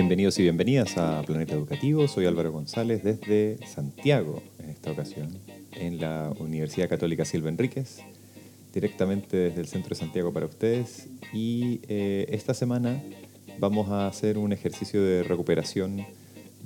Bienvenidos 0.00 0.38
y 0.38 0.42
bienvenidas 0.42 0.96
a 0.96 1.22
Planeta 1.22 1.54
Educativo. 1.54 2.06
Soy 2.06 2.24
Álvaro 2.26 2.52
González 2.52 3.02
desde 3.02 3.58
Santiago 3.66 4.40
en 4.60 4.70
esta 4.70 4.92
ocasión, 4.92 5.40
en 5.72 6.00
la 6.00 6.32
Universidad 6.38 6.88
Católica 6.88 7.24
Silva 7.24 7.48
Enríquez, 7.48 7.98
directamente 8.72 9.36
desde 9.36 9.60
el 9.60 9.66
centro 9.66 9.88
de 9.88 9.94
Santiago 9.96 10.32
para 10.32 10.46
ustedes. 10.46 11.08
Y 11.32 11.80
eh, 11.88 12.26
esta 12.28 12.54
semana 12.54 13.02
vamos 13.58 13.88
a 13.88 14.06
hacer 14.06 14.38
un 14.38 14.52
ejercicio 14.52 15.02
de 15.02 15.24
recuperación 15.24 16.06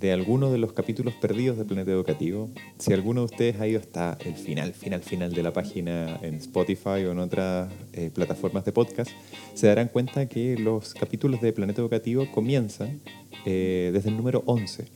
de 0.03 0.11
algunos 0.11 0.51
de 0.51 0.59
los 0.59 0.73
capítulos 0.73 1.15
perdidos 1.15 1.57
de 1.57 1.65
Planeta 1.65 1.93
Educativo. 1.93 2.51
Si 2.77 2.93
alguno 2.93 3.21
de 3.21 3.27
ustedes 3.27 3.61
ha 3.61 3.69
ido 3.69 3.79
hasta 3.79 4.19
el 4.25 4.35
final, 4.35 4.75
final, 4.75 5.01
final 5.01 5.33
de 5.33 5.45
la 5.45 5.53
página 5.53 6.19
en 6.23 6.35
Spotify 6.35 7.05
o 7.07 7.13
en 7.13 7.21
otras 7.21 7.73
eh, 7.93 8.11
plataformas 8.13 8.65
de 8.65 8.73
podcast, 8.73 9.13
se 9.55 9.69
darán 9.69 9.87
cuenta 9.87 10.27
que 10.27 10.59
los 10.59 10.93
capítulos 10.95 11.41
de 11.41 11.53
Planeta 11.53 11.81
Educativo 11.81 12.27
comienzan 12.33 13.01
eh, 13.47 13.91
desde 13.95 14.09
el 14.09 14.17
número 14.17 14.43
11. 14.47 14.87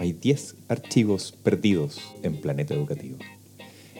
Hay 0.00 0.12
10 0.12 0.56
archivos 0.66 1.30
perdidos 1.30 2.00
en 2.24 2.40
Planeta 2.40 2.74
Educativo. 2.74 3.18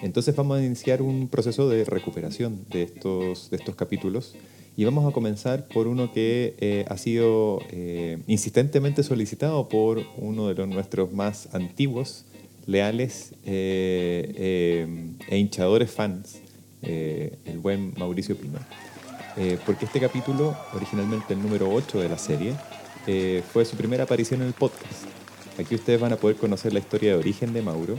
Entonces 0.02 0.34
vamos 0.34 0.58
a 0.58 0.64
iniciar 0.64 1.00
un 1.00 1.28
proceso 1.28 1.68
de 1.68 1.84
recuperación 1.84 2.66
de 2.70 2.82
estos, 2.82 3.50
de 3.50 3.56
estos 3.56 3.76
capítulos 3.76 4.34
y 4.76 4.84
vamos 4.84 5.08
a 5.08 5.12
comenzar 5.12 5.66
por 5.68 5.86
uno 5.86 6.12
que 6.12 6.54
eh, 6.58 6.84
ha 6.88 6.98
sido 6.98 7.60
eh, 7.70 8.18
insistentemente 8.26 9.02
solicitado 9.02 9.68
por 9.68 10.02
uno 10.18 10.48
de 10.48 10.54
los 10.54 10.68
nuestros 10.68 11.12
más 11.12 11.48
antiguos, 11.54 12.26
leales 12.66 13.32
eh, 13.46 15.16
e 15.28 15.38
hinchadores 15.38 15.90
fans, 15.90 16.40
el 16.82 17.58
buen 17.58 17.94
Mauricio 17.96 18.36
Pino. 18.36 18.58
porque 19.64 19.86
este 19.86 19.98
capítulo, 19.98 20.56
originalmente 20.74 21.32
el 21.32 21.42
número 21.42 21.72
8 21.72 22.00
de 22.00 22.08
la 22.08 22.18
serie, 22.18 22.54
fue 23.52 23.64
su 23.64 23.76
primera 23.76 24.04
aparición 24.04 24.42
en 24.42 24.48
el 24.48 24.52
podcast. 24.52 25.04
Aquí 25.58 25.74
ustedes 25.74 26.00
van 26.00 26.12
a 26.12 26.16
poder 26.16 26.36
conocer 26.36 26.72
la 26.72 26.80
historia 26.80 27.12
de 27.12 27.18
origen 27.18 27.52
de 27.52 27.62
Mauro, 27.62 27.96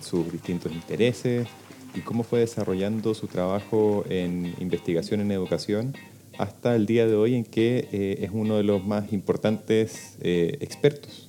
sus 0.00 0.30
distintos 0.30 0.72
intereses, 0.72 1.48
y 1.94 2.00
cómo 2.00 2.22
fue 2.22 2.40
desarrollando 2.40 3.14
su 3.14 3.26
trabajo 3.26 4.04
en 4.08 4.54
investigación 4.60 5.20
en 5.20 5.32
educación 5.32 5.94
hasta 6.38 6.74
el 6.74 6.86
día 6.86 7.06
de 7.06 7.14
hoy 7.14 7.34
en 7.34 7.44
que 7.44 7.88
eh, 7.92 8.18
es 8.22 8.30
uno 8.32 8.56
de 8.56 8.62
los 8.62 8.84
más 8.86 9.12
importantes 9.12 10.16
eh, 10.22 10.56
expertos 10.60 11.28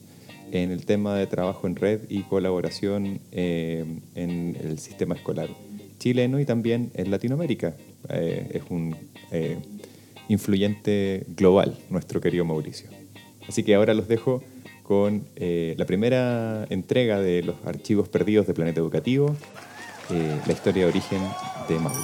en 0.52 0.72
el 0.72 0.86
tema 0.86 1.16
de 1.16 1.28
trabajo 1.28 1.68
en 1.68 1.76
red 1.76 2.02
y 2.10 2.22
colaboración 2.24 3.20
eh, 3.32 3.86
en 4.16 4.58
el 4.62 4.80
sistema 4.80 5.16
escolar 5.16 5.50
chileno 6.00 6.40
y 6.40 6.46
también 6.46 6.92
en 6.96 7.12
Latinoamérica. 7.12 7.76
es 8.10 8.64
un 8.70 8.96
influyente 10.30 11.26
global, 11.36 11.78
nuestro 11.90 12.20
querido 12.22 12.44
Mauricio. 12.44 12.90
Así 13.48 13.64
que 13.64 13.76
ahora 13.76 13.94
los 13.94 14.08
dejo 14.08 14.42
con 14.82 15.24
la 15.36 15.86
primera 15.86 16.66
entrega 16.72 17.20
de 17.20 17.44
los 17.44 17.56
archivos 17.66 18.10
perdidos 18.10 18.48
de 18.48 18.56
Planeta 18.56 18.80
Educativo, 18.80 19.36
eh, 20.12 20.42
la 20.46 20.54
historia 20.54 20.84
de 20.84 20.90
origen 20.90 21.22
de 21.68 21.80
Mauro. 21.80 22.02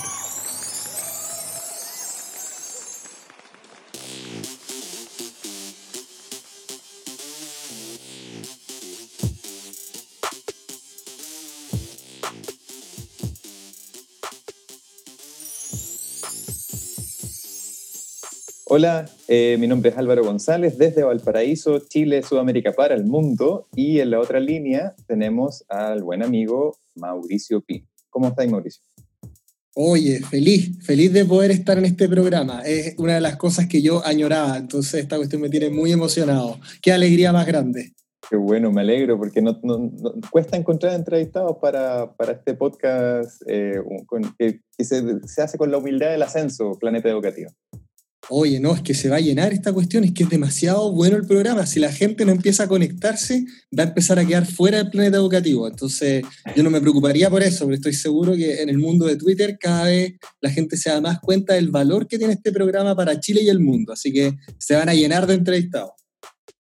Hola, 18.69 19.09
eh, 19.27 19.57
mi 19.59 19.65
nombre 19.65 19.89
es 19.89 19.97
Álvaro 19.97 20.23
González 20.23 20.77
desde 20.77 21.03
Valparaíso, 21.03 21.79
Chile, 21.79 22.21
Sudamérica 22.21 22.73
para 22.73 22.95
el 22.95 23.05
mundo 23.05 23.67
y 23.75 24.01
en 24.01 24.11
la 24.11 24.19
otra 24.19 24.39
línea 24.39 24.93
tenemos 25.07 25.65
al 25.67 26.03
buen 26.03 26.21
amigo 26.21 26.77
Mauricio 26.93 27.61
Pi. 27.61 27.85
¿Cómo 28.09 28.29
estáis, 28.29 28.51
Mauricio? 28.51 28.81
Oye, 29.75 30.21
feliz, 30.21 30.83
feliz 30.83 31.13
de 31.13 31.23
poder 31.23 31.51
estar 31.51 31.77
en 31.77 31.85
este 31.85 32.09
programa. 32.09 32.61
Es 32.65 32.95
una 32.97 33.15
de 33.15 33.21
las 33.21 33.37
cosas 33.37 33.67
que 33.67 33.81
yo 33.81 34.03
añoraba, 34.05 34.57
entonces 34.57 35.01
esta 35.01 35.17
cuestión 35.17 35.41
me 35.41 35.49
tiene 35.49 35.69
muy 35.69 35.91
emocionado. 35.91 36.59
Qué 36.81 36.91
alegría 36.91 37.31
más 37.31 37.45
grande. 37.45 37.93
Qué 38.27 38.35
bueno, 38.35 38.71
me 38.71 38.81
alegro, 38.81 39.17
porque 39.17 39.41
no, 39.41 39.59
cuesta 40.31 40.57
encontrar 40.57 40.95
entrevistados 40.95 41.57
para, 41.61 42.11
para 42.15 42.33
este 42.33 42.55
podcast 42.55 43.41
eh, 43.47 43.79
que, 44.37 44.59
se, 44.83 45.27
se, 45.27 45.41
hace 45.41 45.57
con 45.57 45.71
la 45.71 45.77
humildad 45.77 46.09
del 46.09 46.23
ascenso, 46.23 46.71
Planeta 46.79 47.09
Educativo 47.09 47.51
oye, 48.29 48.59
no, 48.59 48.73
es 48.73 48.81
que 48.81 48.93
se 48.93 49.09
va 49.09 49.17
a 49.17 49.21
llenar 49.21 49.53
esta 49.53 49.73
cuestión, 49.73 50.03
es 50.03 50.13
que 50.13 50.23
es 50.23 50.29
demasiado 50.29 50.91
bueno 50.91 51.17
el 51.17 51.25
programa. 51.25 51.65
Si 51.65 51.79
la 51.79 51.91
gente 51.91 52.25
no 52.25 52.31
empieza 52.31 52.63
a 52.63 52.67
conectarse, 52.67 53.45
va 53.77 53.83
a 53.83 53.87
empezar 53.87 54.19
a 54.19 54.25
quedar 54.25 54.45
fuera 54.45 54.77
del 54.77 54.89
planeta 54.89 55.17
educativo. 55.17 55.67
Entonces, 55.67 56.23
yo 56.55 56.63
no 56.63 56.69
me 56.69 56.81
preocuparía 56.81 57.29
por 57.29 57.43
eso, 57.43 57.65
pero 57.65 57.75
estoy 57.75 57.93
seguro 57.93 58.35
que 58.35 58.61
en 58.61 58.69
el 58.69 58.77
mundo 58.77 59.05
de 59.05 59.15
Twitter 59.15 59.57
cada 59.59 59.85
vez 59.85 60.13
la 60.41 60.49
gente 60.49 60.77
se 60.77 60.89
da 60.89 61.01
más 61.01 61.19
cuenta 61.19 61.53
del 61.53 61.69
valor 61.69 62.07
que 62.07 62.17
tiene 62.17 62.33
este 62.33 62.51
programa 62.51 62.95
para 62.95 63.19
Chile 63.19 63.41
y 63.43 63.49
el 63.49 63.59
mundo. 63.59 63.93
Así 63.93 64.11
que 64.11 64.35
se 64.57 64.75
van 64.75 64.89
a 64.89 64.93
llenar 64.93 65.27
de 65.27 65.35
entrevistados. 65.35 65.96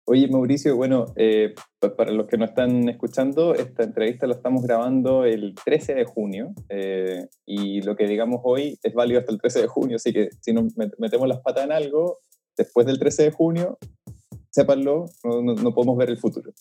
Oye, 0.05 0.27
Mauricio, 0.27 0.75
bueno, 0.75 1.05
eh, 1.15 1.53
para 1.95 2.11
los 2.11 2.27
que 2.27 2.37
no 2.37 2.45
están 2.45 2.89
escuchando, 2.89 3.53
esta 3.53 3.83
entrevista 3.83 4.25
la 4.25 4.33
estamos 4.33 4.63
grabando 4.63 5.25
el 5.25 5.53
13 5.63 5.93
de 5.93 6.05
junio 6.05 6.53
eh, 6.69 7.27
y 7.45 7.81
lo 7.81 7.95
que 7.95 8.07
digamos 8.07 8.41
hoy 8.43 8.79
es 8.81 8.93
válido 8.93 9.19
hasta 9.19 9.31
el 9.31 9.39
13 9.39 9.61
de 9.61 9.67
junio, 9.67 9.95
así 9.97 10.11
que 10.11 10.29
si 10.39 10.53
nos 10.53 10.73
metemos 10.97 11.27
las 11.27 11.39
patas 11.41 11.65
en 11.65 11.71
algo, 11.71 12.19
después 12.57 12.87
del 12.87 12.97
13 12.97 13.23
de 13.23 13.31
junio, 13.31 13.77
sépanlo, 14.49 15.05
no, 15.23 15.73
podemos 15.73 15.97
ver 15.97 16.09
el 16.09 16.17
futuro. 16.17 16.51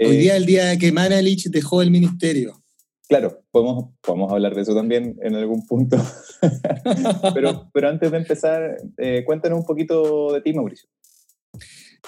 Hoy 0.00 0.16
día 0.16 0.32
es 0.32 0.40
el 0.40 0.46
día 0.46 0.76
que 0.78 0.90
Manalich 0.90 1.50
dejó 1.50 1.82
el 1.82 1.90
ministerio. 1.90 2.54
Claro, 3.08 3.42
podemos, 3.50 3.94
podemos 4.02 4.32
hablar 4.32 4.54
de 4.54 4.62
eso 4.62 4.74
también 4.74 5.16
en 5.22 5.34
algún 5.34 5.66
punto. 5.66 5.96
pero, 7.34 7.70
pero 7.72 7.88
antes 7.88 8.10
de 8.10 8.18
empezar, 8.18 8.76
eh, 8.98 9.22
cuéntanos 9.24 9.60
un 9.60 9.64
poquito 9.64 10.32
de 10.32 10.40
ti, 10.40 10.52
Mauricio. 10.52 10.88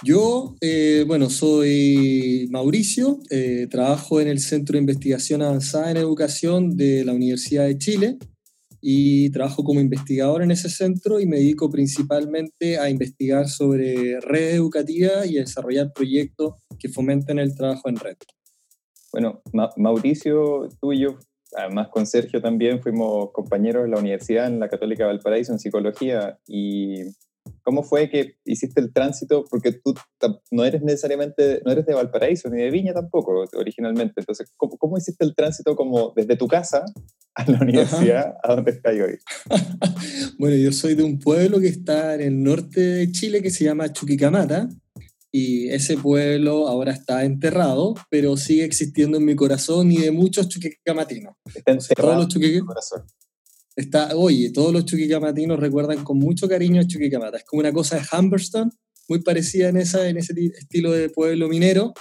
Yo, 0.03 0.55
eh, 0.62 1.05
bueno, 1.06 1.28
soy 1.28 2.49
Mauricio, 2.51 3.21
eh, 3.31 3.67
trabajo 3.71 4.21
en 4.21 4.28
el 4.28 4.41
Centro 4.41 4.75
de 4.75 4.81
Investigación 4.81 5.43
Avanzada 5.43 5.91
en 5.91 5.99
Educación 5.99 6.77
de 6.77 7.05
la 7.05 7.12
Universidad 7.12 7.67
de 7.67 7.77
Chile 7.77 8.19
y 8.81 9.31
trabajo 9.31 9.62
como 9.62 9.81
investigador 9.81 10.43
en 10.43 10.51
ese 10.51 10.71
centro 10.71 11.21
y 11.21 11.27
me 11.27 11.37
dedico 11.37 11.71
principalmente 11.71 12.78
a 12.78 12.89
investigar 12.89 13.49
sobre 13.49 14.21
red 14.21 14.55
educativa 14.55 15.27
y 15.27 15.37
a 15.37 15.43
desarrollar 15.43 15.93
proyectos 15.93 16.55
que 16.78 16.89
fomenten 16.89 17.39
el 17.39 17.55
trabajo 17.55 17.89
en 17.89 17.97
red. 17.97 18.17
Bueno, 19.12 19.43
Mauricio, 19.77 20.69
tú 20.81 20.93
y 20.93 21.03
yo, 21.03 21.19
además 21.57 21.89
con 21.89 22.07
Sergio 22.07 22.41
también, 22.41 22.81
fuimos 22.81 23.33
compañeros 23.33 23.84
de 23.84 23.91
la 23.91 23.99
universidad 23.99 24.47
en 24.47 24.61
la 24.61 24.69
Católica 24.69 25.07
Valparaíso 25.07 25.53
en 25.53 25.59
psicología 25.59 26.39
y 26.47 27.03
¿Cómo 27.70 27.84
fue 27.84 28.10
que 28.10 28.34
hiciste 28.45 28.80
el 28.80 28.92
tránsito? 28.92 29.45
Porque 29.48 29.71
tú 29.71 29.95
no 30.50 30.65
eres 30.65 30.83
necesariamente, 30.83 31.62
no 31.65 31.71
eres 31.71 31.86
de 31.86 31.95
Valparaíso 31.95 32.50
ni 32.50 32.60
de 32.60 32.68
Viña 32.68 32.92
tampoco 32.92 33.45
originalmente. 33.53 34.15
Entonces, 34.16 34.53
¿cómo, 34.56 34.98
hiciste 34.98 35.24
el 35.24 35.36
tránsito 35.36 35.77
como 35.77 36.12
desde 36.16 36.34
tu 36.34 36.48
casa 36.48 36.84
a 37.36 37.48
la 37.48 37.60
universidad 37.60 38.34
a 38.42 38.56
donde 38.56 38.72
estás 38.72 38.92
hoy? 38.95 39.18
bueno, 40.41 40.56
yo 40.56 40.72
soy 40.72 40.97
de 40.97 41.04
un 41.04 41.21
pueblo 41.21 41.60
que 41.60 41.68
está 41.68 42.16
en 42.16 42.22
el 42.22 42.42
norte 42.42 42.80
de 42.80 43.12
Chile 43.12 43.41
que 43.41 43.50
se 43.50 43.62
llama 43.62 43.92
Chuquicamata. 43.92 44.68
Y 45.30 45.68
ese 45.68 45.97
pueblo 45.97 46.66
ahora 46.66 46.91
está 46.91 47.24
enterrado, 47.24 47.95
pero 48.10 48.36
sigue 48.36 48.65
existiendo 48.65 49.18
en 49.18 49.24
mi 49.24 49.36
corazón 49.36 49.92
y 49.92 49.98
de 49.98 50.10
muchos 50.10 50.48
chuquicamatinos. 50.48 51.36
Está 51.54 51.71
enterrado 51.71 52.27
en 52.34 52.41
mi 52.41 52.60
corazón. 52.62 53.04
Está, 53.80 54.15
oye, 54.15 54.50
todos 54.50 54.74
los 54.74 54.84
chuquicamatinos 54.84 55.59
recuerdan 55.59 56.04
con 56.04 56.18
mucho 56.18 56.47
cariño 56.47 56.82
a 56.82 56.86
Chuquicamata. 56.86 57.38
Es 57.38 57.44
como 57.44 57.60
una 57.60 57.72
cosa 57.72 57.97
de 57.97 58.03
Humberston, 58.12 58.71
muy 59.09 59.22
parecida 59.22 59.71
en, 59.71 59.78
esa, 59.78 60.06
en 60.06 60.18
ese 60.18 60.34
estilo 60.54 60.92
de 60.92 61.09
pueblo 61.09 61.48
minero 61.48 61.94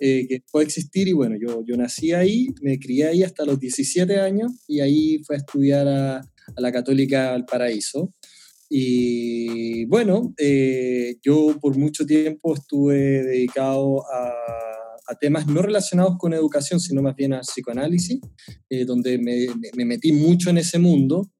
eh, 0.00 0.26
que 0.28 0.42
puede 0.52 0.66
existir. 0.66 1.08
Y 1.08 1.12
bueno, 1.12 1.36
yo, 1.40 1.64
yo 1.64 1.74
nací 1.78 2.12
ahí, 2.12 2.48
me 2.60 2.78
crié 2.78 3.06
ahí 3.06 3.22
hasta 3.22 3.46
los 3.46 3.58
17 3.58 4.20
años 4.20 4.52
y 4.68 4.80
ahí 4.80 5.22
fui 5.24 5.36
a 5.36 5.38
estudiar 5.38 5.88
a, 5.88 6.18
a 6.18 6.60
la 6.60 6.70
Católica 6.70 7.30
Valparaíso. 7.30 8.12
Y 8.68 9.86
bueno, 9.86 10.34
eh, 10.36 11.16
yo 11.22 11.58
por 11.62 11.78
mucho 11.78 12.04
tiempo 12.04 12.54
estuve 12.54 13.22
dedicado 13.22 14.04
a 14.12 14.32
temas 15.20 15.46
no 15.46 15.62
relacionados 15.62 16.16
con 16.18 16.32
educación, 16.32 16.80
sino 16.80 17.02
más 17.02 17.14
bien 17.16 17.32
a 17.32 17.40
psicoanálisis, 17.40 18.20
eh, 18.70 18.84
donde 18.84 19.18
me, 19.18 19.46
me, 19.76 19.84
metí 19.84 20.12
mucho 20.12 20.50
en 20.50 20.58
ese 20.58 20.78
mundo, 20.78 21.30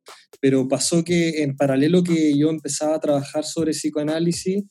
pero 0.40 0.68
pasó 0.68 1.04
que 1.04 1.42
en 1.42 1.56
paralelo 1.56 2.02
que 2.02 2.36
yo 2.36 2.50
empezaba 2.50 2.96
a 2.96 3.00
trabajar 3.00 3.44
sobre 3.44 3.72
psicoanálisis, 3.72 4.64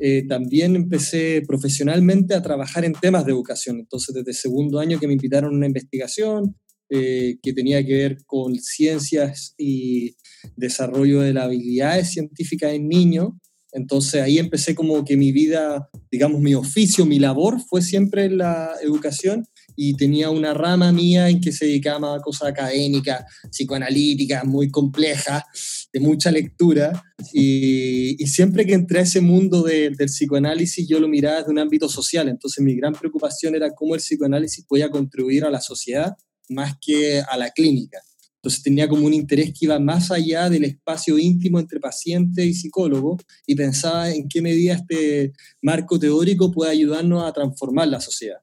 eh, 0.00 0.26
también 0.28 0.76
empecé 0.76 1.42
profesionalmente 1.46 2.34
a 2.34 2.42
trabajar 2.42 2.84
en 2.84 2.92
temas 2.92 3.24
de 3.24 3.32
educación. 3.32 3.78
Entonces, 3.80 4.14
desde 4.14 4.32
segundo 4.32 4.78
año 4.78 4.98
que 4.98 5.08
me 5.08 5.14
invitaron 5.14 5.52
a 5.52 5.56
una 5.56 5.66
investigación 5.66 6.56
eh, 6.90 7.36
que 7.42 7.52
tenía 7.52 7.84
que 7.84 7.94
ver 7.94 8.18
con 8.24 8.54
ciencias 8.56 9.54
y 9.58 10.16
desarrollo 10.56 11.20
de 11.20 11.32
las 11.32 11.44
habilidades 11.44 12.12
científicas 12.12 12.72
en 12.72 12.88
niños, 12.88 13.30
entonces 13.72 14.22
ahí 14.22 14.38
empecé 14.38 14.74
como 14.74 15.04
que 15.04 15.16
mi 15.16 15.32
vida, 15.32 15.90
digamos, 16.10 16.40
mi 16.40 16.54
oficio, 16.54 17.04
mi 17.04 17.18
labor 17.18 17.60
fue 17.60 17.82
siempre 17.82 18.30
la 18.30 18.72
educación 18.82 19.46
y 19.76 19.94
tenía 19.94 20.30
una 20.30 20.54
rama 20.54 20.90
mía 20.90 21.28
en 21.28 21.40
que 21.40 21.52
se 21.52 21.66
dedicaba 21.66 22.16
a 22.16 22.20
cosas 22.20 22.48
académicas, 22.48 23.24
psicoanalíticas, 23.50 24.44
muy 24.44 24.70
complejas, 24.70 25.88
de 25.92 26.00
mucha 26.00 26.30
lectura. 26.30 27.04
Y, 27.32 28.16
siempre 28.26 28.66
que 28.66 28.74
entré 28.74 29.00
a 29.00 29.02
ese 29.02 29.20
mundo 29.20 29.62
del 29.62 29.96
psicoanálisis, 29.96 30.88
yo 30.88 30.98
lo 30.98 31.06
miraba 31.06 31.38
desde 31.38 31.52
un 31.52 31.58
ámbito 31.58 31.88
social. 31.88 32.28
Entonces 32.28 32.64
mi 32.64 32.74
gran 32.74 32.94
preocupación 32.94 33.54
era 33.54 33.74
cómo 33.74 33.94
el 33.94 34.00
psicoanálisis 34.00 34.64
podía 34.64 34.90
contribuir 34.90 35.44
a 35.44 35.50
la 35.50 35.60
sociedad 35.60 36.16
más 36.48 36.74
que 36.80 37.20
a 37.20 37.36
la 37.36 37.50
clínica. 37.50 38.00
Entonces 38.38 38.62
tenía 38.62 38.88
como 38.88 39.04
un 39.04 39.14
interés 39.14 39.48
que 39.48 39.66
iba 39.66 39.78
más 39.80 40.12
allá 40.12 40.48
del 40.48 40.64
espacio 40.64 41.18
íntimo 41.18 41.58
entre 41.58 41.80
paciente 41.80 42.44
y 42.46 42.54
psicólogo 42.54 43.16
y 43.46 43.56
pensaba 43.56 44.10
en 44.10 44.28
qué 44.28 44.40
medida 44.40 44.74
este 44.74 45.32
marco 45.60 45.98
teórico 45.98 46.52
puede 46.52 46.70
ayudarnos 46.70 47.24
a 47.24 47.32
transformar 47.32 47.88
la 47.88 48.00
sociedad. 48.00 48.38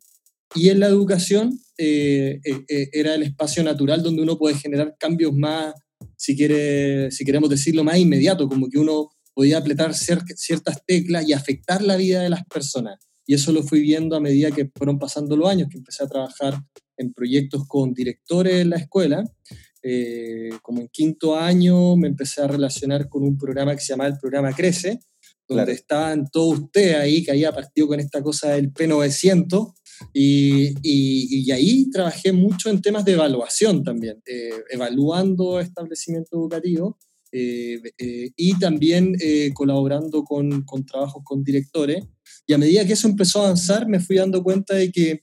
Y 0.53 0.69
en 0.69 0.81
la 0.81 0.87
educación 0.87 1.59
eh, 1.77 2.39
eh, 2.43 2.65
eh, 2.67 2.89
era 2.91 3.15
el 3.15 3.23
espacio 3.23 3.63
natural 3.63 4.03
donde 4.03 4.21
uno 4.21 4.37
puede 4.37 4.55
generar 4.55 4.95
cambios 4.99 5.33
más, 5.33 5.73
si, 6.17 6.35
quiere, 6.35 7.09
si 7.11 7.23
queremos 7.23 7.49
decirlo, 7.49 7.85
más 7.85 7.97
inmediato, 7.97 8.49
como 8.49 8.69
que 8.69 8.79
uno 8.79 9.11
podía 9.33 9.57
apretar 9.57 9.93
ciertas 9.93 10.85
teclas 10.85 11.27
y 11.27 11.33
afectar 11.33 11.81
la 11.81 11.95
vida 11.95 12.21
de 12.21 12.29
las 12.29 12.45
personas. 12.45 12.99
Y 13.25 13.33
eso 13.33 13.53
lo 13.53 13.63
fui 13.63 13.81
viendo 13.81 14.15
a 14.15 14.19
medida 14.19 14.51
que 14.51 14.69
fueron 14.75 14.99
pasando 14.99 15.35
los 15.37 15.49
años, 15.49 15.69
que 15.69 15.77
empecé 15.77 16.03
a 16.03 16.07
trabajar 16.07 16.61
en 16.97 17.13
proyectos 17.13 17.65
con 17.67 17.93
directores 17.93 18.55
en 18.55 18.69
la 18.69 18.77
escuela 18.77 19.23
eh, 19.87 20.49
como 20.63 20.81
en 20.81 20.87
quinto 20.87 21.35
año 21.35 21.95
me 21.95 22.07
empecé 22.07 22.41
a 22.41 22.47
relacionar 22.47 23.07
con 23.07 23.21
un 23.21 23.37
programa 23.37 23.75
que 23.75 23.81
se 23.81 23.93
llama 23.93 24.07
el 24.07 24.17
programa 24.17 24.51
Crece, 24.51 24.99
donde 25.47 25.73
estaban 25.73 26.27
todos 26.31 26.61
ustedes 26.61 26.95
ahí, 26.95 27.23
que 27.23 27.29
había 27.29 27.51
partido 27.51 27.89
con 27.89 27.99
esta 27.99 28.23
cosa 28.23 28.53
del 28.53 28.73
P900, 28.73 29.75
y, 30.11 30.73
y, 30.81 31.51
ahí 31.51 31.87
trabajé 31.91 32.33
mucho 32.33 32.71
en 32.71 32.81
temas 32.81 33.05
de 33.05 33.13
evaluación 33.13 33.83
también, 33.83 34.23
eh, 34.25 34.49
evaluando 34.71 35.59
establecimientos 35.59 36.31
educativos 36.33 36.95
eh, 37.31 37.79
y 38.35 38.57
también 38.57 39.15
colaborando 39.53 40.23
con, 40.23 40.63
con, 40.63 40.83
trabajos 40.83 41.21
con 41.23 41.43
directores. 41.43 42.03
Y 42.47 42.53
a 42.53 42.57
medida 42.57 42.85
que 42.85 42.93
eso 42.93 43.07
empezó 43.07 43.39
a 43.39 43.45
avanzar, 43.45 43.87
me 43.87 43.99
fui 43.99 44.15
dando 44.15 44.41
cuenta 44.41 44.73
de 44.73 44.91
que 44.91 45.21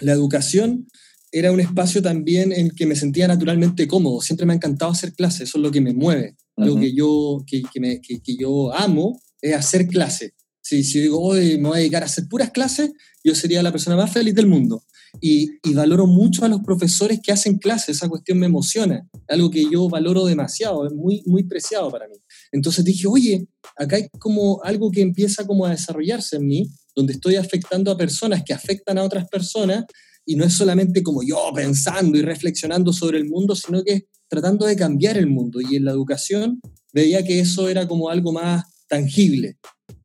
la 0.00 0.12
educación 0.12 0.88
era 1.32 1.52
un 1.52 1.60
espacio 1.60 2.02
también 2.02 2.52
en 2.52 2.70
que 2.70 2.86
me 2.86 2.96
sentía 2.96 3.28
naturalmente 3.28 3.86
cómodo. 3.86 4.20
Siempre 4.20 4.46
me 4.46 4.52
ha 4.52 4.56
encantado 4.56 4.90
hacer 4.90 5.12
clases, 5.14 5.48
eso 5.48 5.58
es 5.58 5.62
lo 5.62 5.70
que 5.70 5.80
me 5.80 5.92
mueve. 5.92 6.36
Lo 6.56 6.74
que 6.74 6.92
yo, 6.92 7.44
que, 7.46 7.62
me, 7.78 8.00
que, 8.00 8.20
yo 8.36 8.74
amo 8.74 9.20
es 9.40 9.54
hacer 9.54 9.86
clases. 9.86 10.32
Si, 10.60 10.82
si 10.82 11.00
digo, 11.00 11.20
hoy 11.20 11.56
me 11.58 11.68
voy 11.68 11.76
a 11.76 11.80
dedicar 11.80 12.02
a 12.02 12.06
hacer 12.06 12.26
puras 12.28 12.50
clases, 12.50 12.90
yo 13.22 13.34
sería 13.34 13.62
la 13.62 13.70
persona 13.70 13.96
más 13.96 14.12
feliz 14.12 14.34
del 14.34 14.48
mundo. 14.48 14.82
Y, 15.20 15.50
y, 15.62 15.72
valoro 15.72 16.06
mucho 16.06 16.44
a 16.44 16.48
los 16.48 16.60
profesores 16.60 17.20
que 17.22 17.32
hacen 17.32 17.58
clases, 17.58 17.96
esa 17.96 18.08
cuestión 18.08 18.38
me 18.38 18.46
emociona, 18.46 19.08
algo 19.28 19.50
que 19.50 19.64
yo 19.70 19.88
valoro 19.88 20.26
demasiado, 20.26 20.86
es 20.86 20.92
muy, 20.92 21.22
muy 21.26 21.44
preciado 21.44 21.90
para 21.90 22.08
mí. 22.08 22.16
Entonces 22.52 22.84
dije, 22.84 23.06
oye, 23.06 23.46
acá 23.76 23.96
hay 23.96 24.08
como 24.18 24.60
algo 24.64 24.90
que 24.90 25.00
empieza 25.00 25.46
como 25.46 25.64
a 25.64 25.70
desarrollarse 25.70 26.36
en 26.36 26.46
mí, 26.46 26.70
donde 26.94 27.14
estoy 27.14 27.36
afectando 27.36 27.90
a 27.90 27.96
personas 27.96 28.42
que 28.44 28.52
afectan 28.52 28.98
a 28.98 29.04
otras 29.04 29.28
personas 29.28 29.84
y 30.28 30.36
no 30.36 30.44
es 30.44 30.52
solamente 30.52 31.02
como 31.02 31.22
yo 31.22 31.38
pensando 31.54 32.18
y 32.18 32.20
reflexionando 32.20 32.92
sobre 32.92 33.16
el 33.16 33.24
mundo, 33.24 33.56
sino 33.56 33.82
que 33.82 34.08
tratando 34.28 34.66
de 34.66 34.76
cambiar 34.76 35.16
el 35.16 35.26
mundo. 35.26 35.58
Y 35.58 35.76
en 35.76 35.86
la 35.86 35.92
educación 35.92 36.60
veía 36.92 37.24
que 37.24 37.40
eso 37.40 37.66
era 37.70 37.88
como 37.88 38.10
algo 38.10 38.30
más 38.30 38.66
tangible. 38.88 39.56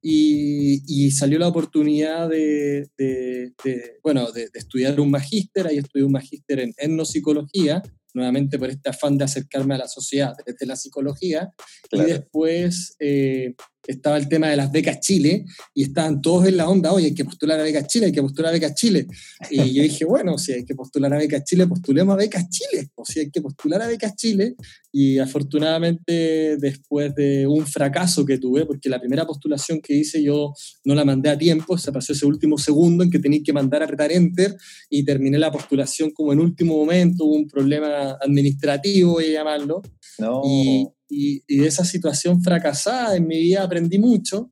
Y, 0.02 1.12
salió 1.12 1.38
la 1.40 1.50
oportunidad 1.50 2.30
de, 2.30 2.88
bueno, 4.02 4.32
de, 4.32 4.48
estudiar 4.54 4.98
un 5.02 5.12
magíster, 5.12 5.68
ahí 5.68 5.80
estudié 5.80 6.06
un 6.06 6.14
magíster 6.14 6.62
en 6.62 6.74
etnopsicología, 6.78 7.84
nuevamente 8.14 8.58
por 8.58 8.70
este 8.70 8.92
afán 8.92 9.18
de 9.18 9.26
acercarme 9.26 9.76
a 9.76 9.80
la 9.80 9.88
sociedad 9.90 10.34
desde 10.46 10.66
la 10.66 10.78
psicología, 10.78 11.50
y 11.92 12.00
después 12.00 12.96
eh, 13.00 13.56
estaba 13.88 14.18
el 14.18 14.28
tema 14.28 14.50
de 14.50 14.56
las 14.56 14.72
becas 14.72 15.00
Chile 15.00 15.46
y 15.74 15.84
estaban 15.84 16.22
todos 16.22 16.48
en 16.48 16.58
la 16.58 16.70
onda, 16.70 16.94
oye, 16.94 17.08
hay 17.08 17.14
que 17.14 17.26
postular 17.26 17.60
a 17.60 17.64
becas 17.64 17.88
Chile, 17.88 18.08
hay 18.08 18.12
que 18.12 18.22
postular 18.22 18.50
a 18.50 18.54
becas 18.54 18.76
Chile. 18.76 19.08
Y 19.50 19.74
yo 19.74 19.84
dije, 19.84 20.06
bueno, 20.06 20.38
si 20.38 20.54
hay 20.54 20.66
que 20.66 20.76
postular 20.76 21.14
a 21.14 21.18
becas 21.18 21.44
Chile, 21.44 21.68
postulemos 21.68 22.14
a 22.14 22.18
becas 22.18 22.50
Chile, 22.50 22.90
o 22.96 23.06
si 23.06 23.20
hay 23.20 23.32
que 23.32 23.42
postular 23.42 23.82
a 23.82 23.88
becas 23.88 24.16
Chile. 24.16 24.56
Y 24.92 25.18
afortunadamente 25.18 26.58
después 26.58 27.14
de 27.16 27.48
un 27.48 27.66
fracaso 27.66 28.26
que 28.26 28.38
tuve, 28.38 28.66
porque 28.66 28.90
la 28.90 29.00
primera 29.00 29.26
postulación 29.26 29.82
que 29.82 29.96
hice 29.96 30.24
yo 30.24 30.54
no 30.86 30.96
la 30.96 31.04
mandé 31.04 31.30
a 31.30 31.38
tiempo, 31.38 31.78
se 31.78 31.92
pasó 31.92 32.14
ese 32.14 32.26
último 32.26 32.58
segundo 32.58 33.04
en 33.04 33.10
que 33.10 33.20
tenéis 33.20 33.44
que 33.44 33.54
mandar 33.54 33.82
a 33.82 33.86
apretar 33.86 34.12
enter 34.12 34.56
y 34.90 35.04
terminé 35.04 35.38
la 35.38 35.52
postulación 35.52 36.12
como 36.12 36.32
en 36.32 36.40
último 36.40 36.78
momento, 36.78 37.26
hubo 37.26 37.36
un 37.36 37.48
problema 37.48 38.18
administrativo, 38.22 39.14
voy 39.14 39.26
a 39.26 39.40
llamarlo. 39.40 39.82
No. 40.20 40.42
Y, 40.46 40.88
y, 41.10 41.42
de 41.48 41.68
esa 41.68 41.86
situación 41.86 42.42
fracasada 42.42 43.16
en 43.16 43.28
mi 43.28 43.40
vida 43.40 43.64
aprendí 43.64 44.00
mucho 44.00 44.52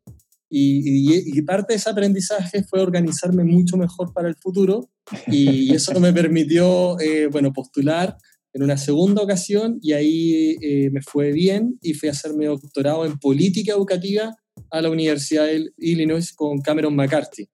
y, 0.50 1.42
parte 1.44 1.74
de 1.74 1.77
ese 1.77 1.89
aprendizaje 1.89 2.63
fue 2.63 2.81
organizarme 2.81 3.44
mucho 3.44 3.77
mejor 3.77 4.13
para 4.13 4.27
el 4.27 4.36
futuro 4.36 4.89
y 5.27 5.74
eso 5.74 5.98
me 6.00 6.13
permitió, 6.13 7.00
eh, 7.00 7.27
bueno, 7.27 7.53
postular 7.53 8.18
en 8.53 8.63
una 8.63 8.77
segunda 8.77 9.21
ocasión 9.21 9.80
y 9.81 9.94
ahí 9.94 10.57
eh, 10.62 10.89
me 10.92 11.01
fue 11.01 11.31
bien 11.31 11.80
y 11.81 11.94
fui 11.94 12.09
a 12.09 12.12
hacerme 12.12 12.48
doctorado 12.48 13.06
en 13.06 13.18
política 13.18 13.71
educativa 13.71 14.36
a 14.69 14.81
la 14.81 14.89
Universidad 14.89 15.45
de 15.45 15.71
Illinois 15.78 16.33
con 16.33 16.59
Cameron 16.61 16.95
McCarthy. 16.95 17.47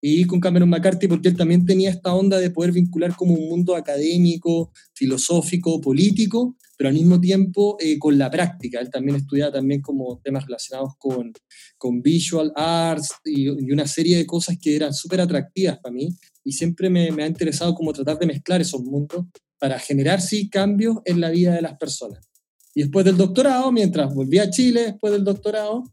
Y 0.00 0.26
con 0.26 0.38
Cameron 0.38 0.68
McCarthy 0.68 1.08
porque 1.08 1.28
él 1.28 1.36
también 1.36 1.64
tenía 1.64 1.90
esta 1.90 2.14
onda 2.14 2.38
de 2.38 2.50
poder 2.50 2.72
vincular 2.72 3.16
como 3.16 3.34
un 3.34 3.48
mundo 3.48 3.74
académico, 3.74 4.70
filosófico, 4.92 5.80
político, 5.80 6.56
pero 6.76 6.88
al 6.88 6.94
mismo 6.94 7.20
tiempo 7.20 7.76
eh, 7.80 7.98
con 7.98 8.18
la 8.18 8.30
práctica. 8.30 8.80
Él 8.80 8.90
también 8.90 9.16
estudiaba 9.16 9.52
también 9.52 9.80
como 9.80 10.20
temas 10.22 10.44
relacionados 10.44 10.94
con, 10.98 11.32
con 11.78 12.02
visual 12.02 12.52
arts 12.56 13.08
y, 13.24 13.48
una 13.48 13.86
serie 13.86 14.16
de 14.16 14.26
cosas 14.26 14.56
que 14.60 14.76
eran 14.76 14.92
súper 14.92 15.20
atractivas 15.20 15.78
para 15.78 15.94
mí 15.94 16.08
y 16.44 16.52
siempre 16.52 16.90
me, 16.90 17.10
me, 17.10 17.24
ha 17.24 17.26
interesado 17.26 17.74
como 17.74 17.92
tratar 17.92 18.18
de 18.18 18.26
mezclar 18.26 18.60
esos 18.60 18.82
mundos 18.82 19.26
para 19.58 19.78
generar 19.78 20.20
sí 20.20 20.48
cambios 20.50 20.98
en 21.04 21.20
la 21.20 21.30
vida 21.30 21.54
de 21.54 21.62
las 21.62 21.76
personas. 21.78 22.28
Y 22.74 22.82
después 22.82 23.04
del 23.04 23.16
doctorado, 23.16 23.70
mientras 23.72 24.12
volví 24.12 24.38
a 24.38 24.50
Chile 24.50 24.82
después 24.82 25.12
del 25.12 25.24
doctorado, 25.24 25.84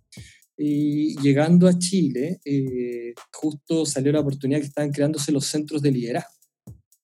y 0.63 1.19
llegando 1.21 1.67
a 1.67 1.77
Chile, 1.77 2.39
eh, 2.45 3.13
justo 3.33 3.85
salió 3.85 4.11
la 4.11 4.19
oportunidad 4.19 4.59
que 4.59 4.67
estaban 4.67 4.91
creándose 4.91 5.31
los 5.31 5.45
centros 5.45 5.81
de 5.81 5.91
liderazgo. 5.91 6.40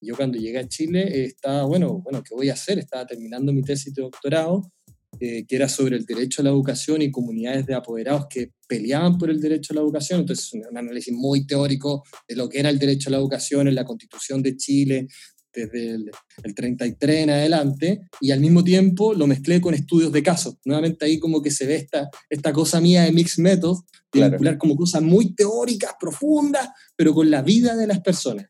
Yo 0.01 0.15
cuando 0.15 0.37
llegué 0.37 0.59
a 0.59 0.67
Chile 0.67 1.03
eh, 1.07 1.25
estaba, 1.25 1.63
bueno, 1.63 2.01
bueno, 2.03 2.23
¿qué 2.23 2.35
voy 2.35 2.49
a 2.49 2.53
hacer? 2.53 2.79
Estaba 2.79 3.05
terminando 3.05 3.51
mi 3.53 3.63
tesis 3.63 3.93
de 3.93 4.01
doctorado, 4.03 4.71
eh, 5.19 5.45
que 5.47 5.55
era 5.55 5.67
sobre 5.67 5.97
el 5.97 6.05
derecho 6.05 6.41
a 6.41 6.45
la 6.45 6.51
educación 6.51 7.01
y 7.01 7.09
comunidades 7.09 7.65
de 7.65 7.73
apoderados 7.73 8.27
que 8.29 8.51
peleaban 8.67 9.17
por 9.17 9.29
el 9.29 9.41
derecho 9.41 9.73
a 9.73 9.75
la 9.75 9.81
educación. 9.81 10.19
Entonces, 10.19 10.53
un 10.53 10.77
análisis 10.77 11.13
muy 11.13 11.47
teórico 11.47 12.03
de 12.27 12.35
lo 12.35 12.47
que 12.47 12.59
era 12.59 12.69
el 12.69 12.77
derecho 12.77 13.09
a 13.09 13.11
la 13.11 13.17
educación 13.17 13.67
en 13.67 13.75
la 13.75 13.85
constitución 13.85 14.43
de 14.43 14.55
Chile 14.55 15.07
desde 15.53 15.95
el, 16.43 16.55
33 16.55 17.23
en 17.23 17.29
adelante, 17.31 18.01
y 18.21 18.31
al 18.31 18.39
mismo 18.39 18.63
tiempo 18.63 19.13
lo 19.13 19.25
mezclé 19.25 19.59
con 19.59 19.73
estudios 19.73 20.11
de 20.11 20.21
casos. 20.21 20.57
Nuevamente 20.65 21.05
ahí 21.05 21.19
como 21.19 21.41
que 21.41 21.49
se 21.49 21.65
ve 21.65 21.75
esta, 21.75 22.09
esta 22.29 22.53
cosa 22.53 22.79
mía 22.79 23.03
de 23.03 23.11
mixed 23.11 23.41
method, 23.41 23.77
de 24.13 24.29
vincular 24.29 24.57
como 24.57 24.75
cosas 24.75 25.01
muy 25.01 25.33
teóricas, 25.33 25.93
profundas, 25.99 26.69
pero 26.95 27.13
con 27.13 27.31
la 27.31 27.41
vida 27.41 27.75
de 27.75 27.87
las 27.87 28.01
personas. 28.01 28.45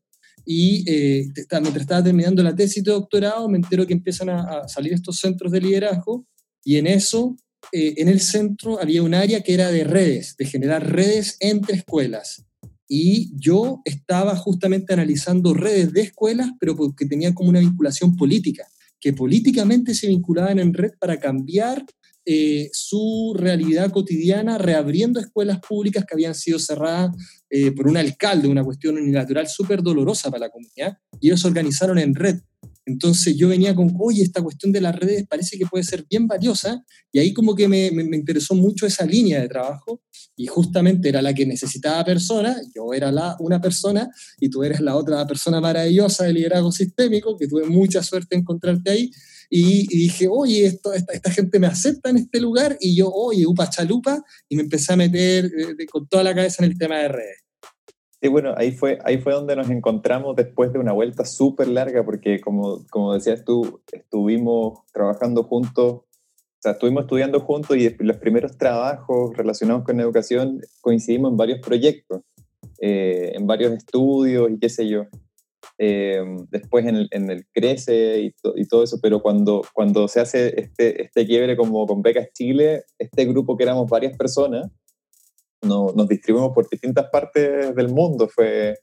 Y 0.50 0.90
eh, 0.90 1.28
mientras 1.36 1.82
estaba 1.82 2.02
terminando 2.02 2.42
la 2.42 2.56
tesis 2.56 2.82
de 2.82 2.92
doctorado, 2.92 3.50
me 3.50 3.58
entero 3.58 3.86
que 3.86 3.92
empiezan 3.92 4.30
a, 4.30 4.66
salir 4.70 4.94
estos 4.94 5.18
centros 5.20 5.52
de 5.52 5.60
liderazgo 5.60 6.26
y 6.64 6.78
en 6.78 6.88
eso, 6.88 7.36
eh, 7.74 7.96
en 7.98 8.08
el 8.08 8.22
centro 8.22 8.80
había 8.80 9.04
un 9.04 9.14
área 9.14 9.42
que 9.42 9.54
era 9.54 9.70
de 9.70 9.84
redes, 9.84 10.38
de 10.38 10.46
generar 10.46 10.90
redes 10.90 11.36
entre 11.42 11.76
escuelas. 11.76 12.46
Y 12.88 13.38
yo 13.38 13.82
estaba 13.84 14.38
justamente 14.38 14.94
analizando 14.94 15.54
redes 15.54 15.92
de 15.92 16.04
escuelas, 16.04 16.52
pero 16.62 16.78
porque 16.78 17.06
tenían 17.06 17.34
como 17.34 17.50
una 17.50 17.60
vinculación 17.60 18.16
política, 18.16 18.66
que 19.02 19.12
políticamente 19.12 19.94
se 19.94 20.08
vinculaban 20.08 20.60
en 20.60 20.74
red 20.74 20.92
para 20.98 21.20
cambiar 21.20 21.86
eh, 22.30 22.70
su 22.74 23.34
realidad 23.38 23.90
cotidiana 23.90 24.58
reabriendo 24.58 25.18
escuelas 25.18 25.62
públicas 25.62 26.04
que 26.06 26.14
habían 26.14 26.36
sido 26.36 26.60
cerradas 26.60 27.16
eh, 27.50 27.72
por 27.72 27.88
un 27.88 27.96
alcalde, 27.96 28.50
una 28.50 28.66
cuestión 28.66 28.98
unilateral 28.98 29.48
súper 29.48 29.82
dolorosa 29.82 30.30
para 30.30 30.48
la 30.48 30.52
comunidad, 30.52 30.98
y 31.22 31.28
ellos 31.28 31.40
se 31.40 31.48
organizaron 31.48 31.98
en 32.00 32.14
red. 32.14 32.42
Entonces 32.86 33.38
yo 33.38 33.48
venía 33.48 33.74
con, 33.74 33.96
oye, 33.98 34.24
esta 34.24 34.42
cuestión 34.42 34.74
de 34.74 34.82
las 34.82 34.94
redes 34.94 35.26
parece 35.26 35.58
que 35.58 35.66
puede 35.68 35.86
ser 35.86 36.06
bien 36.10 36.28
valiosa, 36.28 36.84
y 37.14 37.20
ahí 37.20 37.32
como 37.32 37.56
que 37.56 37.70
me, 37.70 37.88
interesó 37.88 38.56
mucho 38.56 38.86
esa 38.86 39.06
línea 39.06 39.40
de 39.40 39.48
trabajo, 39.48 40.02
y 40.36 40.48
justamente 40.48 41.08
era 41.08 41.22
la 41.22 41.34
que 41.34 41.46
necesitaba 41.46 42.04
persona, 42.04 42.58
yo 42.76 42.94
era 42.94 43.10
la, 43.10 43.38
una 43.40 43.62
persona, 43.62 44.10
y 44.38 44.50
tú 44.50 44.66
eres 44.66 44.82
la 44.82 44.98
otra 44.98 45.26
persona 45.26 45.62
maravillosa 45.62 46.26
de 46.26 46.34
liderazgo 46.34 46.74
sistémico, 46.74 47.38
que 47.38 47.48
tuve 47.48 47.66
mucha 47.68 48.04
suerte 48.04 48.36
en 48.36 48.42
encontrarte 48.42 48.92
ahí, 48.92 49.12
y, 49.50 49.88
dije, 49.88 50.28
oye, 50.30 50.66
esto, 50.66 50.94
esta, 50.94 51.32
gente 51.32 51.60
me 51.60 51.68
acepta 51.68 52.10
en 52.10 52.18
este 52.18 52.40
lugar, 52.40 52.78
y 52.80 52.98
yo, 52.98 53.10
oye, 53.10 53.46
upa 53.48 53.70
chalupa, 53.70 54.24
y 54.50 54.56
me 54.56 54.64
empecé 54.64 54.94
a 54.94 54.98
meter 54.98 55.46
eh, 55.46 55.86
con 55.92 56.08
toda 56.08 56.24
la 56.24 56.36
cabeza 56.36 56.64
en 56.64 56.72
el 56.72 56.78
tema 56.78 56.98
de 56.98 57.08
redes. 57.08 57.44
Sí, 58.22 58.30
bueno, 58.30 58.56
ahí 58.58 58.72
fue, 58.72 58.98
ahí 59.06 59.20
fue 59.20 59.34
donde 59.34 59.56
nos 59.56 59.70
encontramos 59.70 60.36
después 60.36 60.74
de 60.74 60.80
una 60.80 60.92
vuelta 60.92 61.24
súper 61.24 61.68
larga, 61.68 62.04
porque 62.04 62.42
como, 62.42 62.86
como 62.90 63.14
decías 63.14 63.46
tú, 63.46 63.82
estuvimos 63.92 64.80
trabajando 64.92 65.44
juntos, 65.44 65.94
o 65.94 66.60
sea, 66.60 66.72
estuvimos 66.72 67.04
estudiando 67.04 67.40
juntos 67.42 67.78
y 67.78 67.96
los 68.00 68.18
primeros 68.18 68.58
trabajos 68.58 69.38
relacionados 69.38 69.84
con 69.84 70.00
educación 70.00 70.60
coincidimos 70.82 71.32
en 71.32 71.38
varios 71.38 71.60
proyectos, 71.60 72.24
eh, 72.82 73.34
en 73.36 73.46
varios 73.46 73.74
estudios 73.74 74.50
y 74.50 74.58
qué 74.58 74.70
sé 74.70 74.88
yo. 74.88 75.06
Eh, 75.80 76.24
después 76.50 76.86
en 76.86 76.96
el, 76.96 77.08
en 77.12 77.30
el 77.30 77.46
Crece 77.54 78.22
y, 78.22 78.36
y, 78.56 78.68
todo 78.68 78.84
eso, 78.84 78.98
pero 79.02 79.22
cuando, 79.22 79.62
cuando 79.74 80.08
se 80.08 80.20
hace 80.20 80.60
este, 80.60 81.04
este 81.04 81.26
quiebre 81.28 81.56
como 81.56 81.86
con 81.86 82.02
Becas 82.02 82.30
Chile, 82.34 82.84
este 82.98 83.26
grupo 83.26 83.56
que 83.56 83.64
éramos 83.64 83.88
varias 83.88 84.18
personas, 84.18 84.72
no, 85.62 85.94
nos 85.96 86.08
distribuimos 86.08 86.54
por 86.54 86.68
distintas 86.70 87.08
partes 87.12 87.76
del 87.76 87.90
mundo. 87.90 88.28
Fue, 88.28 88.76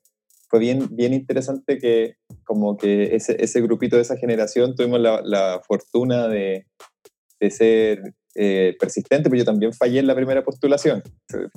fue 0.49 0.61
bien, 0.61 0.89
bien 0.91 1.15
interesante 1.15 1.79
que 1.79 2.15
como 2.45 2.77
que 2.77 3.15
ese, 3.17 3.43
ese 3.43 3.61
grupito 3.61 3.97
de 3.97 4.03
esa 4.03 4.17
generación 4.17 4.75
tuvimos 4.75 5.01
la, 5.01 5.21
la 5.25 5.61
fortuna 5.67 6.29
de, 6.29 6.67
de 7.41 7.51
ser 7.51 8.15
eh, 8.37 8.77
persistente, 8.79 9.31
pero 9.31 9.39
yo 9.39 9.45
también 9.45 9.73
fallé 9.73 10.01
en 10.01 10.07
la 10.07 10.15
primera 10.15 10.43
postulación. 10.45 11.03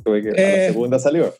Tuve 0.03 0.21
que, 0.21 0.31
la 0.31 0.65
eh. 0.65 0.67
segunda 0.67 0.99
salió. 0.99 1.33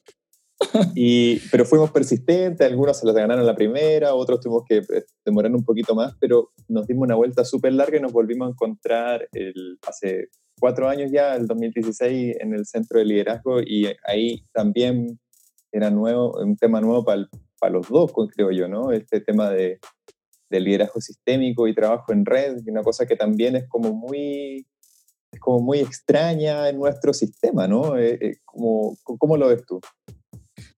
Y, 0.96 1.40
pero 1.52 1.66
fuimos 1.66 1.92
persistentes, 1.92 2.66
algunos 2.66 2.98
se 2.98 3.06
las 3.06 3.16
ganaron 3.16 3.46
la 3.46 3.56
primera, 3.56 4.16
otros 4.16 4.40
tuvimos 4.40 4.64
que 4.68 4.78
eh, 4.78 5.06
demorar 5.24 5.54
un 5.54 5.64
poquito 5.64 5.94
más, 5.96 6.16
pero 6.20 6.50
nos 6.68 6.88
dimos 6.88 7.04
una 7.04 7.16
vuelta 7.16 7.46
súper 7.46 7.74
larga 7.74 7.98
y 7.98 8.02
nos 8.02 8.12
volvimos 8.12 8.48
a 8.48 8.52
encontrar 8.52 9.28
el, 9.34 9.78
hace 9.88 10.30
cuatro 10.60 10.90
años 10.90 11.12
ya, 11.12 11.36
el 11.36 11.46
2016, 11.46 12.38
en 12.40 12.54
el 12.54 12.66
centro 12.66 13.00
de 13.00 13.06
liderazgo 13.06 13.62
y 13.62 13.88
ahí 14.06 14.44
también 14.52 15.20
era 15.72 15.92
nuevo, 15.92 16.34
un 16.42 16.58
tema 16.58 16.82
nuevo 16.82 17.06
para, 17.06 17.28
para 17.60 17.74
los 17.74 17.88
dos, 17.90 18.12
creo 18.36 18.52
yo, 18.52 18.68
¿no? 18.68 18.92
Este 18.92 19.22
tema 19.22 19.52
de, 19.52 19.80
de 20.50 20.60
liderazgo 20.60 21.02
sistémico 21.02 21.68
y 21.68 21.76
trabajo 21.76 22.12
en 22.12 22.26
red, 22.26 22.58
una 22.68 22.82
cosa 22.82 23.06
que 23.06 23.16
también 23.16 23.56
es 23.56 23.68
como 23.68 23.94
muy, 23.94 24.66
es 25.32 25.40
como 25.40 25.60
muy 25.60 25.80
extraña 25.80 26.70
en 26.70 26.78
nuestro 26.78 27.14
sistema, 27.14 27.68
¿no? 27.68 27.98
Eh, 27.98 28.18
eh, 28.22 28.36
¿Cómo, 28.46 28.98
¿Cómo 29.04 29.38
lo 29.38 29.50
ves 29.50 29.66
tú? 29.66 29.80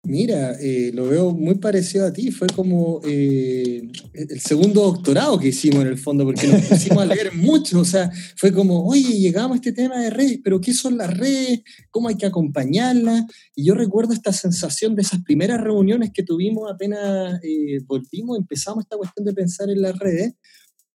Mira, 0.09 0.57
eh, 0.59 0.91
lo 0.95 1.07
veo 1.07 1.35
muy 1.35 1.57
parecido 1.57 2.07
a 2.07 2.13
ti. 2.15 2.31
Fue 2.31 2.47
como 2.47 3.03
eh, 3.05 3.83
el 4.15 4.41
segundo 4.41 4.81
doctorado 4.81 5.39
que 5.39 5.49
hicimos 5.49 5.83
en 5.83 5.89
el 5.89 5.99
fondo, 5.99 6.25
porque 6.25 6.47
nos 6.47 6.63
pusimos 6.63 7.03
a 7.03 7.05
leer 7.15 7.35
mucho. 7.35 7.81
O 7.81 7.85
sea, 7.85 8.11
fue 8.35 8.51
como, 8.51 8.87
oye, 8.87 9.19
llegamos 9.19 9.53
a 9.53 9.55
este 9.57 9.73
tema 9.73 10.01
de 10.01 10.09
redes, 10.09 10.41
pero 10.43 10.63
¿qué 10.63 10.73
son 10.73 10.97
las 10.97 11.15
redes? 11.15 11.61
¿Cómo 11.91 12.09
hay 12.09 12.17
que 12.17 12.25
acompañarlas? 12.25 13.25
Y 13.55 13.67
yo 13.67 13.75
recuerdo 13.75 14.15
esta 14.15 14.33
sensación 14.33 14.95
de 14.95 15.03
esas 15.03 15.23
primeras 15.23 15.61
reuniones 15.61 16.11
que 16.15 16.23
tuvimos 16.23 16.73
apenas 16.73 17.39
eh, 17.43 17.81
volvimos, 17.85 18.39
empezamos 18.39 18.85
esta 18.85 18.97
cuestión 18.97 19.27
de 19.27 19.35
pensar 19.35 19.69
en 19.69 19.83
las 19.83 19.99
redes. 19.99 20.33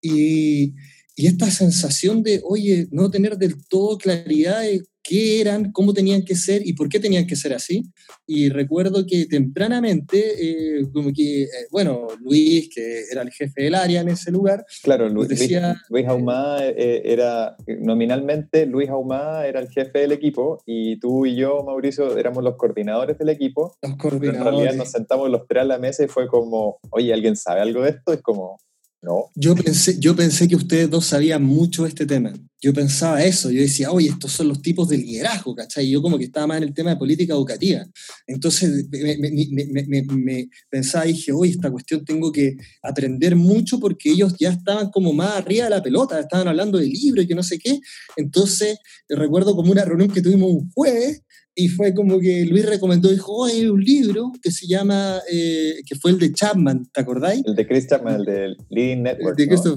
Y, 0.01 0.74
y 1.15 1.27
esta 1.27 1.51
sensación 1.51 2.24
de, 2.24 2.41
oye, 2.43 2.88
no 2.89 3.12
tener 3.12 3.38
del 3.38 3.63
todo 3.67 4.00
claridad 4.00 4.62
de 4.62 4.84
qué 5.03 5.41
eran, 5.41 5.72
cómo 5.72 5.93
tenían 5.93 6.24
que 6.24 6.36
ser 6.36 6.65
y 6.65 6.74
por 6.74 6.88
qué 6.89 7.00
tenían 7.00 7.27
que 7.27 7.36
ser 7.36 7.53
así. 7.53 7.83
Y 8.25 8.50
recuerdo 8.50 9.05
que 9.05 9.25
tempranamente, 9.25 10.19
eh, 10.39 10.86
como 10.93 11.12
que, 11.13 11.43
eh, 11.43 11.48
bueno, 11.72 12.07
Luis, 12.22 12.69
que 12.74 13.03
era 13.12 13.22
el 13.22 13.31
jefe 13.31 13.63
del 13.63 13.75
área 13.75 14.01
en 14.01 14.10
ese 14.10 14.31
lugar, 14.31 14.65
claro, 14.81 15.10
Luis, 15.10 15.27
decía, 15.27 15.75
Luis 15.89 16.07
Ahumada 16.07 16.65
eh, 16.67 17.01
era, 17.05 17.57
nominalmente, 17.67 18.65
Luis 18.65 18.89
Ahumada 18.89 19.45
era 19.45 19.60
el 19.60 19.69
jefe 19.69 20.00
del 20.00 20.13
equipo 20.13 20.63
y 20.65 21.00
tú 21.00 21.25
y 21.25 21.36
yo, 21.36 21.63
Mauricio, 21.63 22.17
éramos 22.17 22.43
los 22.43 22.55
coordinadores 22.55 23.17
del 23.17 23.29
equipo. 23.29 23.75
Los 23.81 23.98
coordinadores. 23.98 24.48
en 24.48 24.53
realidad 24.53 24.75
nos 24.75 24.91
sentamos 24.91 25.29
los 25.29 25.45
tres 25.48 25.63
a 25.63 25.65
la 25.65 25.79
mesa 25.79 26.05
y 26.05 26.07
fue 26.07 26.27
como, 26.27 26.79
oye, 26.91 27.13
¿alguien 27.13 27.36
sabe 27.36 27.62
algo 27.62 27.83
de 27.83 27.89
esto? 27.89 28.13
Es 28.13 28.22
como, 28.22 28.57
no. 29.03 29.29
Yo 29.36 29.53
pensé, 29.53 30.00
yo 30.00 30.15
pensé 30.15 30.48
que 30.48 30.55
ustedes 30.55 30.89
dos 30.89 31.05
sabían 31.05 31.43
mucho 31.43 31.83
de 31.83 31.89
este 31.89 32.05
tema. 32.05 32.33
Yo 32.62 32.74
pensaba 32.74 33.22
eso, 33.22 33.51
yo 33.51 33.60
decía, 33.60 33.91
oye, 33.91 34.07
estos 34.07 34.31
son 34.31 34.48
los 34.48 34.62
tipos 34.62 34.88
de 34.88 34.98
liderazgo, 34.98 35.53
¿cachai? 35.53 35.86
Y 35.86 35.91
yo 35.91 36.01
como 36.01 36.17
que 36.17 36.24
estaba 36.24 36.48
más 36.48 36.57
en 36.57 36.63
el 36.63 36.74
tema 36.74 36.91
de 36.91 36.95
política 36.95 37.33
educativa. 37.33 37.86
Entonces 38.25 38.88
me, 38.89 40.48
pensaba, 40.69 41.03
dije, 41.03 41.33
oye, 41.33 41.51
esta 41.51 41.69
cuestión 41.69 42.05
tengo 42.05 42.31
que 42.31 42.55
aprender 42.81 43.36
mucho 43.36 43.77
porque 43.81 44.12
ellos 44.12 44.36
ya 44.39 44.51
estaban 44.51 44.89
como 44.89 45.12
más 45.12 45.36
arriba 45.36 45.65
de 45.65 45.72
la 45.72 45.83
pelota, 45.83 46.17
estaban 46.17 46.48
hablando 46.48 46.77
de 46.77 46.88
libros 46.88 47.25
y 47.25 47.27
que 47.27 47.36
no 47.36 47.43
sé 47.43 47.60
qué. 47.60 47.81
Entonces 48.15 48.77
recuerdo 49.10 49.53
como 49.57 49.69
una 49.69 49.83
reunión 49.83 50.10
que 50.10 50.22
tuvimos 50.22 50.50
un 50.50 50.72
jueves 50.72 51.24
y 51.55 51.67
fue 51.67 51.93
como 51.93 52.19
que 52.19 52.45
Luis 52.45 52.65
recomendó, 52.65 53.10
dijo, 53.10 53.31
oh, 53.31 53.45
hay 53.45 53.65
un 53.67 53.83
libro 53.83 54.31
que 54.41 54.51
se 54.51 54.65
llama, 54.67 55.19
eh, 55.31 55.81
que 55.86 55.95
fue 55.95 56.12
el 56.12 56.19
de 56.19 56.33
Chapman, 56.33 56.88
¿te 56.91 57.01
acordáis? 57.01 57.43
El 57.45 57.55
de 57.55 57.67
Chris 57.67 57.88
Chapman, 57.88 58.15
el 58.15 58.25
de 58.25 58.55
Leading 58.69 59.03
Networks. 59.03 59.38
De 59.38 59.75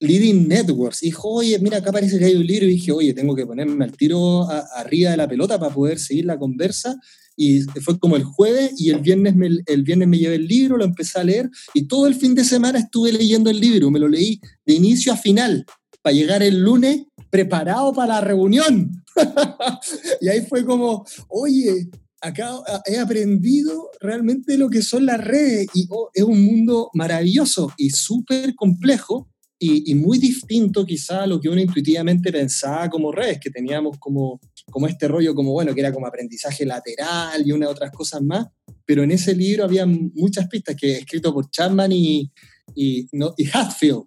Leading 0.00 0.48
Networks. 0.48 1.00
Dijo, 1.00 1.28
oye, 1.28 1.58
mira, 1.58 1.78
acá 1.78 1.92
parece 1.92 2.18
que 2.18 2.24
hay 2.24 2.34
un 2.34 2.46
libro. 2.46 2.66
Y 2.66 2.70
dije, 2.70 2.92
oye, 2.92 3.14
tengo 3.14 3.36
que 3.36 3.46
ponerme 3.46 3.84
al 3.84 3.92
tiro 3.92 4.48
arriba 4.74 5.12
de 5.12 5.16
la 5.16 5.28
pelota 5.28 5.58
para 5.58 5.72
poder 5.72 5.98
seguir 5.98 6.24
la 6.24 6.38
conversa. 6.38 6.98
Y 7.36 7.60
fue 7.62 7.98
como 7.98 8.16
el 8.16 8.24
jueves 8.24 8.72
y 8.78 8.90
el 8.90 9.00
viernes, 9.00 9.36
me, 9.36 9.48
el 9.66 9.82
viernes 9.82 10.08
me 10.08 10.18
llevé 10.18 10.34
el 10.34 10.46
libro, 10.46 10.76
lo 10.76 10.84
empecé 10.84 11.18
a 11.18 11.24
leer 11.24 11.48
y 11.72 11.86
todo 11.86 12.06
el 12.06 12.14
fin 12.14 12.34
de 12.34 12.44
semana 12.44 12.78
estuve 12.78 13.12
leyendo 13.12 13.48
el 13.48 13.60
libro. 13.60 13.90
Me 13.90 13.98
lo 13.98 14.08
leí 14.08 14.40
de 14.66 14.74
inicio 14.74 15.12
a 15.12 15.16
final 15.16 15.64
para 16.02 16.14
llegar 16.14 16.42
el 16.42 16.60
lunes 16.60 17.04
preparado 17.32 17.94
para 17.94 18.16
la 18.16 18.20
reunión. 18.20 19.02
y 20.20 20.28
ahí 20.28 20.42
fue 20.42 20.66
como, 20.66 21.06
oye, 21.28 21.88
acá 22.20 22.52
he 22.84 22.98
aprendido 22.98 23.90
realmente 24.00 24.58
lo 24.58 24.68
que 24.68 24.82
son 24.82 25.06
las 25.06 25.18
redes 25.18 25.66
y 25.72 25.86
oh, 25.88 26.10
es 26.12 26.24
un 26.24 26.44
mundo 26.44 26.90
maravilloso 26.92 27.72
y 27.78 27.88
súper 27.88 28.54
complejo 28.54 29.30
y, 29.58 29.94
muy 29.94 30.18
distinto 30.18 30.84
quizá 30.84 31.22
a 31.22 31.26
lo 31.26 31.40
que 31.40 31.48
uno 31.48 31.60
intuitivamente 31.60 32.32
pensaba 32.32 32.90
como 32.90 33.12
redes, 33.12 33.38
que 33.40 33.48
teníamos 33.48 33.96
como, 33.96 34.40
como 34.68 34.88
este 34.88 35.06
rollo 35.06 35.36
como, 35.36 35.52
bueno, 35.52 35.72
que 35.72 35.80
era 35.80 35.92
como 35.92 36.08
aprendizaje 36.08 36.66
lateral 36.66 37.46
y 37.46 37.52
una 37.52 37.68
otras 37.68 37.92
cosas 37.92 38.22
más, 38.22 38.48
pero 38.84 39.04
en 39.04 39.12
ese 39.12 39.36
libro 39.36 39.62
había 39.62 39.86
muchas 39.86 40.48
pistas 40.48 40.74
que 40.74 40.98
escrito 40.98 41.32
por 41.32 41.48
Chapman 41.48 41.92
y, 41.92 42.32
y, 42.74 43.06
no, 43.12 43.34
y 43.36 43.46
Hatfield, 43.46 44.02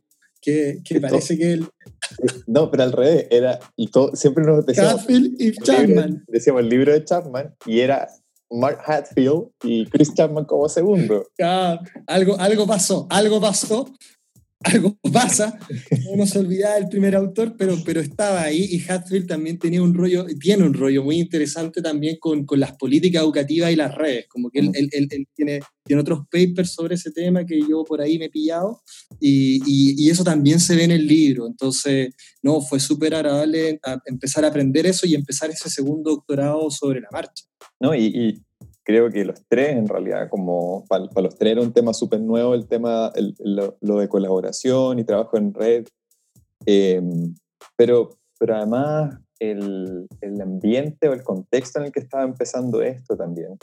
que, 0.46 0.82
que 0.84 1.02
parece 1.02 1.38
que 1.38 1.54
él... 1.54 1.68
No, 2.46 2.70
pero 2.70 2.84
al 2.84 2.92
revés, 2.92 3.28
era, 3.32 3.60
y 3.76 3.90
todo, 3.90 4.16
siempre 4.16 4.44
nos 4.46 4.66
decíamos... 4.66 5.02
Hatfield 5.02 5.42
y 5.42 5.52
Chapman. 5.54 6.24
decíamos 6.28 6.62
el 6.62 6.70
libro 6.70 6.94
de 6.94 7.04
Chapman 7.04 7.56
y 7.66 7.80
era 7.80 8.08
Mark 8.52 8.80
Hatfield 8.86 9.48
y 9.64 9.86
Chris 9.88 10.14
Chapman 10.14 10.46
como 10.46 10.70
segundo. 10.70 11.28
Ah, 11.42 11.80
algo, 12.08 12.40
algo 12.40 12.68
pasó, 12.68 13.08
algo 13.10 13.42
pasó 13.42 13.92
algo 14.66 14.98
pasa, 15.14 15.58
no 16.18 16.26
se 16.26 16.40
olvidaba 16.40 16.76
del 16.76 16.88
primer 16.88 17.16
autor, 17.16 17.56
pero, 17.58 17.78
pero 17.86 18.02
estaba 18.02 18.42
ahí 18.42 18.68
y 18.72 18.82
Hatfield 18.82 19.28
también 19.28 19.60
tenía 19.60 19.82
un 19.82 19.94
rollo, 19.94 20.26
tiene 20.40 20.64
un 20.64 20.74
rollo 20.74 21.04
muy 21.04 21.18
interesante 21.18 21.82
también 21.82 22.18
con, 22.20 22.46
con 22.46 22.60
las 22.60 22.74
políticas 22.74 23.22
educativas 23.22 23.72
y 23.72 23.76
las 23.76 23.94
redes, 23.96 24.26
como 24.28 24.50
que 24.50 24.60
él, 24.60 24.72
él, 24.74 24.90
él, 24.92 25.28
tiene, 25.36 25.60
tiene 25.84 26.02
otros 26.02 26.22
papers 26.32 26.74
sobre 26.74 26.96
ese 26.96 27.12
tema 27.12 27.46
que 27.46 27.60
yo 27.60 27.84
por 27.84 28.02
ahí 28.02 28.18
me 28.18 28.26
he 28.26 28.30
pillado 28.30 28.82
y, 29.20 29.62
y, 29.66 30.10
eso 30.10 30.24
también 30.24 30.60
se 30.60 30.76
ve 30.76 30.84
en 30.84 30.92
el 30.92 31.08
libro, 31.08 31.48
entonces, 31.48 32.14
no, 32.42 32.62
fue 32.62 32.80
súper 32.80 33.16
agradable 33.16 33.80
empezar 34.06 34.46
a 34.46 34.50
aprender 34.50 34.86
eso 34.86 35.06
y 35.06 35.16
empezar 35.16 35.50
ese 35.50 35.70
segundo 35.70 36.12
doctorado 36.12 36.70
sobre 36.72 37.02
la 37.02 37.10
marcha. 37.12 37.44
No, 37.80 37.94
y, 37.94 38.06
y 38.06 38.45
creo 38.86 39.10
que 39.10 39.26
los 39.26 39.44
tres, 39.50 39.76
en 39.76 39.88
realidad, 39.88 40.30
como 40.30 40.86
para, 40.88 41.06
los 41.22 41.36
tres 41.36 41.54
era 41.54 41.62
un 41.62 41.74
tema 41.74 41.94
súper 41.94 42.22
nuevo, 42.22 42.54
el 42.54 42.68
tema, 42.68 43.12
lo, 43.40 44.00
de 44.00 44.08
colaboración 44.08 45.00
y 45.00 45.04
trabajo 45.04 45.38
en 45.38 45.54
red, 45.54 45.88
em, 46.66 47.36
pero, 47.76 48.12
pero 48.40 48.56
además 48.56 49.18
el, 49.40 50.08
el, 50.22 50.42
ambiente 50.42 51.10
o 51.10 51.14
el 51.14 51.24
contexto 51.24 51.80
en 51.80 51.86
el 51.86 51.92
que 51.92 52.00
estaba 52.00 52.24
empezando 52.24 52.82
esto 52.82 53.18
también. 53.18 53.58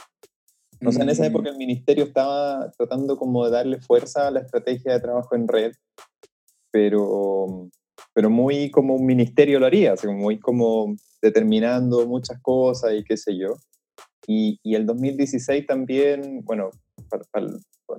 O 0.84 0.90
sea, 0.90 1.04
en 1.04 1.10
esa 1.10 1.24
época 1.24 1.48
el 1.48 1.56
ministerio 1.56 2.04
estaba 2.04 2.72
tratando 2.76 3.16
como 3.16 3.44
de 3.44 3.52
darle 3.52 3.80
fuerza 3.80 4.26
a 4.26 4.30
la 4.32 4.40
estrategia 4.40 4.92
de 4.92 5.00
trabajo 5.00 5.36
en 5.36 5.46
red, 5.46 5.72
pero, 6.72 7.70
pero 8.12 8.28
muy 8.28 8.72
como 8.72 8.96
un 8.96 9.06
ministerio 9.06 9.60
lo 9.60 9.66
haría, 9.66 9.94
o 9.94 10.12
muy 10.12 10.40
como 10.40 10.96
determinando 11.22 12.04
muchas 12.08 12.40
cosas 12.42 12.94
y 12.94 13.04
qué 13.04 13.16
sé 13.16 13.38
yo. 13.38 13.54
Y, 14.26 14.60
y 14.62 14.74
el 14.74 14.86
2016 14.86 15.66
también, 15.66 16.42
bueno, 16.44 16.70
para, 17.08 17.46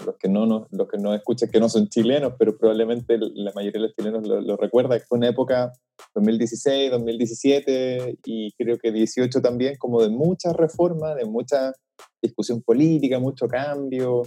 los 0.06 0.16
que 0.18 0.28
no 0.28 0.46
nos, 0.46 0.68
los 0.72 0.88
que 0.88 0.98
no 0.98 1.14
escuchan 1.14 1.50
que 1.50 1.60
no 1.60 1.70
son 1.70 1.88
chilenos, 1.88 2.34
pero 2.40 2.58
probablemente 2.58 3.18
la 3.20 3.52
mayoría 3.54 3.82
de 3.82 3.88
los 3.88 3.96
chilenos 3.96 4.28
lo, 4.28 4.42
lo 4.42 4.58
recuerda, 4.58 5.00
fue 5.08 5.20
una 5.20 5.30
época 5.30 5.72
2016, 6.16 6.92
2017 6.92 8.18
y 8.26 8.52
creo 8.54 8.78
que 8.78 8.92
18 8.92 9.42
también, 9.42 9.76
como 9.78 10.02
de 10.02 10.10
mucha 10.10 10.54
reforma, 10.54 11.16
de 11.16 11.26
mucha 11.26 11.74
discusión 12.22 12.62
política, 12.62 13.20
mucho 13.20 13.48
cambio. 13.48 14.24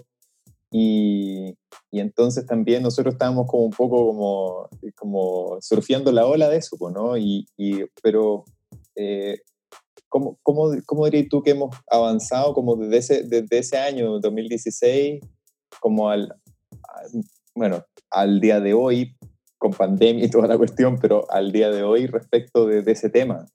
Y, 0.71 1.55
y 1.91 2.00
entonces 2.00 2.45
también 2.45 2.83
nosotros 2.83 3.15
estábamos 3.15 3.47
como 3.47 3.65
un 3.65 3.71
poco 3.71 4.07
como, 4.09 4.69
como 4.97 5.59
surfeando 5.61 6.12
la 6.12 6.26
ola 6.26 6.49
de 6.49 6.59
eso, 6.59 6.76
¿no? 6.91 7.17
Y, 7.17 7.47
y 7.57 7.85
pero, 8.03 8.45
eh, 8.97 9.38
¿cómo, 10.09 10.39
cómo, 10.43 10.75
cómo 10.85 11.05
dirías 11.07 11.29
tú 11.29 11.43
que 11.43 11.51
hemos 11.51 11.75
avanzado 11.91 12.55
como 12.55 12.77
desde 12.77 12.97
ese, 12.99 13.23
desde 13.25 13.59
ese 13.59 13.79
año, 13.79 14.19
2016, 14.21 15.21
como 15.81 16.09
al, 16.09 16.35
bueno, 17.55 17.85
al 18.11 18.41
día 18.41 18.61
de 18.61 18.75
hoy, 18.75 19.17
con 19.59 19.73
pandemia 19.73 20.25
y 20.25 20.31
toda 20.31 20.47
la 20.47 20.59
cuestión, 20.59 20.99
pero 21.01 21.31
al 21.31 21.53
día 21.53 21.71
de 21.71 21.83
hoy 21.83 22.07
respecto 22.07 22.67
de, 22.67 22.91
ese 22.91 23.11
tema? 23.11 23.47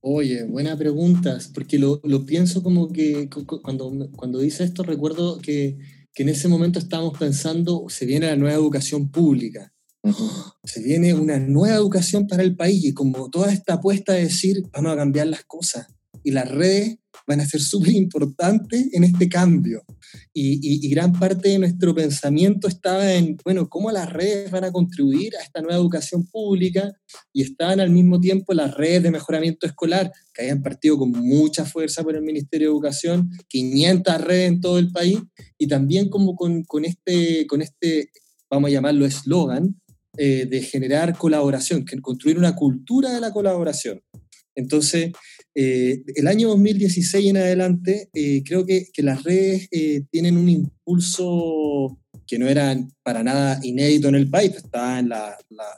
Oye, 0.00 0.44
buena 0.44 0.76
pregunta, 0.76 1.38
porque 1.54 1.78
lo, 1.78 2.00
lo, 2.04 2.24
pienso 2.24 2.62
como 2.62 2.88
que 2.88 3.28
cuando, 3.62 3.92
cuando 4.16 4.38
dice 4.38 4.64
esto 4.64 4.82
recuerdo 4.82 5.38
que, 5.38 5.78
que, 6.14 6.22
en 6.22 6.28
ese 6.28 6.48
momento 6.48 6.78
estábamos 6.78 7.18
pensando, 7.18 7.84
se 7.88 8.06
viene 8.06 8.26
la 8.26 8.36
nueva 8.36 8.56
educación 8.56 9.10
pública, 9.10 9.72
se 10.64 10.82
viene 10.82 11.14
una 11.14 11.38
nueva 11.38 11.76
educación 11.76 12.26
para 12.26 12.42
el 12.42 12.56
país 12.56 12.84
y 12.84 12.94
como 12.94 13.30
toda 13.30 13.52
esta 13.52 13.74
apuesta 13.74 14.12
de 14.12 14.24
decir, 14.24 14.62
vamos 14.72 14.92
a 14.92 14.96
cambiar 14.96 15.26
las 15.28 15.44
cosas, 15.44 15.86
y 16.22 16.30
las 16.30 16.48
redes 16.50 16.98
van 17.26 17.40
a 17.40 17.46
ser 17.46 17.60
súper 17.60 17.92
importantes 17.92 18.88
en 18.92 19.04
este 19.04 19.28
cambio. 19.28 19.84
Y, 20.32 20.88
gran 20.88 21.12
parte 21.12 21.50
de 21.50 21.58
nuestro 21.58 21.94
pensamiento 21.94 22.68
estaba 22.68 23.12
en, 23.12 23.36
bueno, 23.44 23.68
cómo 23.68 23.90
las 23.90 24.10
redes 24.10 24.50
van 24.50 24.64
a 24.64 24.72
contribuir 24.72 25.36
a 25.36 25.42
esta 25.42 25.60
nueva 25.60 25.78
educación 25.78 26.26
pública 26.26 26.92
y 27.32 27.42
estaban 27.42 27.80
al 27.80 27.90
mismo 27.90 28.20
tiempo 28.20 28.54
las 28.54 28.74
redes 28.74 29.02
de 29.02 29.10
mejoramiento 29.10 29.66
escolar, 29.66 30.10
que 30.32 30.42
habían 30.42 30.62
partido 30.62 30.98
con 30.98 31.10
mucha 31.10 31.64
fuerza 31.64 32.02
por 32.02 32.14
el 32.14 32.22
Ministerio 32.22 32.68
de 32.68 32.72
Educación, 32.72 33.30
500 33.48 34.20
redes 34.22 34.48
en 34.48 34.60
todo 34.60 34.78
el 34.78 34.90
país, 34.90 35.18
y 35.58 35.66
también 35.66 36.08
como 36.08 36.34
con, 36.34 36.64
con 36.64 36.84
este, 36.84 37.46
con 37.46 37.60
este, 37.60 38.10
vamos 38.50 38.68
a 38.68 38.72
llamarlo 38.72 39.04
eslogan, 39.04 39.76
eh, 40.18 40.46
de 40.46 40.62
generar 40.62 41.16
colaboración, 41.16 41.84
que 41.84 42.00
construir 42.00 42.38
una 42.38 42.56
cultura 42.56 43.12
de 43.12 43.20
la 43.20 43.32
colaboración. 43.32 44.02
Entonces, 44.54 45.12
eh, 45.54 46.02
el 46.16 46.26
año 46.26 46.48
2016 46.48 47.26
en 47.30 47.36
adelante, 47.36 48.10
eh, 48.12 48.42
creo 48.44 48.66
que, 48.66 48.86
que, 48.92 49.02
las 49.04 49.22
redes 49.22 49.68
tienen 50.10 50.36
un 50.36 50.48
impulso 50.48 52.00
que 52.26 52.38
no 52.38 52.48
era 52.48 52.76
para 53.02 53.22
nada 53.22 53.58
inédito 53.62 54.08
en 54.08 54.16
el 54.16 54.28
país, 54.28 54.54
estaban 54.54 55.08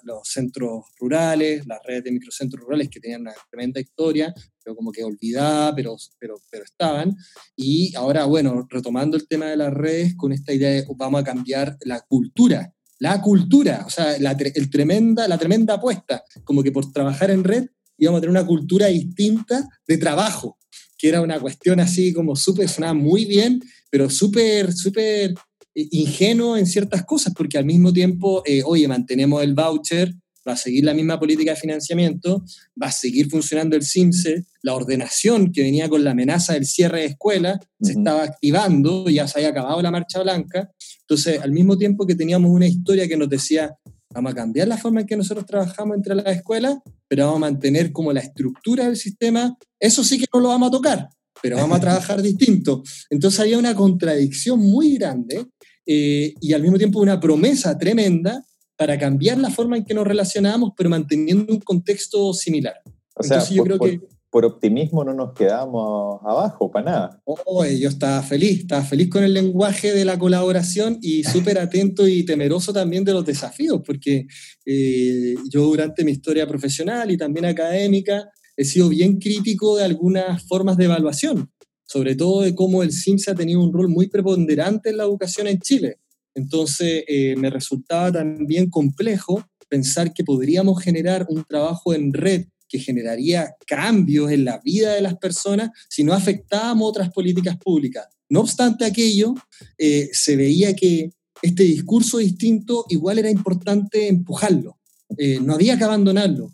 los 0.02 0.20
centros 0.24 0.84
rurales, 0.98 1.66
las 1.66 1.78
redes 1.84 2.04
de 2.04 2.12
microcentros 2.12 2.64
rurales 2.64 2.88
que 2.88 2.98
tenían 2.98 3.20
una 3.20 3.34
tremenda 3.50 3.80
historia, 3.80 4.34
pero 4.62 4.74
como 4.74 4.90
que 4.90 5.04
olvidada, 5.04 5.74
pero, 5.74 5.96
pero, 6.18 6.34
pero 6.50 6.64
estaban. 6.64 7.14
Y 7.54 7.94
ahora, 7.94 8.24
bueno, 8.24 8.66
retomando 8.68 9.16
el 9.16 9.28
tema 9.28 9.46
de 9.46 9.56
las 9.56 9.72
redes, 9.72 10.16
con 10.16 10.32
esta 10.32 10.52
idea 10.52 10.70
de 10.70 10.86
vamos 10.96 11.20
a 11.20 11.24
cambiar 11.24 11.76
la 11.82 12.00
cultura, 12.00 12.74
la 13.00 13.20
cultura, 13.20 13.82
o 13.86 13.90
sea, 13.90 14.18
la, 14.20 14.32
el 14.32 14.70
tremenda, 14.70 15.26
la 15.26 15.38
tremenda 15.38 15.74
apuesta, 15.74 16.22
como 16.44 16.62
que 16.62 16.70
por 16.70 16.92
trabajar 16.92 17.30
en 17.30 17.42
red 17.42 17.66
íbamos 17.98 18.18
a 18.18 18.20
tener 18.20 18.30
una 18.30 18.46
cultura 18.46 18.86
distinta 18.86 19.68
de 19.86 19.98
trabajo, 19.98 20.58
que 20.96 21.08
era 21.08 21.20
una 21.20 21.40
cuestión 21.40 21.80
así 21.80 22.12
como 22.12 22.36
súper, 22.36 22.68
sonaba 22.68 22.94
muy 22.94 23.24
bien, 23.24 23.60
pero 23.90 24.08
súper, 24.08 24.72
súper 24.72 25.34
eh, 25.74 25.88
ingenuo 25.90 26.56
en 26.56 26.66
ciertas 26.66 27.04
cosas, 27.04 27.32
porque 27.34 27.58
al 27.58 27.64
mismo 27.64 27.92
tiempo, 27.92 28.42
eh, 28.46 28.62
oye, 28.64 28.86
mantenemos 28.86 29.42
el 29.42 29.54
voucher, 29.54 30.14
va 30.46 30.52
a 30.52 30.56
seguir 30.56 30.84
la 30.84 30.94
misma 30.94 31.18
política 31.18 31.52
de 31.52 31.60
financiamiento, 31.60 32.42
va 32.80 32.88
a 32.88 32.92
seguir 32.92 33.28
funcionando 33.28 33.76
el 33.76 33.84
CIMSE, 33.84 34.46
la 34.62 34.74
ordenación 34.74 35.52
que 35.52 35.62
venía 35.62 35.88
con 35.88 36.04
la 36.04 36.12
amenaza 36.12 36.54
del 36.54 36.66
cierre 36.66 37.00
de 37.00 37.06
escuelas 37.06 37.58
se 37.80 37.92
estaba 37.92 38.24
activando, 38.24 39.08
ya 39.08 39.26
se 39.26 39.38
había 39.38 39.50
acabado 39.50 39.80
la 39.82 39.90
marcha 39.90 40.22
blanca. 40.22 40.70
Entonces, 41.10 41.42
al 41.42 41.50
mismo 41.50 41.76
tiempo 41.76 42.06
que 42.06 42.14
teníamos 42.14 42.52
una 42.52 42.68
historia 42.68 43.08
que 43.08 43.16
nos 43.16 43.28
decía, 43.28 43.74
vamos 44.14 44.30
a 44.30 44.34
cambiar 44.36 44.68
la 44.68 44.76
forma 44.76 45.00
en 45.00 45.08
que 45.08 45.16
nosotros 45.16 45.44
trabajamos 45.44 45.96
entre 45.96 46.14
las 46.14 46.36
escuelas, 46.36 46.76
pero 47.08 47.24
vamos 47.24 47.38
a 47.38 47.50
mantener 47.50 47.90
como 47.90 48.12
la 48.12 48.20
estructura 48.20 48.84
del 48.84 48.96
sistema, 48.96 49.56
eso 49.80 50.04
sí 50.04 50.20
que 50.20 50.26
no 50.32 50.38
lo 50.38 50.50
vamos 50.50 50.68
a 50.68 50.70
tocar, 50.70 51.08
pero 51.42 51.56
vamos 51.56 51.78
a 51.78 51.80
trabajar 51.80 52.22
distinto. 52.22 52.84
Entonces 53.10 53.40
había 53.40 53.58
una 53.58 53.74
contradicción 53.74 54.60
muy 54.60 54.94
grande 54.98 55.46
eh, 55.84 56.32
y 56.40 56.52
al 56.52 56.62
mismo 56.62 56.78
tiempo 56.78 57.00
una 57.00 57.18
promesa 57.18 57.76
tremenda 57.76 58.44
para 58.76 58.96
cambiar 58.96 59.38
la 59.38 59.50
forma 59.50 59.78
en 59.78 59.84
que 59.84 59.94
nos 59.94 60.06
relacionábamos, 60.06 60.74
pero 60.76 60.90
manteniendo 60.90 61.52
un 61.52 61.58
contexto 61.58 62.32
similar. 62.34 62.76
O 63.16 63.24
sea, 63.24 63.44
yo 63.48 63.64
creo 63.64 63.80
que 63.80 64.00
por 64.30 64.44
optimismo 64.44 65.04
no 65.04 65.12
nos 65.12 65.34
quedamos 65.34 66.20
abajo 66.24 66.70
para 66.70 66.84
nada. 66.84 67.22
Oh, 67.24 67.64
yo 67.64 67.88
estaba 67.88 68.22
feliz, 68.22 68.60
estaba 68.60 68.82
feliz 68.82 69.10
con 69.10 69.24
el 69.24 69.34
lenguaje 69.34 69.92
de 69.92 70.04
la 70.04 70.18
colaboración 70.18 70.98
y 71.02 71.24
súper 71.24 71.58
atento 71.58 72.06
y 72.06 72.24
temeroso 72.24 72.72
también 72.72 73.04
de 73.04 73.12
los 73.12 73.24
desafíos, 73.24 73.80
porque 73.84 74.26
eh, 74.64 75.34
yo 75.50 75.64
durante 75.64 76.04
mi 76.04 76.12
historia 76.12 76.46
profesional 76.46 77.10
y 77.10 77.16
también 77.16 77.44
académica 77.44 78.30
he 78.56 78.64
sido 78.64 78.88
bien 78.88 79.18
crítico 79.18 79.76
de 79.76 79.84
algunas 79.84 80.46
formas 80.46 80.76
de 80.76 80.84
evaluación, 80.84 81.50
sobre 81.84 82.14
todo 82.14 82.42
de 82.42 82.54
cómo 82.54 82.84
el 82.84 82.92
CIMS 82.92 83.28
ha 83.28 83.34
tenido 83.34 83.60
un 83.60 83.72
rol 83.72 83.88
muy 83.88 84.08
preponderante 84.08 84.90
en 84.90 84.98
la 84.98 85.04
educación 85.04 85.48
en 85.48 85.58
Chile. 85.58 85.98
Entonces 86.34 87.02
eh, 87.08 87.34
me 87.36 87.50
resultaba 87.50 88.12
también 88.12 88.70
complejo 88.70 89.44
pensar 89.68 90.12
que 90.12 90.22
podríamos 90.22 90.80
generar 90.82 91.26
un 91.28 91.44
trabajo 91.44 91.94
en 91.94 92.12
red 92.12 92.46
que 92.70 92.78
generaría 92.78 93.54
cambios 93.66 94.30
en 94.30 94.44
la 94.44 94.58
vida 94.64 94.94
de 94.94 95.02
las 95.02 95.16
personas 95.16 95.70
si 95.88 96.04
no 96.04 96.14
afectábamos 96.14 96.88
otras 96.88 97.10
políticas 97.10 97.58
públicas. 97.58 98.06
No 98.30 98.40
obstante 98.40 98.84
aquello, 98.84 99.34
eh, 99.76 100.08
se 100.12 100.36
veía 100.36 100.74
que 100.74 101.10
este 101.42 101.64
discurso 101.64 102.18
distinto 102.18 102.86
igual 102.88 103.18
era 103.18 103.28
importante 103.28 104.08
empujarlo, 104.08 104.78
eh, 105.18 105.40
no 105.40 105.54
había 105.54 105.76
que 105.76 105.84
abandonarlo. 105.84 106.52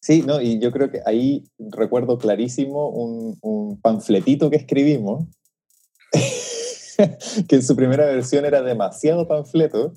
Sí, 0.00 0.22
no, 0.26 0.40
y 0.40 0.58
yo 0.58 0.70
creo 0.72 0.90
que 0.90 1.00
ahí 1.06 1.44
recuerdo 1.58 2.18
clarísimo 2.18 2.90
un, 2.90 3.38
un 3.40 3.80
panfletito 3.80 4.50
que 4.50 4.56
escribimos, 4.56 5.28
que 7.48 7.56
en 7.56 7.62
su 7.62 7.76
primera 7.76 8.06
versión 8.06 8.44
era 8.44 8.60
demasiado 8.62 9.28
panfleto, 9.28 9.94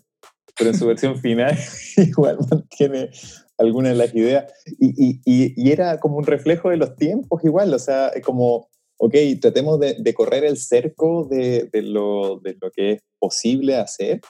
pero 0.58 0.72
en 0.72 0.78
su 0.78 0.88
versión 0.88 1.18
final 1.18 1.58
igual 1.98 2.38
mantiene 2.50 3.10
algunas 3.58 3.94
de 3.94 3.98
las 3.98 4.16
ideas. 4.16 4.52
Y, 4.80 5.20
y, 5.26 5.54
y, 5.56 5.72
era 5.72 6.00
como 6.00 6.18
un 6.18 6.26
reflejo 6.26 6.70
de 6.70 6.78
los 6.78 6.96
tiempos 6.96 7.44
igual, 7.44 7.74
o 7.74 7.80
sea, 7.80 8.12
como, 8.24 8.70
ok, 8.98 9.16
tratemos 9.42 9.80
de, 9.80 9.96
de 10.00 10.14
correr 10.14 10.44
el 10.46 10.58
cerco 10.58 11.28
de, 11.30 11.70
de, 11.72 11.82
lo, 11.82 12.40
de 12.40 12.58
lo 12.62 12.72
que 12.72 12.94
es 12.94 13.02
posible 13.20 13.76
hacer, 13.78 14.22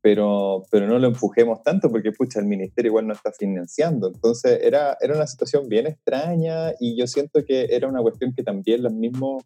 pero, 0.00 0.64
pero 0.70 0.86
no 0.86 0.98
lo 0.98 1.08
empujemos 1.08 1.62
tanto 1.62 1.90
porque, 1.90 2.12
pucha, 2.12 2.40
el 2.40 2.46
ministerio 2.46 2.90
igual 2.90 3.06
no 3.06 3.14
está 3.14 3.32
financiando. 3.32 4.08
Entonces 4.08 4.60
era, 4.62 4.96
era 5.00 5.14
una 5.14 5.26
situación 5.26 5.68
bien 5.68 5.86
extraña 5.86 6.72
y 6.80 6.98
yo 6.98 7.06
siento 7.06 7.44
que 7.44 7.66
era 7.70 7.88
una 7.88 8.00
cuestión 8.00 8.32
que 8.34 8.42
también 8.42 8.82
los 8.82 8.92
mismos, 8.92 9.42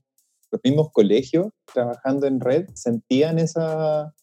los 0.50 0.60
mismos 0.62 0.92
colegios 0.92 1.48
trabajando 1.72 2.26
en 2.26 2.38
red 2.38 2.66
sentían 2.74 3.38
esa, 3.38 4.14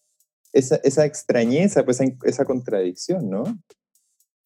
esa, 0.54 0.78
esa 0.84 1.06
extrañeza, 1.06 1.86
pues 1.86 2.00
esa, 2.24 2.46
contradicción, 2.46 3.30
¿no? 3.30 3.44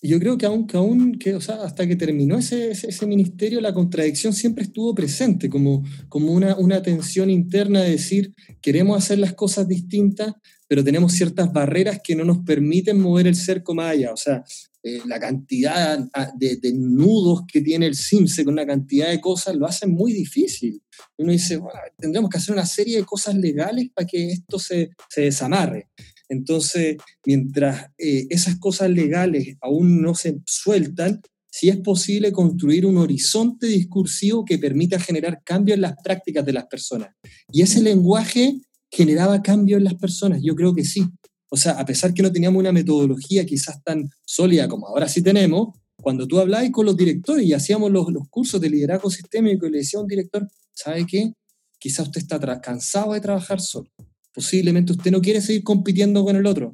Yo 0.01 0.19
creo 0.19 0.37
que 0.37 0.45
aún, 0.45 0.67
que 0.67 0.75
aún 0.75 1.17
que, 1.17 1.33
o 1.33 1.39
sea, 1.39 1.63
hasta 1.63 1.87
que 1.87 1.95
terminó 1.95 2.37
ese, 2.37 2.71
ese, 2.71 3.05
ministerio, 3.05 3.61
la 3.61 3.73
contradicción 3.73 4.33
siempre 4.33 4.65
estuvo 4.65 4.93
presente, 4.93 5.49
como, 5.49 5.83
como 6.09 6.33
una, 6.33 6.57
una 6.57 6.81
tensión 6.81 7.29
interna 7.29 7.81
de 7.81 7.91
decir, 7.91 8.33
queremos 8.61 8.97
hacer 8.97 9.19
las 9.19 9.33
cosas 9.33 9.65
distintas, 9.67 10.33
pero 10.67 10.83
tenemos 10.83 11.13
ciertas 11.13 11.53
barreras 11.53 12.01
que 12.03 12.17
no 12.17 12.25
nos 12.25 12.39
permiten 12.39 12.99
mover 12.99 13.27
el 13.27 13.35
cerco 13.35 13.73
más 13.73 13.91
allá. 13.91 14.11
O 14.11 14.17
sea, 14.17 14.43
eh, 14.85 15.01
la 15.05 15.17
cantidad 15.17 15.97
de, 16.35 16.57
de, 16.57 16.73
nudos 16.73 17.43
que 17.47 17.61
tiene 17.61 17.85
el 17.85 17.95
CIMSE 17.95 18.43
con 18.43 18.55
una 18.55 18.65
cantidad 18.65 19.09
de 19.09 19.21
cosas 19.21 19.55
lo 19.55 19.65
hace 19.65 19.87
muy 19.87 20.11
difícil. 20.11 20.81
Uno 21.17 21.31
dice, 21.31 21.57
tendremos 21.97 22.29
que 22.29 22.37
hacer 22.37 22.53
una 22.53 22.65
serie 22.65 22.97
de 22.97 23.05
cosas 23.05 23.35
legales 23.35 23.89
para 23.93 24.05
que 24.05 24.31
esto 24.31 24.59
se, 24.59 24.89
se 25.07 25.21
desamarre. 25.21 25.89
Entonces, 26.27 26.97
mientras 27.25 27.91
eh, 27.97 28.27
esas 28.29 28.57
cosas 28.57 28.89
legales 28.89 29.55
aún 29.61 30.01
no 30.01 30.15
se 30.15 30.41
sueltan, 30.45 31.21
sí 31.49 31.69
es 31.69 31.77
posible 31.77 32.33
construir 32.33 32.85
un 32.85 32.97
horizonte 32.97 33.67
discursivo 33.67 34.43
que 34.43 34.57
permita 34.57 34.99
generar 34.99 35.41
cambios 35.45 35.75
en 35.75 35.81
las 35.83 35.95
prácticas 36.03 36.45
de 36.45 36.53
las 36.53 36.65
personas. 36.65 37.09
Y 37.53 37.61
ese 37.61 37.81
lenguaje 37.81 38.59
generaba 38.91 39.41
cambios 39.41 39.77
en 39.77 39.85
las 39.85 39.95
personas, 39.95 40.41
yo 40.43 40.55
creo 40.55 40.73
que 40.73 40.83
sí. 40.83 41.05
O 41.53 41.55
sea, 41.55 41.73
a 41.73 41.85
pesar 41.85 42.15
que 42.15 42.23
no 42.23 42.31
teníamos 42.31 42.59
una 42.59 42.71
metodología 42.71 43.45
quizás 43.45 43.83
tan 43.83 44.09
sólida 44.25 44.67
como 44.67 44.87
ahora 44.87 45.07
sí 45.07 45.21
tenemos, 45.21 45.77
cuando 45.95 46.27
tú 46.27 46.39
hablabas 46.39 46.71
con 46.71 46.83
los 46.83 46.97
directores 46.97 47.45
y 47.45 47.53
hacíamos 47.53 47.91
los, 47.91 48.11
los 48.11 48.27
cursos 48.27 48.59
de 48.59 48.71
liderazgo 48.71 49.11
sistémico 49.11 49.67
y 49.67 49.69
le 49.69 49.77
decía 49.77 49.99
a 49.99 50.01
un 50.01 50.07
director, 50.07 50.49
¿sabe 50.73 51.05
qué? 51.05 51.31
Quizás 51.77 52.07
usted 52.07 52.21
está 52.21 52.59
cansado 52.59 53.13
de 53.13 53.21
trabajar 53.21 53.61
solo. 53.61 53.87
Posiblemente 54.33 54.93
usted 54.93 55.11
no 55.11 55.21
quiere 55.21 55.41
seguir 55.41 55.61
compitiendo 55.61 56.25
con 56.25 56.35
el 56.35 56.47
otro. 56.47 56.73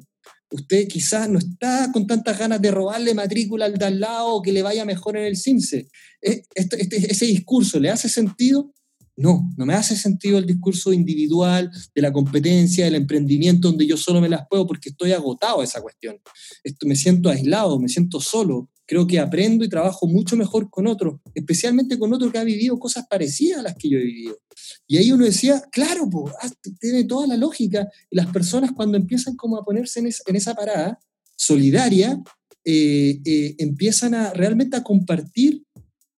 Usted 0.50 0.88
quizás 0.88 1.28
no 1.28 1.38
está 1.38 1.90
con 1.92 2.06
tantas 2.06 2.38
ganas 2.38 2.62
de 2.62 2.70
robarle 2.70 3.12
matrícula 3.12 3.66
al 3.66 3.76
de 3.76 3.84
al 3.84 4.00
lado 4.00 4.28
o 4.36 4.40
que 4.40 4.50
le 4.50 4.62
vaya 4.62 4.86
mejor 4.86 5.18
en 5.18 5.26
el 5.26 5.36
CINCE. 5.36 5.88
¿E-, 6.22 6.42
este, 6.54 6.80
este, 6.80 7.12
¿Ese 7.12 7.26
discurso 7.26 7.78
le 7.78 7.90
hace 7.90 8.08
sentido? 8.08 8.72
No, 9.20 9.52
no 9.58 9.66
me 9.66 9.74
hace 9.74 9.96
sentido 9.96 10.38
el 10.38 10.46
discurso 10.46 10.94
individual, 10.94 11.70
de 11.94 12.00
la 12.00 12.10
competencia, 12.10 12.86
del 12.86 12.94
emprendimiento, 12.94 13.68
donde 13.68 13.86
yo 13.86 13.98
solo 13.98 14.18
me 14.18 14.30
las 14.30 14.48
puedo 14.48 14.66
porque 14.66 14.88
estoy 14.88 15.12
agotado 15.12 15.58
de 15.58 15.66
esa 15.66 15.82
cuestión. 15.82 16.18
Esto, 16.64 16.86
me 16.86 16.96
siento 16.96 17.28
aislado, 17.28 17.78
me 17.78 17.90
siento 17.90 18.18
solo. 18.18 18.70
Creo 18.86 19.06
que 19.06 19.18
aprendo 19.18 19.62
y 19.62 19.68
trabajo 19.68 20.06
mucho 20.06 20.38
mejor 20.38 20.70
con 20.70 20.86
otro, 20.86 21.20
especialmente 21.34 21.98
con 21.98 22.14
otro 22.14 22.32
que 22.32 22.38
ha 22.38 22.44
vivido 22.44 22.78
cosas 22.78 23.06
parecidas 23.10 23.58
a 23.58 23.62
las 23.62 23.76
que 23.76 23.90
yo 23.90 23.98
he 23.98 24.04
vivido. 24.04 24.38
Y 24.86 24.96
ahí 24.96 25.12
uno 25.12 25.26
decía, 25.26 25.62
claro, 25.70 26.08
pues, 26.08 26.34
tiene 26.80 27.04
toda 27.04 27.26
la 27.26 27.36
lógica. 27.36 27.88
Y 28.10 28.16
las 28.16 28.28
personas 28.28 28.72
cuando 28.72 28.96
empiezan 28.96 29.36
como 29.36 29.58
a 29.58 29.64
ponerse 29.64 30.00
en, 30.00 30.36
esa 30.36 30.54
parada 30.54 30.98
solidaria, 31.36 32.18
eh, 32.64 33.20
eh, 33.26 33.54
empiezan 33.58 34.14
a 34.14 34.32
realmente 34.32 34.78
a 34.78 34.82
compartir 34.82 35.62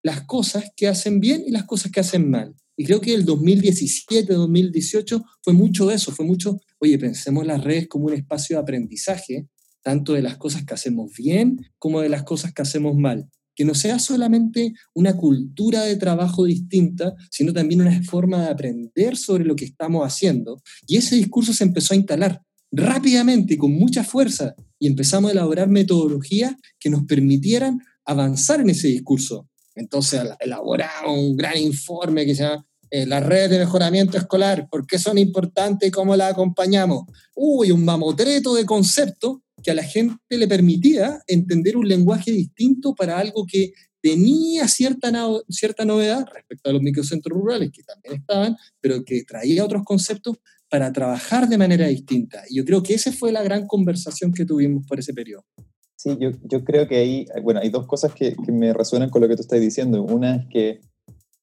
las 0.05 0.23
cosas 0.23 0.71
que 0.77 0.87
hacen 0.87 1.19
bien 1.19 1.43
y 1.45 1.51
las 1.51 1.65
cosas 1.65 1.91
que 1.91 1.99
hacen 1.99 2.31
mal. 2.31 2.55
Y 2.77 2.85
creo 2.85 3.01
que 3.01 3.15
el 3.15 3.25
2017, 3.25 4.33
2018 4.33 5.23
fue 5.43 5.53
mucho 5.53 5.87
de 5.87 5.95
eso, 5.95 6.13
fue 6.13 6.25
mucho, 6.25 6.59
oye, 6.79 6.99
pensemos 6.99 7.47
las 7.47 7.63
redes 7.63 7.89
como 7.89 8.07
un 8.07 8.15
espacio 8.15 8.57
de 8.57 8.63
aprendizaje, 8.63 9.47
tanto 9.83 10.15
de 10.15 10.23
las 10.23 10.37
cosas 10.39 10.65
que 10.65 10.75
hacemos 10.75 11.13
bien 11.17 11.59
como 11.79 12.01
de 12.01 12.09
las 12.09 12.23
cosas 12.23 12.53
que 12.53 12.63
hacemos 12.63 12.97
mal. 12.97 13.29
Que 13.55 13.67
no 13.67 13.75
sea 13.75 13.99
solamente 13.99 14.73
una 14.95 15.15
cultura 15.15 15.83
de 15.83 15.97
trabajo 15.97 16.45
distinta, 16.47 17.15
sino 17.31 17.53
también 17.53 17.83
una 17.83 18.03
forma 18.03 18.43
de 18.43 18.51
aprender 18.51 19.19
sobre 19.19 19.45
lo 19.45 19.55
que 19.55 19.67
estamos 19.67 20.07
haciendo. 20.07 20.63
Y 20.87 20.97
ese 20.97 21.17
discurso 21.17 21.53
se 21.53 21.65
empezó 21.65 21.93
a 21.93 21.99
instalar 21.99 22.41
rápidamente 22.71 23.55
y 23.55 23.59
con 23.59 23.73
mucha 23.73 24.03
fuerza 24.03 24.55
y 24.79 24.87
empezamos 24.87 25.29
a 25.29 25.33
elaborar 25.33 25.69
metodologías 25.69 26.55
que 26.81 26.89
nos 26.89 27.05
permitieran 27.05 27.81
avanzar 28.07 28.61
en 28.61 28.71
ese 28.71 28.89
discurso. 28.89 29.49
Entonces 29.75 30.23
elaboramos 30.41 31.19
un 31.19 31.37
gran 31.37 31.57
informe 31.57 32.27
que 32.27 32.35
se 32.35 32.43
llama 32.43 32.67
eh, 32.91 33.07
las 33.07 33.25
redes 33.25 33.49
de 33.51 33.59
mejoramiento 33.59 34.19
escolar, 34.19 34.69
por 34.71 34.87
qué 34.87 34.99
son 34.99 35.17
importantes 35.17 35.89
y 35.89 35.93
cómo 35.93 36.15
las 36.15 36.33
acompañamos. 36.33 37.05
Uy, 37.35 37.71
un 37.71 37.87
mamotreto 37.87 38.55
de 38.55 38.67
conceptos 38.67 39.39
que 39.63 39.71
a 39.71 39.75
la 39.75 39.83
gente 39.83 40.19
le 40.29 40.47
permitía 40.47 41.23
entender 41.27 41.77
un 41.77 41.89
lenguaje 41.89 42.31
distinto 42.33 42.95
para 42.95 43.19
algo 43.19 43.47
que 43.47 43.73
tenía 44.03 44.69
cierta, 44.69 45.11
cierta 45.49 45.87
novedad 45.87 46.27
respecto 46.35 46.69
a 46.69 46.73
los 46.75 46.83
microcentros 46.83 47.39
rurales, 47.39 47.71
que 47.73 47.83
también 47.83 48.17
estaban, 48.17 48.57
pero 48.81 49.03
que 49.05 49.25
traía 49.25 49.65
otros 49.65 49.85
conceptos 49.85 50.37
para 50.69 50.93
trabajar 50.93 51.49
de 51.49 51.59
manera 51.59 51.87
distinta. 51.87 52.43
Y 52.49 52.57
yo 52.57 52.65
creo 52.65 52.83
que 52.83 52.95
esa 52.95 53.13
fue 53.13 53.33
la 53.33 53.43
gran 53.43 53.67
conversación 53.67 54.35
que 54.35 54.45
tuvimos 54.45 54.85
por 54.87 54.99
ese 54.99 55.15
periodo. 55.15 55.47
Sí, 56.03 56.17
yo, 56.19 56.31
yo 56.43 56.65
creo 56.65 56.89
que 56.89 56.97
ahí, 56.97 57.27
bueno, 57.45 57.61
hay 57.61 57.71
dos 57.71 57.87
cosas 57.87 58.13
que, 58.13 58.35
que, 58.35 58.51
me 58.51 58.73
resuenan 58.73 59.09
con 59.09 59.23
lo 59.23 59.29
que 59.29 59.37
tú 59.37 59.43
estás 59.43 59.61
diciendo. 59.61 60.03
Una 60.03 60.35
es 60.35 60.47
que, 60.51 60.81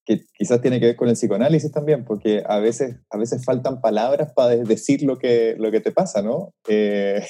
que, 0.05 0.25
quizás 0.37 0.59
tiene 0.61 0.81
que 0.81 0.87
ver 0.87 0.95
con 0.97 1.07
el 1.07 1.13
psicoanálisis 1.13 1.71
también, 1.71 2.03
porque 2.03 2.43
a 2.45 2.59
veces, 2.59 2.97
a 3.09 3.17
veces 3.17 3.45
faltan 3.45 3.79
palabras 3.79 4.33
para 4.35 4.57
decir 4.57 5.03
lo 5.03 5.17
que, 5.17 5.55
lo 5.57 5.71
que 5.71 5.79
te 5.79 5.93
pasa, 5.93 6.21
¿no? 6.21 6.53
Eh, 6.67 7.23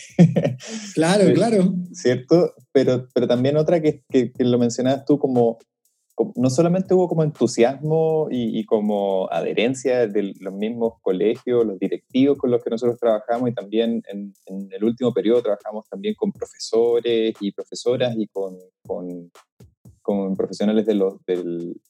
claro, 0.95 1.31
claro. 1.35 1.71
¿Cierto? 1.93 2.55
Pero, 2.71 3.07
pero 3.13 3.27
también 3.27 3.57
otra 3.57 3.79
que, 3.79 4.01
que, 4.09 4.31
lo 4.39 4.57
mencionabas 4.57 5.05
tú 5.05 5.19
como 5.19 5.59
no 6.35 6.49
solamente 6.49 6.93
hubo 6.93 7.07
como 7.07 7.23
entusiasmo 7.23 8.27
y, 8.29 8.65
como 8.65 9.29
adherencia 9.31 10.07
de 10.07 10.33
los 10.39 10.53
mismos 10.53 10.93
colegios, 11.01 11.65
los 11.65 11.79
directivos 11.79 12.37
con 12.37 12.51
los 12.51 12.63
que 12.63 12.69
nosotros 12.69 12.99
trabajamos 12.99 13.49
y 13.49 13.53
también 13.53 14.01
en, 14.07 14.33
el 14.71 14.83
último 14.83 15.13
periodo 15.13 15.41
trabajamos 15.41 15.87
también 15.89 16.15
con 16.15 16.31
profesores 16.31 17.35
y 17.39 17.51
profesoras 17.51 18.15
y 18.17 18.27
con, 18.27 18.57
con, 18.85 19.31
profesionales 20.35 20.87
del 20.87 21.03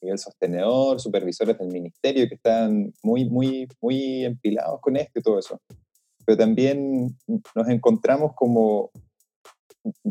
nivel 0.01 0.17
sostenedor, 0.17 0.99
supervisores 0.99 1.57
del 1.57 1.69
ministerio 1.69 2.27
que 2.27 2.35
están 2.35 2.93
muy, 3.01 3.29
muy, 3.29 3.65
muy 3.79 4.25
empilados 4.25 4.81
con 4.81 4.97
esto 4.97 5.19
y 5.19 5.21
todo 5.21 5.39
eso. 5.39 5.61
Pero 6.25 6.37
también 6.37 7.17
nos 7.27 7.69
encontramos 7.69 8.33
como 8.35 8.91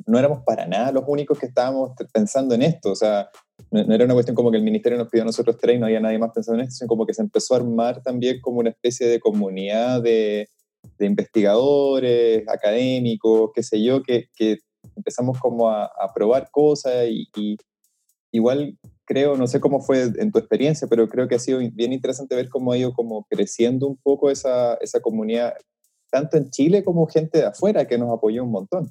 no 0.06 0.18
éramos 0.18 0.42
para 0.44 0.66
nada 0.66 0.92
los 0.92 1.04
únicos 1.06 1.38
que 1.38 1.46
estábamos 1.46 1.92
pensando 2.12 2.54
en 2.54 2.62
esto. 2.62 2.92
O 2.92 2.96
sea, 2.96 3.30
no, 3.70 3.94
era 3.94 4.04
una 4.04 4.14
cuestión 4.14 4.34
como 4.34 4.50
que 4.50 4.56
el 4.56 4.62
ministerio 4.62 4.98
nos 4.98 5.08
pidió 5.08 5.22
a 5.22 5.26
nosotros 5.26 5.56
tres 5.60 5.76
y 5.76 5.78
no 5.78 5.86
había 5.86 6.00
nadie 6.00 6.18
más 6.18 6.32
pensando 6.32 6.60
en 6.60 6.68
esto, 6.68 6.78
sino 6.78 6.88
como 6.88 7.06
que 7.06 7.14
se 7.14 7.22
empezó 7.22 7.54
a 7.54 7.58
armar 7.58 8.02
también 8.02 8.40
como 8.40 8.60
una 8.60 8.70
especie 8.70 9.06
de 9.06 9.20
comunidad 9.20 10.02
de, 10.02 10.48
investigadores, 11.00 12.48
académicos, 12.48 13.50
qué 13.54 13.62
sé 13.62 13.82
yo, 13.82 14.02
que, 14.02 14.28
que 14.34 14.58
empezamos 14.96 15.38
como 15.40 15.68
a, 15.68 15.90
probar 16.14 16.50
cosas 16.50 17.06
y, 17.08 17.56
igual 18.32 18.78
creo, 19.04 19.36
no 19.36 19.46
sé 19.46 19.60
cómo 19.60 19.80
fue 19.80 20.02
en 20.02 20.30
tu 20.30 20.38
experiencia, 20.38 20.86
pero 20.88 21.08
creo 21.08 21.28
que 21.28 21.36
ha 21.36 21.38
sido 21.38 21.60
bien 21.72 21.92
interesante 21.92 22.36
ver 22.36 22.48
cómo 22.48 22.72
ha 22.72 22.78
ido 22.78 22.92
como 22.92 23.24
creciendo 23.24 23.86
un 23.86 23.96
poco 23.96 24.30
esa, 24.30 24.74
esa 24.74 25.00
comunidad, 25.00 25.54
tanto 26.10 26.36
en 26.36 26.50
Chile 26.50 26.84
como 26.84 27.06
gente 27.06 27.38
de 27.38 27.46
afuera 27.46 27.86
que 27.86 27.98
nos 27.98 28.12
apoyó 28.12 28.44
un 28.44 28.50
montón. 28.50 28.90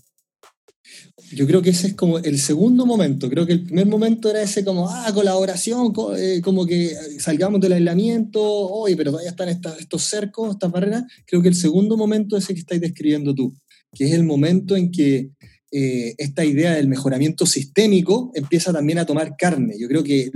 Yo 1.32 1.48
creo 1.48 1.62
que 1.62 1.72
ese 1.72 1.88
es 1.88 1.94
como 1.96 2.20
el 2.20 2.40
segundo 2.40 2.86
momento. 2.86 3.30
Creo 3.30 3.46
que 3.46 3.54
el 3.54 3.64
primer 3.64 3.88
momento 3.88 4.30
era 4.30 4.42
ese 4.42 4.64
como, 4.64 4.88
ah, 4.90 5.12
colaboración, 5.14 5.92
eh, 6.16 6.42
como 6.44 6.66
que 6.66 6.96
salgamos 7.20 7.60
del 7.60 7.74
aislamiento, 7.74 8.42
oye, 8.42 8.96
pero 8.96 9.12
todavía 9.12 9.32
están 9.32 9.50
estos 9.50 10.04
cercos, 10.04 10.52
estas 10.52 10.72
barreras. 10.72 11.04
Creo 11.26 11.42
que 11.42 11.50
el 11.50 11.56
segundo 11.56 11.98
momento 11.98 12.38
es 12.38 12.46
ese 12.46 12.54
que 12.54 12.60
estáis 12.60 12.82
describiendo 12.82 13.34
tú, 13.34 13.54
que 13.94 14.06
es 14.06 14.14
el 14.14 14.24
momento 14.24 14.76
en 14.76 14.92
que 14.92 15.32
eh, 15.72 16.14
esta 16.18 16.46
idea 16.46 16.74
del 16.74 16.88
mejoramiento 16.88 17.46
sistémico 17.46 18.32
empieza 18.36 18.72
también 18.72 19.00
a 19.00 19.06
tomar 19.06 19.36
carne. 19.38 19.76
Yo 19.78 19.88
creo 19.88 20.04
que 20.04 20.30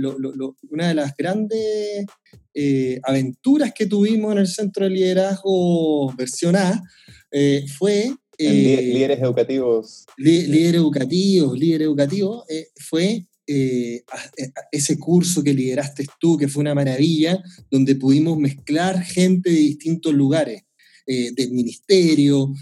una 0.68 0.88
de 0.88 0.94
las 0.94 1.16
grandes 1.16 2.06
eh, 2.54 3.00
aventuras 3.04 3.72
que 3.72 3.86
tuvimos 3.86 4.32
en 4.32 4.38
el 4.38 4.48
Centro 4.48 4.84
de 4.84 4.90
Liderazgo 4.90 6.12
versión 6.16 6.56
A 6.56 6.82
fue 7.78 8.12
eh, 8.38 8.82
líderes 8.82 9.20
educativos. 9.20 10.06
líderes 10.16 10.74
educativos, 10.74 11.58
líder 11.58 11.82
educativo, 11.82 12.44
eh, 12.48 12.68
fue 12.76 13.26
eh, 13.46 14.04
ese 14.70 14.98
curso 14.98 15.42
que 15.42 15.52
lideraste 15.52 16.06
tú, 16.18 16.38
que 16.38 16.48
fue 16.48 16.62
una 16.62 16.74
maravilla, 16.74 17.42
donde 17.70 17.96
pudimos 17.96 18.38
mezclar 18.38 19.02
gente 19.02 19.50
de 19.50 19.56
distintos 19.56 20.14
lugares, 20.14 20.62
del 21.04 21.50
ministerio, 21.50 22.54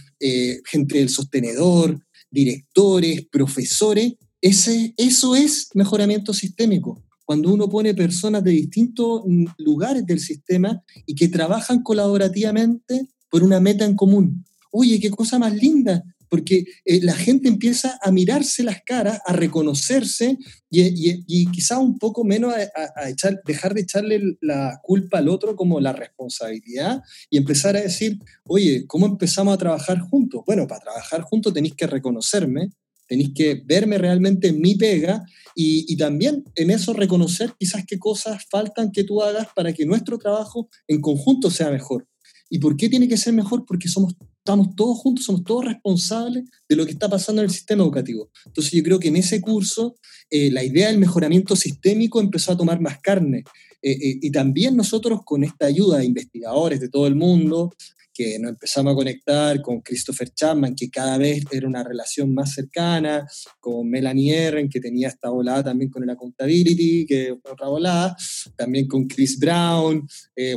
gente 0.65 0.99
del 0.99 1.11
sostenedor, 1.11 2.01
directores, 2.31 3.27
profesores. 3.31 4.15
Ese, 4.41 4.95
eso 4.97 5.37
es 5.37 5.69
mejoramiento 5.75 6.33
sistémico 6.33 7.05
cuando 7.27 7.53
uno 7.53 7.69
pone 7.69 7.95
personas 7.95 8.43
de 8.43 8.53
distintos 8.53 9.23
lugares 9.59 10.07
del 10.07 10.19
sistema 10.19 10.83
y 11.05 11.15
que 11.15 11.29
trabajan 11.29 11.83
colaborativamente 11.83 13.09
por 13.29 13.45
una 13.45 13.61
meta 13.61 13.85
en 13.85 13.95
común 13.95 14.45
oye, 14.71 15.01
qué 15.01 15.11
cosa 15.11 15.39
más 15.39 15.55
linda, 15.55 16.05
porque 16.31 16.65
eh, 16.85 17.01
la 17.03 17.13
gente 17.13 17.49
empieza 17.49 17.99
a 18.01 18.11
mirarse 18.13 18.63
las 18.63 18.81
caras, 18.83 19.21
a 19.27 19.33
reconocerse 19.35 20.39
y, 20.71 21.47
quizá 21.51 21.79
un 21.79 21.99
poco 21.99 22.25
menos 22.25 22.55
a, 22.55 23.11
echar, 23.11 23.43
dejar 23.45 23.75
de 23.75 23.81
echarle 23.83 24.37
la 24.41 24.81
culpa 24.83 25.19
al 25.19 25.29
otro 25.29 25.57
como 25.57 25.81
la 25.81 25.93
responsabilidad 25.93 27.03
y 27.29 27.37
empezar 27.37 27.77
a 27.77 27.83
decir, 27.83 28.19
oye, 28.45 28.87
¿cómo 28.87 29.07
empezamos 29.07 29.53
a 29.53 29.59
trabajar 29.59 29.99
juntos? 29.99 30.43
Bueno, 30.47 30.67
para 30.69 30.81
trabajar 30.81 31.23
juntos 31.23 31.53
tenéis 31.53 31.75
que 31.75 31.89
reconocerme, 31.89 32.71
tenéis 33.09 33.33
que 33.35 33.61
verme 33.67 33.99
realmente 33.99 34.49
en 34.49 34.61
mi 34.61 34.77
pega 34.77 35.25
y, 35.57 35.93
y, 35.93 35.97
también 35.97 36.45
en 36.55 36.71
eso 36.71 36.93
reconocer 36.93 37.55
quizás 37.59 37.85
qué 37.85 37.99
cosas 37.99 38.47
faltan 38.49 38.93
que 38.93 39.03
tú 39.03 39.21
hagas 39.21 39.49
para 39.57 39.73
que 39.73 39.85
nuestro 39.85 40.17
trabajo 40.17 40.69
en 40.87 41.01
conjunto 41.01 41.51
sea 41.51 41.73
mejor. 41.73 42.07
¿Y 42.49 42.61
por 42.61 42.77
qué 42.77 42.89
tiene 42.89 43.09
que 43.09 43.17
ser 43.17 43.33
mejor? 43.33 43.65
Porque 43.67 43.89
somos 43.89 44.15
estamos 44.41 44.75
todos 44.75 44.99
juntos, 44.99 45.25
somos 45.27 45.45
todos 45.45 45.67
responsables 45.67 46.45
de 46.69 46.77
lo 46.77 46.87
que 46.87 46.93
está 46.93 47.09
pasando 47.09 47.43
en 47.43 47.47
el 47.47 47.53
sistema 47.55 47.85
educativo. 47.85 48.31
Entonces 48.47 48.73
yo 48.73 48.83
creo 48.83 48.99
que 48.99 49.09
en 49.09 49.17
ese 49.17 49.41
curso 49.41 49.97
eh, 50.31 50.51
la 50.51 50.65
idea 50.65 50.89
del 50.89 50.99
mejoramiento 50.99 51.57
sistémico 51.57 52.21
empezó 52.21 52.53
a 52.53 52.57
tomar 52.57 52.81
más 52.81 52.99
carne. 53.01 53.45
Eh, 53.83 53.93
eh, 53.93 54.19
y 54.23 54.31
también 54.31 54.77
nosotros 54.77 55.21
con 55.25 55.45
esta 55.45 55.67
ayuda 55.67 55.99
de 55.99 56.07
investigadores 56.07 56.81
de 56.81 56.89
todo 56.89 57.07
el 57.07 57.15
mundo, 57.15 57.75
que 58.13 58.39
nos 58.39 58.51
empezamos 58.51 58.93
a 58.93 58.97
conectar 58.97 59.63
con 59.63 59.81
Christopher 59.81 60.31
Chapman, 60.31 60.75
que 60.75 60.91
cada 60.91 61.17
vez 61.17 61.45
era 61.51 61.67
una 61.67 61.83
relación 61.83 62.35
más 62.35 62.53
cercana, 62.53 63.27
con 63.61 63.89
Melanie 63.89 64.35
Erren, 64.35 64.69
que 64.69 64.81
tenía 64.81 65.09
esta 65.09 65.31
volada 65.31 65.65
también 65.65 65.91
con 65.91 66.03
el 66.03 66.11
accountability, 66.11 67.07
que 67.07 67.33
otra 67.33 67.69
volada, 67.69 68.17
también 68.57 68.89
con 68.89 69.07
Chris 69.07 69.39
Brown, 69.39 70.07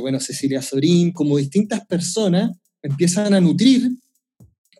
bueno, 0.00 0.20
Cecilia 0.20 0.60
Sorín, 0.60 1.12
como 1.12 1.38
distintas 1.38 1.86
personas 1.86 2.50
empiezan 2.84 3.34
a 3.34 3.40
nutrir 3.40 3.90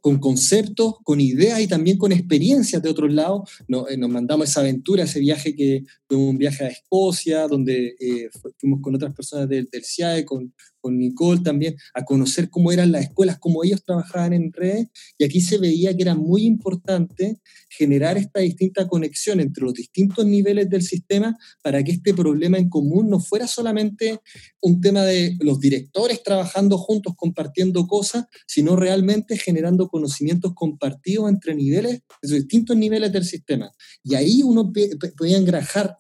con 0.01 0.19
conceptos, 0.19 0.97
con 1.03 1.19
ideas 1.19 1.61
y 1.61 1.67
también 1.67 1.97
con 1.97 2.13
experiencias 2.13 2.83
de 2.83 2.91
otros 2.91 3.11
lados. 3.13 3.51
Eh, 3.89 3.97
nos 3.97 4.11
mandamos 4.11 4.51
esa 4.51 4.61
aventura, 4.61 5.05
ese 5.05 5.19
viaje 5.19 5.57
que 5.57 5.83
fue 6.07 6.19
un 6.19 6.37
viaje 6.37 6.65
a 6.65 6.69
Escocia, 6.69 7.49
donde 7.49 7.97
eh, 7.99 8.29
fuimos 8.61 8.83
con 8.83 8.95
otras 8.95 9.15
personas 9.15 9.49
del, 9.49 9.67
del 9.73 9.83
CIAE, 9.83 10.27
con, 10.27 10.53
con 10.85 10.99
Nicole 10.99 11.41
también, 11.41 11.77
a 11.95 12.05
conocer 12.05 12.51
cómo 12.51 12.71
eran 12.71 12.93
las 12.93 13.05
escuelas, 13.05 13.39
cómo 13.39 13.65
ellos 13.65 13.83
trabajaban 13.83 14.35
en 14.35 14.53
redes, 14.53 14.89
y 15.17 15.25
aquí 15.25 15.41
se 15.41 15.57
veía 15.57 15.97
que 15.97 16.03
era 16.03 16.15
muy 16.15 16.45
importante 16.45 17.41
generar 17.71 18.19
esta 18.19 18.41
distinta 18.41 18.87
conexión 18.87 19.41
entre 19.41 19.65
los 19.65 19.73
distintos 19.73 20.27
niveles 20.27 20.69
del 20.69 20.83
sistema 20.83 21.39
para 21.63 21.83
que 21.83 21.93
este 21.93 22.13
problema 22.13 22.59
en 22.59 22.69
común 22.69 23.09
no 23.09 23.19
fuera 23.19 23.47
solamente 23.47 24.21
un 24.61 24.83
tema 24.83 25.05
de 25.05 25.39
los 25.41 25.59
directores 25.59 26.23
trabajando 26.23 26.77
juntos, 26.77 27.15
compartiendo 27.17 27.87
cosas, 27.87 28.27
sino 28.47 28.77
realmente 28.77 29.39
generando 29.39 29.89
conocimientos 29.89 30.53
compartidos 30.55 31.31
entre 31.31 31.55
niveles, 31.55 32.03
los 32.21 32.33
distintos 32.33 32.77
niveles 32.77 33.11
del 33.11 33.25
sistema. 33.25 33.73
Y 34.03 34.17
ahí 34.17 34.43
uno 34.43 34.71
podía 35.17 35.39
engrajar, 35.39 35.97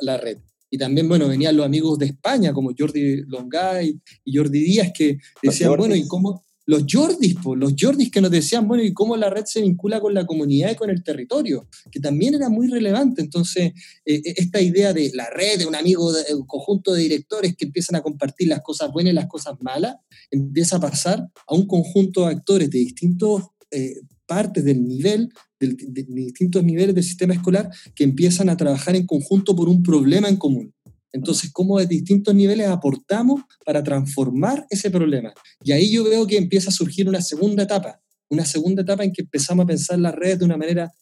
la 0.00 0.16
red. 0.16 0.38
Y 0.70 0.78
también, 0.78 1.08
bueno, 1.08 1.28
venían 1.28 1.56
los 1.56 1.66
amigos 1.66 1.98
de 1.98 2.06
España, 2.06 2.52
como 2.52 2.70
Jordi 2.76 3.22
Longay 3.26 4.00
y 4.24 4.36
Jordi 4.36 4.60
Díaz, 4.60 4.92
que 4.94 5.18
decían, 5.42 5.76
bueno, 5.76 5.96
¿y 5.96 6.06
cómo? 6.06 6.42
Los 6.70 6.84
Jordis, 6.88 7.34
los 7.56 7.74
Jordis 7.76 8.12
que 8.12 8.20
nos 8.20 8.30
decían, 8.30 8.68
bueno, 8.68 8.84
¿y 8.84 8.92
cómo 8.92 9.16
la 9.16 9.28
red 9.28 9.44
se 9.44 9.60
vincula 9.60 9.98
con 9.98 10.14
la 10.14 10.24
comunidad 10.24 10.70
y 10.70 10.76
con 10.76 10.88
el 10.88 11.02
territorio? 11.02 11.66
Que 11.90 11.98
también 11.98 12.34
era 12.34 12.48
muy 12.48 12.68
relevante. 12.68 13.22
Entonces, 13.22 13.72
eh, 14.04 14.22
eh, 14.24 14.34
esta 14.36 14.60
idea 14.60 14.92
de 14.92 15.10
la 15.12 15.28
red, 15.30 15.58
de 15.58 15.66
un 15.66 15.74
amigo, 15.74 16.12
de, 16.12 16.32
un 16.32 16.46
conjunto 16.46 16.92
de 16.92 17.02
directores 17.02 17.56
que 17.56 17.64
empiezan 17.64 17.96
a 17.96 18.02
compartir 18.02 18.46
las 18.46 18.60
cosas 18.60 18.92
buenas 18.92 19.12
y 19.12 19.16
las 19.16 19.26
cosas 19.26 19.54
malas, 19.60 19.96
empieza 20.30 20.76
a 20.76 20.80
pasar 20.80 21.28
a 21.48 21.54
un 21.54 21.66
conjunto 21.66 22.26
de 22.26 22.34
actores 22.34 22.70
de 22.70 22.78
distintos 22.78 23.48
eh, 23.72 23.94
partes 24.30 24.64
del 24.64 24.86
nivel, 24.86 25.28
de, 25.58 25.74
distintos 26.08 26.62
niveles 26.62 26.94
del 26.94 27.02
sistema 27.02 27.34
escolar, 27.34 27.68
que 27.96 28.04
empiezan 28.04 28.48
a 28.48 28.56
trabajar 28.56 28.94
en 28.94 29.04
conjunto 29.04 29.56
por 29.56 29.68
un 29.68 29.82
problema 29.82 30.28
en 30.28 30.36
común. 30.36 30.72
Entonces, 31.12 31.50
¿cómo 31.52 31.80
de 31.80 31.86
distintos 31.86 32.32
niveles 32.32 32.68
aportamos 32.68 33.40
para 33.66 33.82
transformar 33.82 34.64
ese 34.70 34.88
problema? 34.88 35.34
Y 35.64 35.72
ahí 35.72 35.90
yo 35.90 36.04
veo 36.04 36.28
que 36.28 36.36
empieza 36.36 36.70
a 36.70 36.72
surgir 36.72 37.08
una 37.08 37.20
segunda 37.20 37.64
etapa, 37.64 38.00
una 38.28 38.44
segunda 38.44 38.82
etapa 38.82 39.02
en 39.02 39.12
que 39.12 39.22
empezamos 39.22 39.64
a 39.64 39.66
pensar 39.66 39.98
las 39.98 40.14
redes 40.14 40.38
de 40.38 40.44
una 40.44 40.56
manera 40.56 40.92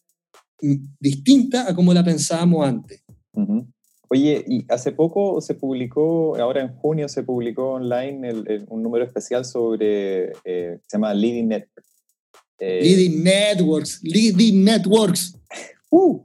mm, 0.63 0.77
distinta 0.99 1.69
a 1.69 1.75
como 1.75 1.93
la 1.93 2.03
pensábamos 2.03 2.67
antes. 2.67 3.03
Oye, 4.11 4.43
y 4.49 4.65
hace 4.71 4.93
poco 4.93 5.43
se 5.43 5.55
publicó, 5.55 6.35
ahora 6.37 6.63
en 6.63 6.75
junio 6.77 7.11
se 7.11 7.25
publicó 7.25 7.73
online 7.73 8.65
un 8.69 8.83
número 8.83 9.05
especial 9.05 9.45
sobre, 9.45 10.33
eh, 10.47 10.79
se 10.87 10.97
llama 10.97 11.13
Leading 11.13 11.49
Network, 11.49 11.88
eh, 12.59 12.81
leading 12.83 13.23
Networks, 13.23 14.01
Leading 14.03 14.65
Networks. 14.65 15.35
Uh, 15.91 16.21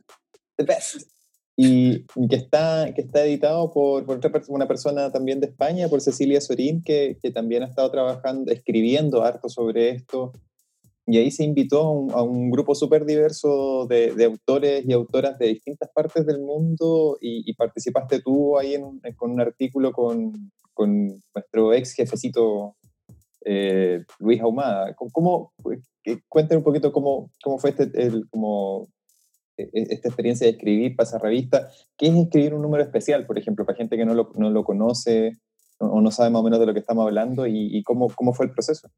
the 0.57 0.63
best. 0.63 1.07
Y, 1.55 2.05
que, 2.29 2.35
está, 2.35 2.91
que 2.95 3.01
está 3.01 3.23
editado 3.23 3.71
por, 3.71 4.05
por, 4.05 4.19
una 4.47 4.67
persona 4.67 5.11
también 5.11 5.39
de 5.39 5.47
España, 5.47 5.87
por 5.87 6.01
Cecilia 6.01 6.41
Sorín, 6.41 6.81
que, 6.83 7.17
que, 7.21 7.29
también 7.29 7.61
ha 7.61 7.67
estado 7.67 7.91
trabajando, 7.91 8.51
escribiendo 8.51 9.23
harto 9.23 9.49
sobre 9.49 9.89
esto. 9.89 10.33
Y 11.05 11.17
ahí 11.17 11.29
se 11.29 11.43
invitó 11.43 11.81
a 11.81 11.91
un, 11.91 12.11
a 12.11 12.21
un 12.23 12.49
grupo 12.49 12.73
súper 12.73 13.05
diverso 13.05 13.85
de, 13.87 14.13
de, 14.13 14.25
autores 14.25 14.83
y 14.87 14.93
autoras 14.93 15.37
de 15.37 15.47
distintas 15.47 15.89
partes 15.93 16.25
del 16.25 16.39
mundo 16.39 17.17
y, 17.21 17.53
participaste 17.53 18.21
tú 18.21 18.57
ahí 18.57 18.73
en, 18.73 18.99
con 19.15 19.31
un 19.31 19.41
artículo 19.41 19.91
con, 19.91 20.51
con 20.73 21.21
nuestro 21.35 21.73
ex 21.73 21.93
jefecito 21.93 22.77
eh, 23.45 24.03
Luis 24.19 24.41
Ahumada. 24.41 24.95
¿Cómo, 24.95 25.53
cuéntenos 26.29 26.61
un 26.61 26.63
poquito 26.63 26.91
cómo, 26.91 27.31
cómo 27.43 27.57
fue 27.57 27.71
este, 27.71 27.91
como, 28.29 28.87
e, 29.57 29.63
e, 29.63 29.93
esta 29.93 30.09
experiencia 30.09 30.45
de 30.45 30.53
escribir 30.53 30.95
para 30.95 31.07
esa 31.07 31.19
revista. 31.19 31.69
¿Qué 31.97 32.07
es 32.07 32.15
escribir 32.15 32.53
un 32.53 32.61
número 32.61 32.83
especial, 32.83 33.25
por 33.25 33.37
ejemplo, 33.37 33.65
para 33.65 33.77
gente 33.77 33.97
que 33.97 34.05
no 34.05 34.13
lo, 34.13 34.31
no 34.35 34.49
lo 34.49 34.63
conoce 34.63 35.37
o 35.77 36.01
no 36.01 36.11
sabe 36.11 36.29
más 36.29 36.41
o 36.41 36.43
menos 36.43 36.59
de 36.59 36.65
lo 36.65 36.73
que 36.73 36.79
estamos 36.79 37.05
hablando 37.05 37.45
y, 37.45 37.81
cómo, 37.83 38.09
cómo 38.09 38.33
fue 38.33 38.45
el 38.45 38.51
proceso? 38.51 38.89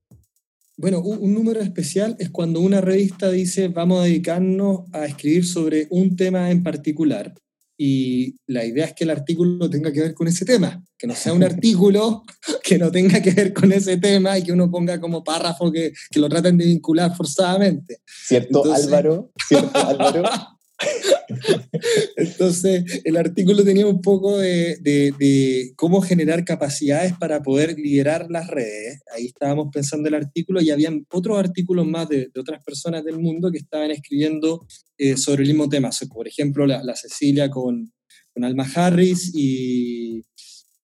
Bueno, 0.78 1.00
un, 1.00 1.20
un, 1.20 1.34
número 1.34 1.62
especial 1.62 2.16
es 2.20 2.30
cuando 2.30 2.60
una 2.60 2.82
revista 2.82 3.32
dice 3.32 3.70
vamos 3.70 4.02
a 4.02 4.04
dedicarnos 4.04 4.82
a 4.92 5.06
escribir 5.06 5.46
sobre 5.46 5.88
un 5.90 6.18
tema 6.18 6.52
en 6.52 6.64
particular 6.64 7.34
y 7.78 8.36
la 8.48 8.64
idea 8.66 8.86
es 8.86 8.94
que 8.94 9.04
el 9.04 9.10
artículo 9.10 9.70
tenga 9.70 9.92
que 9.92 10.02
ver 10.02 10.14
con 10.14 10.28
ese 10.28 10.46
tema, 10.46 10.84
que 10.98 11.08
no 11.08 11.16
sea 11.16 11.34
un 11.34 11.44
artículo 11.44 12.24
que 12.64 12.78
no 12.78 12.92
tenga 12.92 13.22
que 13.22 13.32
ver 13.32 13.54
con 13.54 13.72
ese 13.72 13.98
tema 13.98 14.38
y 14.38 14.44
que 14.44 14.52
uno 14.52 14.72
ponga 14.72 15.00
como 15.00 15.24
párrafo 15.24 15.72
que, 15.72 15.94
que 16.10 16.20
lo 16.20 16.30
traten 16.30 16.58
de 16.58 16.66
vincular 16.66 17.16
forzadamente. 17.16 18.00
¿Cierto, 18.06 18.64
Álvaro? 18.74 19.32
¿Cierto, 19.48 19.78
Álvaro? 19.78 20.24
Entonces, 22.18 23.02
el 23.04 23.18
artículo 23.18 23.64
tenía 23.64 23.88
un 23.88 24.02
poco 24.02 24.38
de, 24.38 24.78
de, 24.82 25.74
cómo 25.76 26.02
generar 26.02 26.44
capacidades 26.44 27.14
para 27.18 27.42
poder 27.42 27.78
liderar 27.78 28.28
las 28.30 28.48
redes. 28.48 29.02
Ahí 29.14 29.28
estábamos 29.28 29.70
pensando 29.72 30.08
el 30.08 30.16
artículo 30.16 30.62
y 30.62 30.72
habían 30.72 31.06
otros 31.12 31.38
artículos 31.38 31.86
más 31.86 32.10
de, 32.10 32.30
otras 32.38 32.64
personas 32.64 33.04
del 33.04 33.20
mundo 33.20 33.52
que 33.52 33.58
estaban 33.58 33.92
escribiendo 33.92 34.66
eh, 34.98 35.18
sobre 35.18 35.44
el 35.44 35.50
mismo 35.50 35.70
tema. 35.70 35.90
Por 36.14 36.28
ejemplo, 36.28 36.66
la, 36.66 36.96
Cecilia 36.96 37.50
con, 37.50 37.94
con, 38.34 38.44
Alma 38.44 38.70
Harris 38.76 39.32
y 39.34 40.24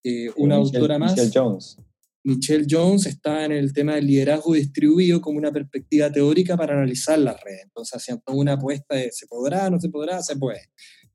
eh, 0.04 0.30
una 0.36 0.56
autora 0.56 0.98
más. 0.98 1.12
Michelle 1.12 1.32
Jones. 1.32 1.76
Michelle 2.24 2.66
Jones 2.68 3.06
está 3.06 3.44
en 3.44 3.52
el 3.52 3.72
tema 3.72 3.96
del 3.96 4.06
liderazgo 4.06 4.54
distribuido 4.54 5.20
como 5.20 5.38
una 5.38 5.52
perspectiva 5.52 6.10
teórica 6.10 6.56
para 6.56 6.74
analizar 6.74 7.18
las 7.18 7.42
redes. 7.42 7.62
Entonces 7.64 7.94
hacían 7.94 8.20
toda 8.24 8.38
una 8.38 8.52
apuesta 8.52 8.94
de 8.94 9.10
¿se 9.10 9.26
podrá, 9.26 9.68
no 9.70 9.80
se 9.80 9.88
podrá? 9.88 10.22
Se 10.22 10.36
puede. 10.36 10.60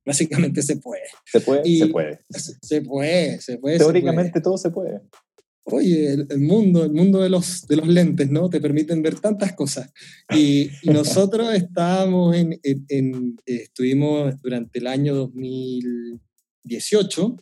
Básicamente 0.05 0.61
se 0.61 0.77
puede. 0.77 1.03
Se 1.25 1.41
puede, 1.41 1.63
se 1.63 1.87
puede. 1.87 2.19
Se 2.61 2.81
puede, 2.81 3.41
se 3.41 3.57
puede. 3.57 3.77
Teóricamente 3.77 4.41
todo 4.41 4.57
se 4.57 4.69
puede. 4.69 5.01
Oye, 5.69 6.13
el, 6.13 6.39
mundo, 6.39 6.85
el 6.85 6.93
mundo 6.93 7.21
de 7.21 7.29
los, 7.29 7.67
de 7.67 7.75
los 7.75 7.89
lentes, 7.89 8.29
¿no? 8.29 8.49
Te 8.49 8.61
permiten 8.61 9.01
ver 9.01 9.19
tantas 9.19 9.51
cosas. 9.53 9.91
Y, 10.33 10.69
nosotros 10.83 11.53
estábamos 11.57 12.37
en, 12.37 12.57
en, 12.63 13.35
estuvimos 13.45 14.41
durante 14.41 14.79
el 14.79 14.87
año 14.87 15.13
2018 15.13 17.35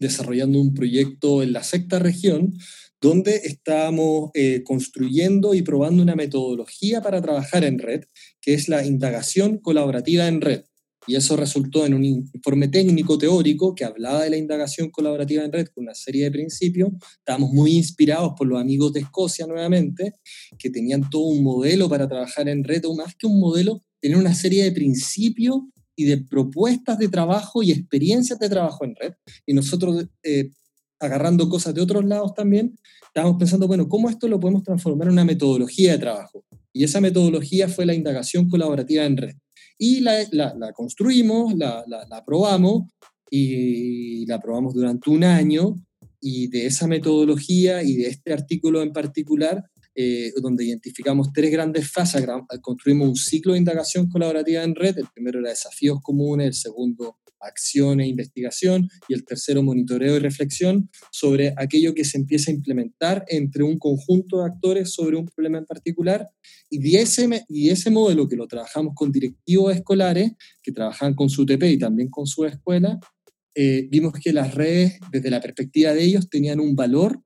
desarrollando 0.00 0.60
un 0.60 0.74
proyecto 0.74 1.42
en 1.42 1.52
la 1.52 1.62
sexta 1.62 1.98
región 1.98 2.56
donde 3.00 3.36
estábamos 3.44 4.30
eh, 4.34 4.62
construyendo 4.64 5.54
y 5.54 5.62
probando 5.62 6.02
una 6.02 6.16
metodología 6.16 7.02
para 7.02 7.20
trabajar 7.20 7.64
en 7.64 7.78
red, 7.78 8.04
que 8.40 8.54
es 8.54 8.68
la 8.68 8.84
indagación 8.84 9.58
colaborativa 9.58 10.26
en 10.26 10.40
red. 10.40 10.64
Y 11.06 11.14
eso 11.14 11.36
resultó 11.36 11.86
en 11.86 11.94
un 11.94 12.04
informe 12.04 12.66
técnico 12.66 13.16
teórico 13.16 13.74
que 13.76 13.84
hablaba 13.84 14.24
de 14.24 14.30
la 14.30 14.36
indagación 14.36 14.90
colaborativa 14.90 15.44
en 15.44 15.52
red 15.52 15.68
con 15.68 15.84
una 15.84 15.94
serie 15.94 16.24
de 16.24 16.32
principios. 16.32 16.90
Estábamos 17.18 17.52
muy 17.52 17.76
inspirados 17.76 18.32
por 18.36 18.48
los 18.48 18.60
amigos 18.60 18.92
de 18.92 19.00
Escocia 19.00 19.46
nuevamente, 19.46 20.14
que 20.58 20.70
tenían 20.70 21.08
todo 21.08 21.26
un 21.26 21.44
modelo 21.44 21.88
para 21.88 22.08
trabajar 22.08 22.48
en 22.48 22.64
red, 22.64 22.84
o 22.86 22.96
más 22.96 23.14
que 23.14 23.28
un 23.28 23.38
modelo, 23.38 23.84
tenían 24.00 24.20
una 24.20 24.34
serie 24.34 24.64
de 24.64 24.72
principios 24.72 25.58
y 25.96 26.04
de 26.04 26.18
propuestas 26.18 26.98
de 26.98 27.08
trabajo 27.08 27.62
y 27.62 27.72
experiencias 27.72 28.38
de 28.38 28.48
trabajo 28.48 28.84
en 28.84 28.94
red. 28.94 29.14
Y 29.46 29.54
nosotros 29.54 30.06
eh, 30.22 30.50
agarrando 31.00 31.48
cosas 31.48 31.74
de 31.74 31.80
otros 31.80 32.04
lados 32.04 32.34
también, 32.34 32.76
estábamos 33.06 33.38
pensando, 33.38 33.66
bueno, 33.66 33.88
¿cómo 33.88 34.10
esto 34.10 34.28
lo 34.28 34.38
podemos 34.38 34.62
transformar 34.62 35.08
en 35.08 35.14
una 35.14 35.24
metodología 35.24 35.92
de 35.92 35.98
trabajo? 35.98 36.44
Y 36.72 36.84
esa 36.84 37.00
metodología 37.00 37.68
fue 37.68 37.86
la 37.86 37.94
indagación 37.94 38.48
colaborativa 38.48 39.04
en 39.04 39.16
red. 39.16 39.34
Y 39.78 40.00
la, 40.00 40.26
la, 40.30 40.72
construimos, 40.72 41.54
la, 41.54 41.84
la, 41.86 42.24
probamos 42.24 42.84
y 43.30 44.24
la 44.26 44.40
probamos 44.40 44.74
durante 44.74 45.10
un 45.10 45.24
año 45.24 45.76
y 46.20 46.48
de 46.48 46.66
esa 46.66 46.86
metodología 46.86 47.82
y 47.82 47.96
de 47.96 48.08
este 48.08 48.32
artículo 48.32 48.82
en 48.82 48.92
particular, 48.92 49.64
eh, 49.96 50.32
donde 50.40 50.64
identificamos 50.64 51.32
tres 51.32 51.50
grandes 51.50 51.90
fases, 51.90 52.26
construimos 52.60 53.08
un 53.08 53.16
ciclo 53.16 53.54
de 53.54 53.60
indagación 53.60 54.08
colaborativa 54.08 54.62
en 54.62 54.74
red, 54.74 54.98
el 54.98 55.08
primero 55.12 55.40
era 55.40 55.48
desafíos 55.48 56.00
comunes, 56.02 56.46
el 56.46 56.54
segundo 56.54 57.16
acción 57.40 58.00
e 58.00 58.06
investigación 58.06 58.88
y 59.08 59.14
el 59.14 59.24
tercero 59.24 59.62
monitoreo 59.62 60.16
y 60.16 60.18
reflexión 60.18 60.90
sobre 61.10 61.54
aquello 61.56 61.94
que 61.94 62.04
se 62.04 62.18
empieza 62.18 62.50
a 62.50 62.54
implementar 62.54 63.24
entre 63.28 63.62
un 63.62 63.78
conjunto 63.78 64.38
de 64.38 64.46
actores 64.46 64.92
sobre 64.92 65.16
un 65.16 65.26
problema 65.26 65.58
en 65.58 65.66
particular. 65.66 66.28
Y 66.70 66.96
ese, 66.96 67.44
y 67.48 67.70
ese 67.70 67.90
modelo 67.90 68.28
que 68.28 68.36
lo 68.36 68.46
trabajamos 68.46 68.94
con 68.94 69.12
directivos 69.12 69.74
escolares 69.74 70.32
que 70.62 70.72
trabajan 70.72 71.14
con 71.14 71.28
su 71.28 71.46
TP 71.46 71.64
y 71.70 71.78
también 71.78 72.08
con 72.08 72.26
su 72.26 72.44
escuela, 72.44 72.98
eh, 73.54 73.88
vimos 73.90 74.12
que 74.12 74.32
las 74.32 74.54
redes 74.54 74.98
desde 75.10 75.30
la 75.30 75.40
perspectiva 75.40 75.94
de 75.94 76.04
ellos 76.04 76.28
tenían 76.28 76.60
un 76.60 76.76
valor 76.76 77.22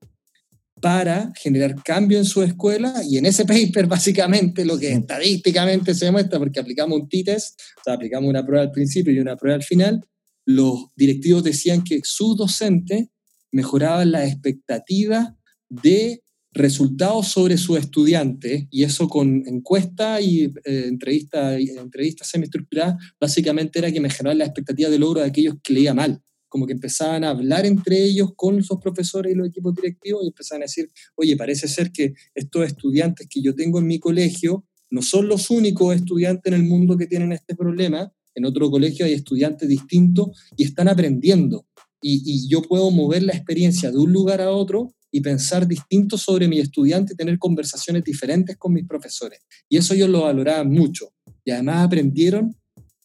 para 0.81 1.31
generar 1.35 1.75
cambio 1.83 2.17
en 2.17 2.25
su 2.25 2.41
escuela 2.41 3.01
y 3.07 3.17
en 3.17 3.27
ese 3.27 3.45
paper 3.45 3.85
básicamente 3.87 4.65
lo 4.65 4.77
que 4.77 4.91
estadísticamente 4.91 5.93
se 5.93 6.05
demuestra, 6.05 6.39
porque 6.39 6.59
aplicamos 6.59 6.99
un 6.99 7.07
t-test, 7.07 7.59
o 7.77 7.81
sea, 7.85 7.93
aplicamos 7.93 8.29
una 8.29 8.45
prueba 8.45 8.63
al 8.63 8.71
principio 8.71 9.13
y 9.13 9.19
una 9.19 9.37
prueba 9.37 9.55
al 9.55 9.63
final, 9.63 10.03
los 10.45 10.87
directivos 10.95 11.43
decían 11.43 11.83
que 11.83 12.01
su 12.03 12.35
docente 12.35 13.11
mejoraba 13.51 14.03
la 14.05 14.25
expectativa 14.25 15.37
de 15.69 16.23
resultados 16.53 17.29
sobre 17.29 17.57
sus 17.57 17.77
estudiantes, 17.77 18.65
y 18.71 18.83
eso 18.83 19.07
con 19.07 19.47
encuesta 19.47 20.19
y 20.19 20.51
eh, 20.65 20.85
entrevistas 20.87 21.57
entrevista 21.59 22.25
semiestructuradas, 22.25 22.95
básicamente 23.19 23.79
era 23.79 23.91
que 23.91 24.01
mejorar 24.01 24.35
la 24.35 24.45
expectativa 24.45 24.89
de 24.89 24.99
logro 24.99 25.21
de 25.21 25.27
aquellos 25.27 25.55
que 25.63 25.73
leía 25.73 25.93
mal 25.93 26.21
como 26.51 26.67
que 26.67 26.73
empezaban 26.73 27.23
a 27.23 27.29
hablar 27.29 27.65
entre 27.65 28.03
ellos 28.03 28.33
con 28.35 28.59
esos 28.59 28.77
profesores 28.81 29.31
y 29.31 29.35
los 29.35 29.47
equipos 29.47 29.73
directivos 29.73 30.21
y 30.23 30.27
empezaban 30.27 30.63
a 30.63 30.65
decir, 30.65 30.91
oye, 31.15 31.37
parece 31.37 31.69
ser 31.69 31.93
que 31.93 32.13
estos 32.35 32.67
estudiantes 32.67 33.25
que 33.29 33.41
yo 33.41 33.55
tengo 33.55 33.79
en 33.79 33.87
mi 33.87 33.99
colegio 33.99 34.65
no 34.89 35.01
son 35.01 35.29
los 35.29 35.49
únicos 35.49 35.95
estudiantes 35.95 36.51
en 36.51 36.59
el 36.59 36.67
mundo 36.67 36.97
que 36.97 37.07
tienen 37.07 37.31
este 37.31 37.55
problema, 37.55 38.11
en 38.35 38.43
otro 38.43 38.69
colegio 38.69 39.05
hay 39.05 39.13
estudiantes 39.13 39.69
distintos 39.69 40.37
y 40.57 40.65
están 40.65 40.89
aprendiendo. 40.89 41.65
Y, 42.01 42.49
yo 42.49 42.61
puedo 42.61 42.91
mover 42.91 43.23
la 43.23 43.33
experiencia 43.33 43.89
de 43.89 43.97
un 43.97 44.11
lugar 44.11 44.41
a 44.41 44.51
otro 44.51 44.93
y 45.09 45.21
pensar 45.21 45.65
distinto 45.65 46.17
sobre 46.17 46.49
mi 46.49 46.59
estudiante 46.59 47.13
y 47.13 47.15
tener 47.15 47.39
conversaciones 47.39 48.03
diferentes 48.03 48.57
con 48.57 48.73
mis 48.73 48.85
profesores. 48.85 49.39
Y 49.69 49.77
eso 49.77 49.93
ellos 49.93 50.09
lo 50.09 50.23
valoraban 50.23 50.69
mucho. 50.69 51.13
Y 51.45 51.51
además 51.51 51.85
aprendieron 51.85 52.57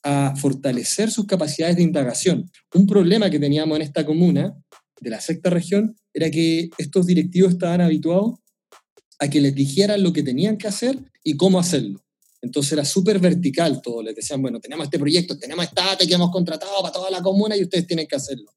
a 0.09 0.37
fortalecer 0.37 1.11
sus 1.11 1.27
capacidades 1.27 1.75
de 1.75 1.83
indagación. 1.83 2.49
Un 2.73 2.87
problema 2.87 3.29
que 3.29 3.41
teníamos 3.41 3.75
en 3.75 3.83
esta 3.83 4.07
comuna, 4.07 4.55
de 5.01 5.11
la 5.11 5.21
sexta 5.21 5.51
región, 5.51 5.97
era 6.15 6.31
que 6.31 6.71
estos 6.79 7.07
directivos 7.07 7.55
estaban 7.55 7.81
habituados 7.81 8.37
a 9.19 9.29
que 9.29 9.41
les 9.41 9.53
dijeran 9.53 10.05
lo 10.05 10.13
que 10.13 10.23
tenían 10.23 10.59
que 10.59 10.69
hacer 10.69 10.97
y 11.25 11.37
cómo 11.37 11.59
hacerlo. 11.59 12.05
Entonces 12.41 12.75
era 12.75 12.85
súper 12.85 13.19
vertical 13.19 13.83
todo. 13.83 14.01
Les 14.01 14.15
decían, 14.15 14.41
bueno, 14.41 14.61
tenemos 14.61 14.85
este 14.85 15.01
proyecto, 15.01 15.37
tenemos 15.37 15.65
esta 15.65 15.91
ATE 15.91 16.07
que 16.07 16.15
hemos 16.15 16.31
contratado 16.31 16.81
para 16.83 16.93
toda 16.93 17.11
la 17.11 17.21
comuna 17.21 17.57
y 17.57 17.65
ustedes 17.65 17.89
tienen 17.89 18.07
que 18.07 18.15
hacerlo. 18.15 18.53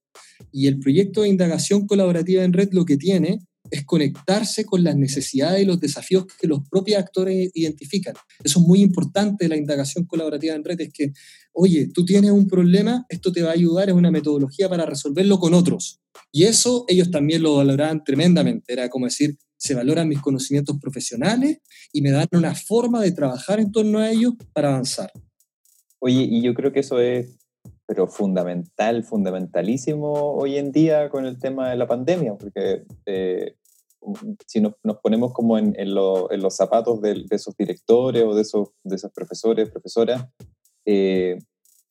Y 0.52 0.68
el 0.68 0.78
proyecto 0.78 1.24
de 1.24 1.30
indagación 1.30 1.88
colaborativa 1.88 2.44
en 2.44 2.54
red 2.54 2.70
lo 2.74 2.86
que 2.86 2.96
tiene 2.96 3.40
es 3.72 3.86
conectarse 3.86 4.66
con 4.66 4.84
las 4.84 4.96
necesidades 4.96 5.62
y 5.62 5.66
los 5.66 5.80
desafíos 5.80 6.26
que 6.40 6.48
los 6.48 6.68
propios 6.70 7.00
actores 7.00 7.52
identifican. 7.54 8.16
Eso 8.44 8.60
es 8.60 8.66
muy 8.66 8.82
importante 8.82 9.46
de 9.46 9.50
la 9.50 9.58
indagación 9.58 10.06
colaborativa 10.06 10.56
en 10.56 10.64
red, 10.64 10.82
es 10.82 10.94
que, 10.94 11.12
oye, 11.54 11.90
tú 11.94 12.06
tienes 12.06 12.32
un 12.32 12.48
problema, 12.48 13.06
esto 13.10 13.32
te 13.32 13.42
va 13.42 13.50
a 13.50 13.54
ayudar, 13.54 13.90
es 13.90 13.96
una 13.96 14.12
metodología 14.12 14.70
para 14.70 14.86
resolverlo 14.86 15.40
con 15.40 15.54
otros. 15.54 16.00
Y 16.32 16.44
eso 16.44 16.86
ellos 16.88 17.12
también 17.12 17.44
lo 17.44 17.58
valoraban 17.58 18.04
tremendamente, 18.04 18.74
era 18.74 18.90
como 18.90 19.06
decir, 19.06 19.38
se 19.58 19.76
valoran 19.76 20.08
mis 20.08 20.22
conocimientos 20.22 20.78
profesionales 20.80 21.60
y 21.92 22.02
me 22.02 22.12
dan 22.12 22.28
una 22.32 22.56
forma 22.56 23.02
de 23.02 23.12
trabajar 23.12 23.60
en 23.60 23.72
torno 23.72 24.00
a 24.00 24.10
ellos 24.10 24.34
para 24.54 24.70
avanzar. 24.70 25.12
Oye, 26.00 26.22
y 26.30 26.42
yo 26.42 26.54
creo 26.54 26.72
que 26.72 26.80
eso 26.80 27.00
es 27.00 27.36
pero 27.86 28.08
fundamental, 28.08 29.04
fundamentalísimo 29.04 30.14
hoy 30.14 30.58
en 30.58 30.72
día 30.72 31.10
con 31.10 31.26
el 31.26 31.40
tema 31.40 31.72
de 31.72 31.76
la 31.76 31.88
pandemia, 31.88 32.36
porque 32.38 32.84
eh, 33.08 33.56
si 34.46 34.62
nos, 34.62 34.76
ponemos 35.02 35.34
como 35.34 35.58
en 35.58 35.96
los 35.96 36.56
zapatos 36.56 37.02
de, 37.02 37.16
de, 37.28 37.36
esos 37.36 37.58
directores 37.58 38.24
o 38.24 38.36
de 38.36 38.44
esos, 38.44 38.70
de 38.84 38.96
esos 38.96 39.12
profesores, 39.12 39.72
profesoras, 39.72 40.28
eh, 40.86 41.38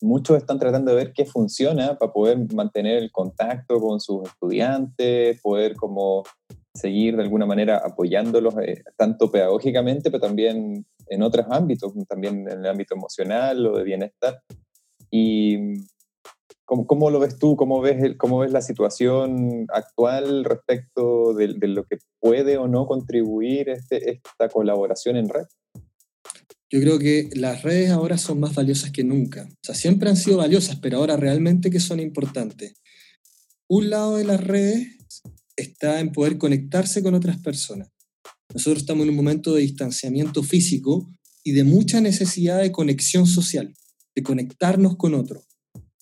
muchos 0.01 0.37
están 0.37 0.59
tratando 0.59 0.91
de 0.91 0.97
ver 0.97 1.13
qué 1.13 1.25
funciona 1.25 1.97
para 1.97 2.11
poder 2.11 2.53
mantener 2.53 2.97
el 2.97 3.11
contacto 3.11 3.79
con 3.79 3.99
sus 3.99 4.27
estudiantes, 4.27 5.41
poder 5.41 5.75
como 5.75 6.23
seguir 6.73 7.15
de 7.17 7.23
alguna 7.23 7.45
manera 7.45 7.81
apoyándolos 7.83 8.55
eh, 8.59 8.83
tanto 8.95 9.31
pedagógicamente, 9.31 10.09
pero 10.11 10.21
también 10.21 10.85
en 11.07 11.23
otros 11.23 11.45
ámbitos, 11.49 11.93
también 12.07 12.47
en 12.47 12.59
el 12.59 12.67
ámbito 12.67 12.95
emocional 12.95 13.65
o 13.65 13.77
de 13.77 13.83
bienestar. 13.83 14.41
Y 15.11 15.57
¿Cómo, 16.69 16.85
¿Cómo, 16.85 17.09
lo 17.09 17.19
ves 17.19 17.39
tú? 17.39 17.55
¿Cómo 17.55 17.81
ves, 17.81 18.15
¿Cómo 18.17 18.37
ves 18.37 18.51
la 18.51 18.61
situación 18.61 19.65
actual 19.73 20.43
respecto 20.45 21.33
de, 21.33 21.55
de 21.55 21.67
lo 21.67 21.83
que 21.85 21.97
puede 22.19 22.59
o 22.59 22.67
no 22.67 22.85
contribuir 22.85 23.69
este, 23.69 24.11
esta 24.11 24.49
colaboración 24.49 25.15
en 25.15 25.29
red? 25.29 25.47
Yo 26.71 26.79
creo 26.79 26.99
que 26.99 27.29
las 27.33 27.63
redes 27.63 27.89
ahora 27.89 28.17
son 28.17 28.39
más 28.39 28.53
valiosas 28.53 28.91
que 28.91 29.03
nunca. 29.03 29.49
O 29.51 29.57
sea, 29.63 29.75
siempre 29.75 30.09
han 30.09 30.17
sido 30.17 30.37
valiosas, 30.37 30.77
pero 30.79 30.97
ahora 30.97 31.17
realmente 31.17 31.71
que 31.71 31.79
son 31.79 31.99
importantes. 31.99 32.73
Un 33.67 33.89
lado 33.89 34.17
de 34.17 34.25
las 34.25 34.41
redes 34.41 34.97
está 35.55 35.99
en 35.99 36.11
poder 36.11 36.37
conectarse 36.37 37.01
con 37.01 37.15
otras 37.15 37.37
personas. 37.37 37.89
Nosotros 38.53 38.83
estamos 38.83 39.03
en 39.03 39.09
un 39.09 39.15
momento 39.15 39.53
de 39.53 39.61
distanciamiento 39.61 40.43
físico 40.43 41.11
y 41.43 41.51
de 41.51 41.63
mucha 41.63 42.01
necesidad 42.01 42.61
de 42.61 42.71
conexión 42.71 43.25
social, 43.27 43.73
de 44.15 44.23
conectarnos 44.23 44.97
con 44.97 45.13
otros 45.13 45.49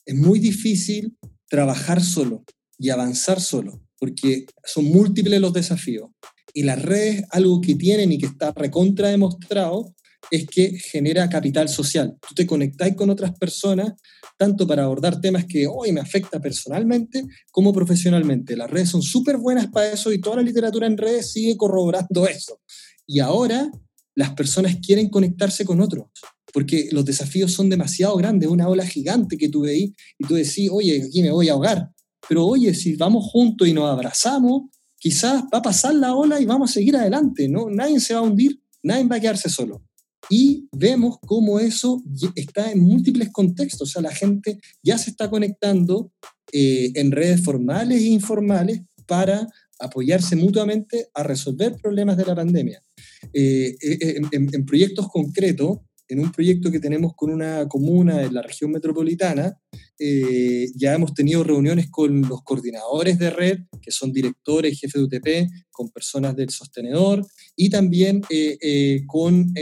es 0.07 0.15
muy 0.15 0.39
difícil 0.39 1.17
trabajar 1.49 2.01
solo 2.01 2.45
y 2.79 2.89
avanzar 2.89 3.41
solo, 3.41 3.83
porque 3.99 4.45
son 4.63 4.85
múltiples 4.85 5.39
los 5.41 5.53
desafíos. 5.53 6.09
Y 6.53 6.63
las 6.63 6.81
redes, 6.81 7.25
algo 7.29 7.59
que 7.61 7.75
tienen 7.75 8.11
y 8.11 8.17
que 8.17 8.25
está 8.25 8.53
recontra 8.53 9.09
demostrado, 9.09 9.93
es 10.31 10.45
que 10.47 10.77
genera 10.77 11.29
capital 11.29 11.69
social. 11.69 12.17
Tú 12.27 12.35
te 12.35 12.45
conectáis 12.45 12.95
con 12.95 13.09
otras 13.09 13.37
personas, 13.37 13.93
tanto 14.37 14.67
para 14.67 14.83
abordar 14.83 15.21
temas 15.21 15.45
que 15.45 15.67
hoy 15.67 15.91
me 15.91 16.01
afecta 16.01 16.39
personalmente 16.39 17.23
como 17.51 17.73
profesionalmente. 17.73 18.55
Las 18.55 18.69
redes 18.69 18.89
son 18.89 19.01
súper 19.01 19.37
buenas 19.37 19.67
para 19.67 19.91
eso 19.91 20.11
y 20.11 20.19
toda 20.19 20.37
la 20.37 20.41
literatura 20.41 20.87
en 20.87 20.97
redes 20.97 21.31
sigue 21.31 21.55
corroborando 21.57 22.27
eso. 22.27 22.61
Y 23.05 23.19
ahora 23.19 23.71
las 24.15 24.33
personas 24.33 24.77
quieren 24.81 25.09
conectarse 25.09 25.63
con 25.65 25.81
otros 25.81 26.07
porque 26.53 26.89
los 26.91 27.05
desafíos 27.05 27.51
son 27.51 27.69
demasiado 27.69 28.15
grandes, 28.15 28.49
una 28.49 28.67
ola 28.67 28.85
gigante 28.85 29.37
que 29.37 29.49
tú 29.49 29.61
veis 29.61 29.91
y 30.17 30.27
tú 30.27 30.35
decís, 30.35 30.69
oye, 30.71 31.03
aquí 31.03 31.21
me 31.21 31.31
voy 31.31 31.49
a 31.49 31.53
ahogar. 31.53 31.91
Pero 32.27 32.45
oye, 32.45 32.73
si 32.73 32.95
vamos 32.95 33.25
juntos 33.25 33.67
y 33.67 33.73
nos 33.73 33.89
abrazamos, 33.89 34.63
quizás 34.97 35.43
va 35.53 35.59
a 35.59 35.61
pasar 35.61 35.95
la 35.95 36.15
ola 36.15 36.39
y 36.39 36.45
vamos 36.45 36.71
a 36.71 36.73
seguir 36.73 36.95
adelante, 36.95 37.47
¿no? 37.47 37.69
Nadie 37.69 37.99
se 37.99 38.13
va 38.13 38.21
a 38.21 38.23
hundir, 38.23 38.59
nadie 38.81 39.05
va 39.05 39.17
a 39.17 39.19
quedarse 39.19 39.49
solo. 39.49 39.83
Y 40.29 40.67
vemos 40.71 41.17
cómo 41.25 41.59
eso 41.59 42.03
está 42.35 42.71
en 42.71 42.81
múltiples 42.81 43.29
contextos, 43.31 43.89
o 43.89 43.91
sea, 43.91 44.01
la 44.01 44.13
gente 44.13 44.59
ya 44.83 44.97
se 44.97 45.11
está 45.11 45.29
conectando 45.29 46.11
eh, 46.51 46.91
en 46.95 47.11
redes 47.11 47.43
formales 47.43 48.01
e 48.01 48.07
informales 48.07 48.81
para 49.05 49.47
apoyarse 49.79 50.35
mutuamente 50.35 51.07
a 51.13 51.23
resolver 51.23 51.75
problemas 51.81 52.17
de 52.17 52.25
la 52.25 52.35
pandemia. 52.35 52.81
Eh, 53.33 53.75
eh, 53.81 54.21
en, 54.31 54.49
en, 54.53 54.65
proyectos 54.65 55.07
concretos, 55.09 55.79
en 56.09 56.19
un 56.19 56.31
proyecto 56.31 56.71
que 56.71 56.79
tenemos 56.79 57.13
con 57.15 57.31
una 57.31 57.67
comuna 57.67 58.23
en 58.23 58.33
la 58.33 58.41
región 58.41 58.71
metropolitana, 58.71 59.57
eh, 59.99 60.69
ya 60.75 60.93
hemos 60.93 61.13
tenido 61.13 61.43
reuniones 61.43 61.89
con 61.89 62.21
los 62.21 62.43
coordinadores 62.43 63.17
de 63.17 63.29
red, 63.29 63.59
que 63.81 63.91
son 63.91 64.11
directores, 64.11 64.79
jefes 64.79 65.01
de 65.01 65.17
UTP, 65.17 65.51
con 65.71 65.89
personas 65.89 66.35
del 66.35 66.49
sostenedor 66.49 67.25
y 67.55 67.69
también 67.69 68.21
eh, 68.29 68.57
eh, 68.61 69.03
con 69.07 69.53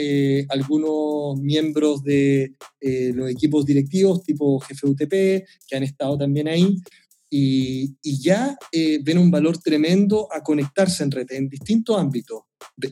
algunos 0.49 1.39
miembros 1.41 2.03
de 2.03 2.53
los 2.81 3.29
equipos 3.29 3.65
directivos, 3.65 4.23
tipo 4.23 4.60
jefe 4.60 4.88
de 4.88 4.91
UTP, 4.91 5.47
que 5.67 5.75
han 5.75 5.84
estado 5.84 6.17
también 6.17 6.47
ahí. 6.47 6.77
Y, 7.27 7.97
y 8.03 8.21
ya 8.21 8.55
ven 8.71 9.17
un 9.17 9.31
valor 9.31 9.58
tremendo 9.58 10.29
a 10.31 10.41
conectarse 10.41 11.03
en 11.03 11.12
red 11.12 11.25
en 11.31 11.49
distintos 11.49 11.97
ámbitos. 11.97 12.43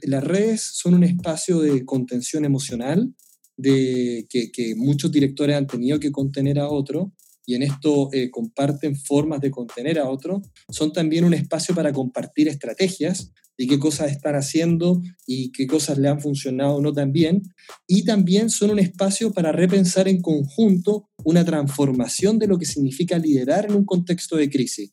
Las 0.04 0.24
redes 0.24 0.62
son 0.74 0.96
un 0.96 1.04
espacio 1.04 1.60
de 1.60 1.86
contención 1.86 2.44
emocional, 2.44 3.13
de, 3.58 4.28
que, 4.30 4.76
muchos 4.76 5.12
directores 5.12 5.56
han 5.56 5.68
tenido 5.68 6.00
que 6.00 6.12
contener 6.12 6.60
a 6.60 6.70
otros 6.70 7.10
y 7.46 7.56
en 7.56 7.63
esto 7.63 8.10
eh, 8.13 8.32
comparten 8.32 8.96
formas 8.96 9.42
de 9.42 9.52
contener 9.52 10.00
a 10.00 10.10
otros, 10.10 10.44
son 10.70 10.94
también 10.94 11.26
un 11.26 11.34
espacio 11.34 11.76
para 11.76 11.92
compartir 11.92 12.48
estrategias 12.48 13.34
y 13.58 13.68
qué 13.68 13.80
cosas 13.80 14.12
están 14.12 14.36
haciendo 14.36 15.02
y 15.28 15.52
qué 15.52 15.68
cosas 15.68 15.98
le 15.98 16.08
han 16.08 16.20
funcionado 16.20 16.76
o 16.76 16.82
no 16.82 16.94
tan 16.94 17.12
bien. 17.12 17.44
Y 17.88 18.04
también 18.04 18.50
son 18.50 18.72
un 18.72 18.80
espacio 18.80 19.32
para 19.32 19.52
repensar 19.52 20.08
en 20.08 20.22
conjunto 20.22 21.10
una 21.24 21.46
transformación 21.46 22.39
de 22.39 22.48
lo 22.48 22.58
que 22.58 22.66
significa 22.66 23.18
liderar 23.18 23.66
en 23.66 23.76
un 23.76 23.86
contexto 23.86 24.38
de 24.38 24.50
crisis. 24.50 24.92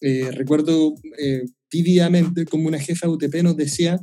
Eh, 0.00 0.30
recuerdo 0.30 0.94
eh, 1.18 1.44
vívidamente 1.70 2.44
como 2.44 2.68
una 2.68 2.78
jefa 2.78 3.08
UTP 3.08 3.42
nos 3.42 3.56
decía 3.56 4.00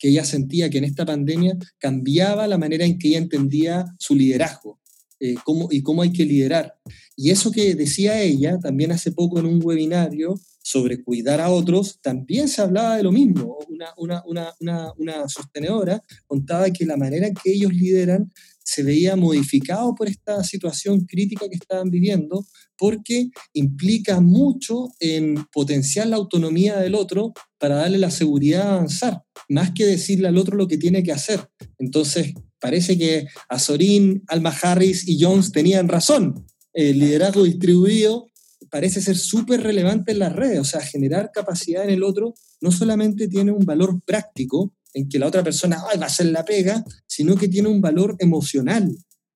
que 0.00 0.08
ella 0.08 0.24
sentía 0.24 0.70
que 0.70 0.78
en 0.78 0.84
esta 0.84 1.04
pandemia 1.06 1.56
cambiaba 1.78 2.48
la 2.48 2.58
manera 2.58 2.84
en 2.84 2.98
que 2.98 3.08
ella 3.08 3.18
entendía 3.18 3.84
su 3.98 4.16
liderazgo 4.16 4.80
eh, 5.20 5.34
cómo, 5.44 5.68
y 5.70 5.82
cómo 5.82 6.02
hay 6.02 6.12
que 6.12 6.24
liderar. 6.24 6.74
Y 7.14 7.30
eso 7.30 7.52
que 7.52 7.74
decía 7.74 8.20
ella 8.20 8.58
también 8.58 8.90
hace 8.90 9.12
poco 9.12 9.38
en 9.38 9.46
un 9.46 9.60
webinario 9.62 10.40
sobre 10.62 11.02
cuidar 11.02 11.40
a 11.40 11.50
otros, 11.50 12.00
también 12.00 12.48
se 12.48 12.62
hablaba 12.62 12.96
de 12.96 13.02
lo 13.02 13.12
mismo. 13.12 13.58
Una, 13.68 14.22
una, 14.26 14.52
una, 14.60 14.92
una 14.96 15.28
sostenedora 15.28 16.02
contaba 16.26 16.70
que 16.70 16.86
la 16.86 16.96
manera 16.96 17.30
que 17.30 17.52
ellos 17.52 17.72
lideran 17.72 18.30
se 18.62 18.84
veía 18.84 19.16
modificado 19.16 19.94
por 19.96 20.08
esta 20.08 20.44
situación 20.44 21.04
crítica 21.04 21.48
que 21.48 21.56
estaban 21.56 21.90
viviendo, 21.90 22.46
porque 22.78 23.30
implica 23.52 24.20
mucho 24.20 24.90
en 25.00 25.44
potenciar 25.52 26.06
la 26.06 26.16
autonomía 26.16 26.78
del 26.78 26.94
otro 26.94 27.32
para 27.58 27.76
darle 27.76 27.98
la 27.98 28.12
seguridad 28.12 28.64
de 28.64 28.70
avanzar, 28.70 29.22
más 29.48 29.72
que 29.72 29.86
decirle 29.86 30.28
al 30.28 30.38
otro 30.38 30.56
lo 30.56 30.68
que 30.68 30.78
tiene 30.78 31.02
que 31.02 31.10
hacer. 31.10 31.48
Entonces, 31.78 32.32
parece 32.60 32.96
que 32.96 33.26
Azorín, 33.48 34.22
Alma 34.28 34.56
Harris 34.62 35.08
y 35.08 35.20
Jones 35.20 35.50
tenían 35.50 35.88
razón. 35.88 36.46
El 36.72 37.00
liderazgo 37.00 37.42
distribuido 37.42 38.29
parece 38.70 39.00
ser 39.00 39.16
súper 39.16 39.62
relevante 39.62 40.12
en 40.12 40.20
las 40.20 40.34
redes. 40.34 40.60
O 40.60 40.64
sea, 40.64 40.80
generar 40.80 41.30
capacidad 41.32 41.84
en 41.84 41.90
el 41.90 42.02
otro 42.02 42.34
no 42.60 42.70
solamente 42.70 43.28
tiene 43.28 43.52
un 43.52 43.64
valor 43.64 44.00
práctico, 44.04 44.72
en 44.94 45.08
que 45.08 45.18
la 45.18 45.26
otra 45.26 45.42
persona 45.42 45.78
va 45.82 46.02
a 46.02 46.06
hacer 46.06 46.26
la 46.26 46.44
pega, 46.44 46.84
sino 47.06 47.36
que 47.36 47.48
tiene 47.48 47.68
un 47.68 47.80
valor 47.80 48.16
emocional, 48.18 48.90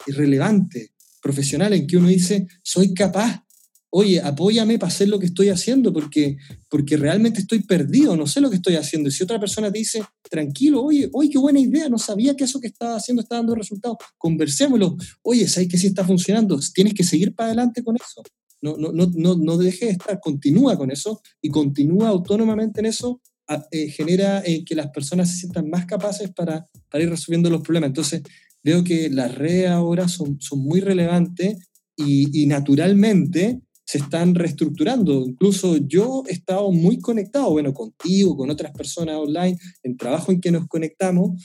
irrelevante, 0.06 0.92
profesional, 1.22 1.72
en 1.72 1.86
que 1.86 1.96
uno 1.96 2.08
dice, 2.08 2.46
soy 2.62 2.92
capaz, 2.92 3.44
oye, 3.90 4.20
apóyame 4.20 4.78
para 4.78 4.92
hacer 4.92 5.08
lo 5.08 5.18
que 5.18 5.26
estoy 5.26 5.50
haciendo, 5.50 5.92
porque, 5.92 6.36
porque 6.68 6.96
realmente 6.96 7.40
estoy 7.40 7.62
perdido, 7.62 8.16
no 8.16 8.26
sé 8.26 8.40
lo 8.40 8.50
que 8.50 8.56
estoy 8.56 8.74
haciendo. 8.74 9.08
Y 9.08 9.12
si 9.12 9.22
otra 9.22 9.38
persona 9.38 9.70
te 9.70 9.78
dice, 9.78 10.02
tranquilo, 10.28 10.82
oye, 10.82 11.08
oye, 11.12 11.30
qué 11.30 11.38
buena 11.38 11.60
idea, 11.60 11.88
no 11.88 11.98
sabía 11.98 12.34
que 12.34 12.44
eso 12.44 12.60
que 12.60 12.66
estaba 12.66 12.96
haciendo 12.96 13.22
estaba 13.22 13.38
dando 13.38 13.54
resultados, 13.54 13.96
conversémoslo, 14.18 14.96
oye, 15.22 15.46
¿sabes 15.48 15.68
que 15.68 15.78
sí 15.78 15.86
está 15.86 16.04
funcionando? 16.04 16.58
Tienes 16.74 16.92
que 16.92 17.04
seguir 17.04 17.34
para 17.34 17.48
adelante 17.48 17.84
con 17.84 17.94
eso. 17.96 18.22
No, 18.62 18.76
no, 18.76 18.92
no, 18.92 19.36
no, 19.36 19.58
dejes 19.58 19.88
de 19.88 19.90
estar, 19.90 20.20
continúa 20.20 20.76
con 20.76 20.90
eso 20.90 21.20
y 21.42 21.50
continúa 21.50 22.08
autónomamente 22.08 22.80
en 22.80 22.86
eso, 22.86 23.20
eh, 23.70 23.88
genera 23.88 24.42
eh, 24.44 24.64
que 24.64 24.74
las 24.74 24.88
personas 24.88 25.30
se 25.30 25.40
sientan 25.40 25.68
más 25.68 25.84
capaces 25.84 26.32
para, 26.32 26.66
para 26.90 27.04
ir 27.04 27.10
resolviendo 27.10 27.50
los 27.50 27.60
problemas. 27.60 27.88
Entonces, 27.88 28.22
veo 28.62 28.82
que 28.82 29.10
las 29.10 29.34
redes 29.34 29.68
ahora 29.68 30.08
son, 30.08 30.40
son 30.40 30.60
muy 30.60 30.80
relevantes 30.80 31.68
y, 31.94 32.42
y 32.42 32.46
naturalmente 32.46 33.60
se 33.84 33.98
están 33.98 34.34
reestructurando. 34.34 35.26
Incluso 35.26 35.76
yo 35.76 36.22
he 36.26 36.32
estado 36.32 36.72
muy 36.72 36.98
conectado, 36.98 37.50
bueno, 37.50 37.74
contigo, 37.74 38.36
con 38.36 38.50
otras 38.50 38.72
personas 38.72 39.16
online, 39.16 39.58
en 39.82 39.96
trabajo 39.96 40.32
en 40.32 40.40
que 40.40 40.50
nos 40.50 40.66
conectamos, 40.66 41.42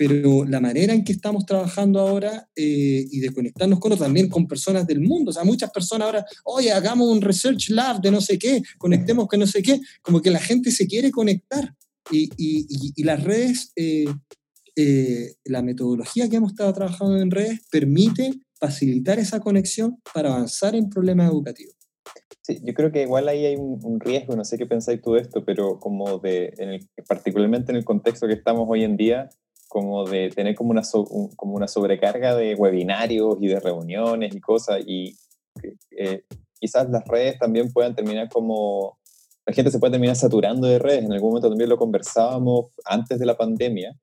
pero 0.00 0.46
la 0.46 0.60
manera 0.60 0.94
en 0.94 1.04
que 1.04 1.12
estamos 1.12 1.44
trabajando 1.44 2.00
ahora 2.00 2.48
eh, 2.56 3.04
y 3.10 3.20
de 3.20 3.34
conectarnos 3.34 3.78
con 3.80 3.98
también 3.98 4.30
con 4.30 4.48
personas 4.48 4.86
del 4.86 5.02
mundo, 5.02 5.30
o 5.30 5.34
sea, 5.34 5.44
muchas 5.44 5.70
personas 5.70 6.06
ahora, 6.06 6.24
oye, 6.44 6.72
hagamos 6.72 7.06
un 7.06 7.20
research 7.20 7.68
lab 7.68 8.00
de 8.00 8.10
no 8.10 8.22
sé 8.22 8.38
qué, 8.38 8.62
conectemos 8.78 9.28
con 9.28 9.40
no 9.40 9.46
sé 9.46 9.60
qué, 9.60 9.78
como 10.00 10.22
que 10.22 10.30
la 10.30 10.38
gente 10.38 10.70
se 10.70 10.86
quiere 10.86 11.10
conectar 11.10 11.74
y, 12.10 12.30
y, 12.38 12.94
y 12.96 13.04
las 13.04 13.22
redes, 13.22 13.72
eh, 13.76 14.06
eh, 14.74 15.34
la 15.44 15.60
metodología 15.60 16.30
que 16.30 16.36
hemos 16.36 16.52
estado 16.52 16.72
trabajando 16.72 17.20
en 17.20 17.30
redes 17.30 17.60
permite 17.70 18.32
facilitar 18.58 19.18
esa 19.18 19.40
conexión 19.40 20.00
para 20.14 20.32
avanzar 20.32 20.74
en 20.76 20.88
problemas 20.88 21.30
educativos. 21.30 21.74
Sí, 22.40 22.58
yo 22.64 22.72
creo 22.72 22.90
que 22.90 23.02
igual 23.02 23.28
ahí 23.28 23.44
hay 23.44 23.56
un, 23.56 24.00
riesgo, 24.00 24.34
no 24.34 24.46
sé 24.46 24.56
qué 24.56 24.64
pensáis 24.64 25.02
tú 25.02 25.12
de 25.12 25.20
esto, 25.20 25.44
pero 25.44 25.78
como 25.78 26.16
de, 26.20 26.54
en 26.56 26.88
particularmente 27.06 27.70
en 27.70 27.76
el 27.76 27.84
contexto 27.84 28.26
que 28.26 28.32
estamos 28.32 28.66
hoy 28.66 28.82
en 28.82 28.96
día, 28.96 29.28
como 29.70 30.04
de 30.04 30.30
tener 30.30 30.56
como 30.56 30.72
una, 30.72 30.82
como 31.36 31.54
una 31.54 31.68
sobrecarga 31.68 32.34
de 32.34 32.56
webinarios 32.56 33.36
y 33.40 33.46
de 33.46 33.60
reuniones 33.60 34.34
y 34.34 34.40
cosas, 34.40 34.82
y 34.84 35.14
eh, 35.96 36.24
quizás 36.60 36.90
las 36.90 37.06
redes 37.06 37.38
también 37.38 37.72
puedan 37.72 37.94
terminar 37.94 38.28
como, 38.28 38.98
la 39.46 39.54
gente 39.54 39.70
se 39.70 39.78
puede 39.78 39.92
terminar 39.92 40.16
saturando 40.16 40.66
de 40.66 40.80
redes, 40.80 41.04
en 41.04 41.12
algún 41.12 41.30
momento 41.30 41.48
también 41.48 41.70
lo 41.70 41.76
conversábamos 41.76 42.72
antes 42.84 43.20
de 43.20 43.26
la 43.26 43.36
pandemia, 43.36 43.96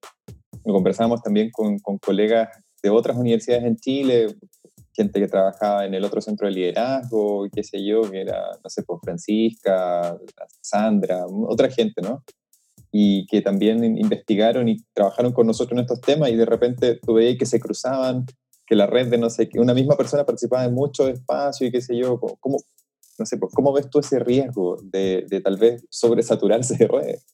lo 0.63 0.73
conversábamos 0.73 1.21
también 1.21 1.51
con, 1.51 1.79
con 1.79 1.97
colegas 1.97 2.47
de 2.81 2.89
otras 2.89 3.17
universidades 3.17 3.65
en 3.65 3.75
Chile, 3.75 4.27
gente 4.93 5.19
que 5.19 5.27
trabajaba 5.27 5.85
en 5.85 5.93
el 5.93 6.05
otro 6.05 6.21
centro 6.21 6.47
de 6.47 6.53
liderazgo, 6.53 7.45
qué 7.53 7.61
sé 7.61 7.85
yo, 7.85 8.09
que 8.09 8.21
era, 8.21 8.51
no 8.63 8.69
sé, 8.69 8.83
pues 8.83 9.01
Francisca, 9.03 10.17
Sandra, 10.61 11.25
otra 11.27 11.69
gente, 11.69 12.01
¿no? 12.01 12.23
Y 12.91 13.25
que 13.27 13.41
también 13.41 13.83
investigaron 13.97 14.67
y 14.69 14.77
trabajaron 14.93 15.33
con 15.33 15.47
nosotros 15.47 15.77
en 15.77 15.83
estos 15.83 16.01
temas 16.01 16.29
y 16.29 16.35
de 16.35 16.45
repente 16.45 16.95
tú 16.95 17.15
veías 17.15 17.37
que 17.37 17.45
se 17.45 17.59
cruzaban, 17.59 18.25
que 18.65 18.75
la 18.75 18.87
red 18.87 19.07
de 19.07 19.17
no 19.17 19.29
sé, 19.29 19.49
que 19.49 19.59
una 19.59 19.73
misma 19.73 19.95
persona 19.95 20.25
participaba 20.25 20.65
en 20.65 20.73
mucho 20.73 21.07
espacio 21.07 21.67
y 21.67 21.71
qué 21.71 21.81
sé 21.81 21.97
yo, 21.97 22.19
¿cómo, 22.19 22.59
no 23.19 23.25
sé, 23.25 23.37
pues, 23.37 23.53
¿cómo 23.53 23.73
ves 23.73 23.89
tú 23.89 23.99
ese 23.99 24.19
riesgo 24.19 24.77
de, 24.83 25.25
de 25.29 25.41
tal 25.41 25.57
vez 25.57 25.85
sobresaturarse 25.89 26.75
de 26.77 26.87
redes? 26.87 27.25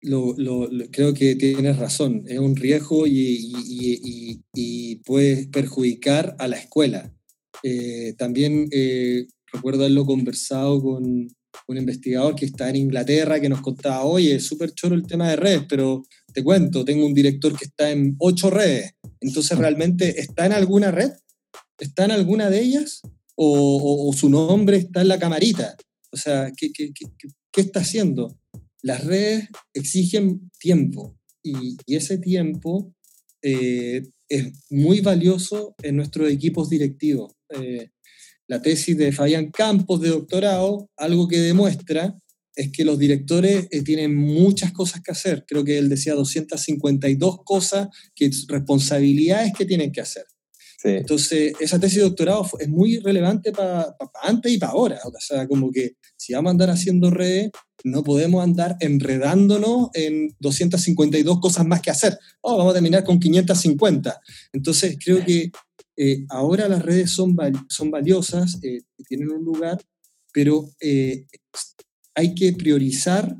lo, 0.00 0.34
lo, 0.36 0.68
creo 0.90 1.14
que 1.14 1.34
tienes 1.34 1.78
razón, 1.78 2.24
es 2.26 2.38
un 2.38 2.56
riesgo 2.56 3.06
y, 3.06 3.52
y, 3.52 4.40
y, 4.54 4.96
puede 5.04 5.46
perjudicar 5.48 6.36
a 6.38 6.48
la 6.48 6.56
escuela. 6.56 7.12
Eh, 7.62 8.14
también 8.16 8.68
eh, 8.70 9.26
recuerdo 9.52 9.80
haberlo 9.80 10.06
conversado 10.06 10.80
con 10.82 11.28
un 11.66 11.76
investigador 11.76 12.34
que 12.34 12.46
está 12.46 12.68
en 12.70 12.76
Inglaterra 12.76 13.40
que 13.40 13.48
nos 13.48 13.60
contaba, 13.60 14.04
oye, 14.04 14.36
es 14.36 14.46
súper 14.46 14.72
choro 14.72 14.94
el 14.94 15.06
tema 15.06 15.28
de 15.28 15.36
redes, 15.36 15.64
pero 15.68 16.02
te 16.32 16.42
cuento, 16.42 16.84
tengo 16.84 17.04
un 17.04 17.14
director 17.14 17.56
que 17.56 17.64
está 17.64 17.90
en 17.90 18.14
ocho 18.18 18.50
redes, 18.50 18.92
entonces 19.20 19.58
realmente 19.58 20.20
está 20.20 20.46
en 20.46 20.52
alguna 20.52 20.90
red, 20.90 21.12
está 21.78 22.04
en 22.04 22.12
alguna 22.12 22.50
de 22.50 22.60
ellas 22.60 23.02
o, 23.34 24.08
o, 24.08 24.12
su 24.12 24.28
nombre 24.28 24.78
está 24.78 25.00
en 25.00 25.08
la 25.08 25.18
camarita. 25.18 25.76
O 26.10 26.16
sea, 26.16 26.50
¿qué, 26.56 26.72
qué, 26.72 26.90
qué, 26.92 27.06
qué 27.52 27.60
está 27.60 27.80
haciendo? 27.80 28.36
las 28.82 29.04
redes 29.04 29.48
exigen 29.74 30.50
tiempo 30.58 31.16
y, 31.42 31.76
ese 31.86 32.18
tiempo 32.18 32.94
eh, 33.42 34.02
es 34.28 34.52
muy 34.70 35.00
valioso 35.00 35.74
en 35.82 35.96
nuestros 35.96 36.30
equipos 36.30 36.68
directivos. 36.68 37.32
Eh, 37.50 37.90
la 38.48 38.60
tesis 38.60 38.96
de 38.96 39.12
Fabián 39.12 39.50
Campos 39.50 40.00
de 40.00 40.08
doctorado, 40.08 40.90
algo 40.96 41.28
que 41.28 41.38
demuestra 41.38 42.18
es 42.56 42.72
que 42.72 42.84
los 42.84 42.98
directores 42.98 43.68
eh, 43.70 43.82
tienen 43.82 44.16
muchas 44.16 44.72
cosas 44.72 45.00
que 45.00 45.12
hacer. 45.12 45.44
Creo 45.46 45.62
que 45.62 45.78
él 45.78 45.88
decía 45.88 46.14
252 46.14 47.44
cosas, 47.44 47.88
que 48.16 48.28
responsabilidades 48.48 49.52
que 49.56 49.64
tienen 49.64 49.92
que 49.92 50.00
hacer. 50.00 50.24
Entonces, 50.84 51.54
esa 51.60 51.78
tesis 51.78 51.98
de 51.98 52.04
doctorado 52.04 52.48
es 52.60 52.68
muy 52.68 52.98
relevante 52.98 53.52
para 53.52 53.96
antes 54.22 54.52
y 54.52 54.58
para 54.58 54.72
ahora. 54.72 55.00
O 55.04 55.12
sea, 55.20 55.46
como 55.48 55.72
que 55.72 55.96
si 56.16 56.34
vamos 56.34 56.50
a 56.50 56.52
andar 56.52 56.70
haciendo 56.70 57.10
redes, 57.10 57.50
no 57.84 58.04
podemos 58.04 58.42
andar 58.42 58.76
enredándonos 58.80 59.90
en 59.94 60.34
252 60.38 61.40
cosas 61.40 61.66
más 61.66 61.80
que 61.80 61.90
hacer. 61.90 62.16
Oh, 62.40 62.56
vamos 62.56 62.72
a 62.72 62.74
terminar 62.74 63.04
con 63.04 63.18
550. 63.18 64.20
Entonces, 64.52 64.96
creo 65.02 65.24
que 65.24 65.50
eh, 65.98 66.24
ahora 66.28 66.68
las 66.68 66.82
redes 66.82 67.10
son, 67.10 67.36
son 67.68 67.90
valiosas, 67.90 68.58
eh, 68.62 68.82
tienen 69.08 69.30
un 69.30 69.44
lugar, 69.44 69.78
pero 70.32 70.70
eh, 70.80 71.26
hay 72.14 72.34
que 72.34 72.52
priorizar 72.52 73.36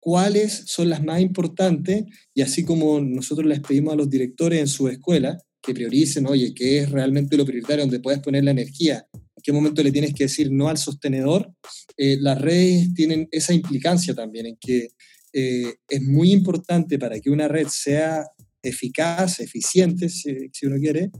cuáles 0.00 0.64
son 0.66 0.88
las 0.88 1.04
más 1.04 1.20
importantes 1.20 2.04
y 2.34 2.42
así 2.42 2.64
como 2.64 3.00
nosotros 3.00 3.46
les 3.46 3.60
pedimos 3.60 3.92
a 3.92 3.96
los 3.96 4.08
directores 4.08 4.60
en 4.60 4.68
su 4.68 4.88
escuela 4.88 5.38
que 5.62 5.74
prioricen, 5.74 6.26
oye, 6.26 6.54
qué 6.54 6.78
es 6.78 6.90
realmente 6.90 7.36
lo 7.36 7.44
prioritario, 7.44 7.82
donde 7.82 8.00
puedes 8.00 8.20
poner 8.20 8.44
la 8.44 8.52
energía, 8.52 9.06
en 9.12 9.42
qué 9.42 9.52
momento 9.52 9.82
le 9.82 9.92
tienes 9.92 10.14
que 10.14 10.24
decir 10.24 10.50
no 10.50 10.68
al 10.68 10.78
sostenedor, 10.78 11.52
eh, 11.96 12.16
las 12.20 12.40
redes 12.40 12.94
tienen 12.94 13.28
esa 13.30 13.52
implicancia 13.52 14.14
también, 14.14 14.46
en 14.46 14.56
que 14.58 14.88
eh, 15.32 15.74
es 15.88 16.02
muy 16.02 16.32
importante 16.32 16.98
para 16.98 17.20
que 17.20 17.30
una 17.30 17.48
red 17.48 17.66
sea 17.68 18.24
eficaz, 18.62 19.40
eficiente, 19.40 20.08
si, 20.08 20.34
si, 20.52 20.66
uno 20.66 20.76
quiere, 20.78 21.10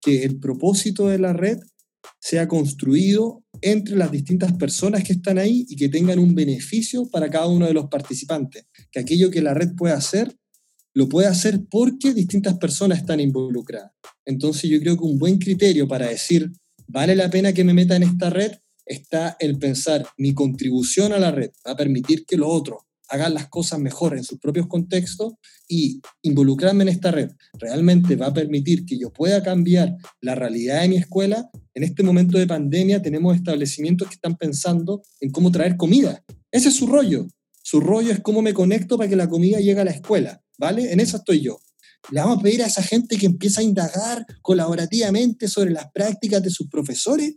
que 0.00 0.24
el 0.24 0.38
propósito 0.38 1.08
de 1.08 1.18
la 1.18 1.32
red 1.32 1.58
sea 2.20 2.48
construido 2.48 3.44
entre 3.60 3.96
las 3.96 4.10
distintas 4.10 4.52
personas 4.54 5.04
que 5.04 5.12
están 5.12 5.38
ahí 5.38 5.66
y 5.68 5.76
que 5.76 5.88
tengan 5.88 6.18
un 6.18 6.34
beneficio 6.34 7.08
para 7.10 7.30
cada 7.30 7.46
uno 7.46 7.66
de 7.66 7.74
los 7.74 7.88
participantes, 7.88 8.66
que 8.90 9.00
aquello 9.00 9.30
que 9.30 9.42
la 9.42 9.54
red 9.54 9.74
puede 9.76 9.94
hacer 9.94 10.36
lo 10.94 11.08
puede 11.08 11.28
hacer 11.28 11.60
porque 11.70 12.12
distintas 12.12 12.58
personas 12.58 12.98
están 12.98 13.20
involucradas. 13.20 13.92
Entonces 14.24 14.68
yo 14.68 14.80
creo 14.80 14.96
que 14.96 15.04
un 15.04 15.18
buen 15.18 15.38
criterio 15.38 15.86
para 15.86 16.08
decir, 16.08 16.50
vale 16.88 17.14
la 17.14 17.30
pena 17.30 17.52
que 17.52 17.62
me 17.62 17.74
meta 17.74 17.94
en 17.94 18.02
esta 18.02 18.30
red, 18.30 18.52
está 18.84 19.36
el 19.38 19.58
pensar, 19.58 20.04
mi 20.16 20.34
contribución 20.34 21.12
a 21.12 21.18
la 21.18 21.30
red 21.30 21.50
va 21.64 21.72
a 21.72 21.76
permitir 21.76 22.24
que 22.24 22.36
los 22.36 22.48
otros 22.50 22.87
hagan 23.08 23.34
las 23.34 23.48
cosas 23.48 23.78
mejor 23.78 24.16
en 24.16 24.24
sus 24.24 24.38
propios 24.38 24.66
contextos 24.66 25.34
y 25.68 26.00
involucrarme 26.22 26.82
en 26.82 26.88
esta 26.88 27.10
red 27.10 27.30
realmente 27.58 28.16
va 28.16 28.26
a 28.26 28.34
permitir 28.34 28.84
que 28.84 28.98
yo 28.98 29.12
pueda 29.12 29.42
cambiar 29.42 29.96
la 30.20 30.34
realidad 30.34 30.82
de 30.82 30.88
mi 30.88 30.96
escuela. 30.96 31.48
En 31.74 31.84
este 31.84 32.02
momento 32.02 32.38
de 32.38 32.46
pandemia 32.46 33.00
tenemos 33.02 33.36
establecimientos 33.36 34.08
que 34.08 34.14
están 34.14 34.36
pensando 34.36 35.02
en 35.20 35.30
cómo 35.30 35.50
traer 35.50 35.76
comida. 35.76 36.24
Ese 36.50 36.68
es 36.68 36.76
su 36.76 36.86
rollo. 36.86 37.26
Su 37.62 37.80
rollo 37.80 38.12
es 38.12 38.20
cómo 38.20 38.42
me 38.42 38.54
conecto 38.54 38.96
para 38.96 39.08
que 39.10 39.16
la 39.16 39.28
comida 39.28 39.58
llegue 39.58 39.80
a 39.80 39.84
la 39.84 39.90
escuela. 39.90 40.42
¿vale? 40.58 40.92
En 40.92 41.00
eso 41.00 41.16
estoy 41.16 41.40
yo. 41.40 41.58
Le 42.10 42.20
vamos 42.20 42.38
a 42.38 42.42
pedir 42.42 42.62
a 42.62 42.66
esa 42.66 42.82
gente 42.82 43.16
que 43.16 43.26
empieza 43.26 43.60
a 43.60 43.64
indagar 43.64 44.24
colaborativamente 44.42 45.48
sobre 45.48 45.70
las 45.70 45.90
prácticas 45.92 46.42
de 46.42 46.50
sus 46.50 46.68
profesores. 46.68 47.36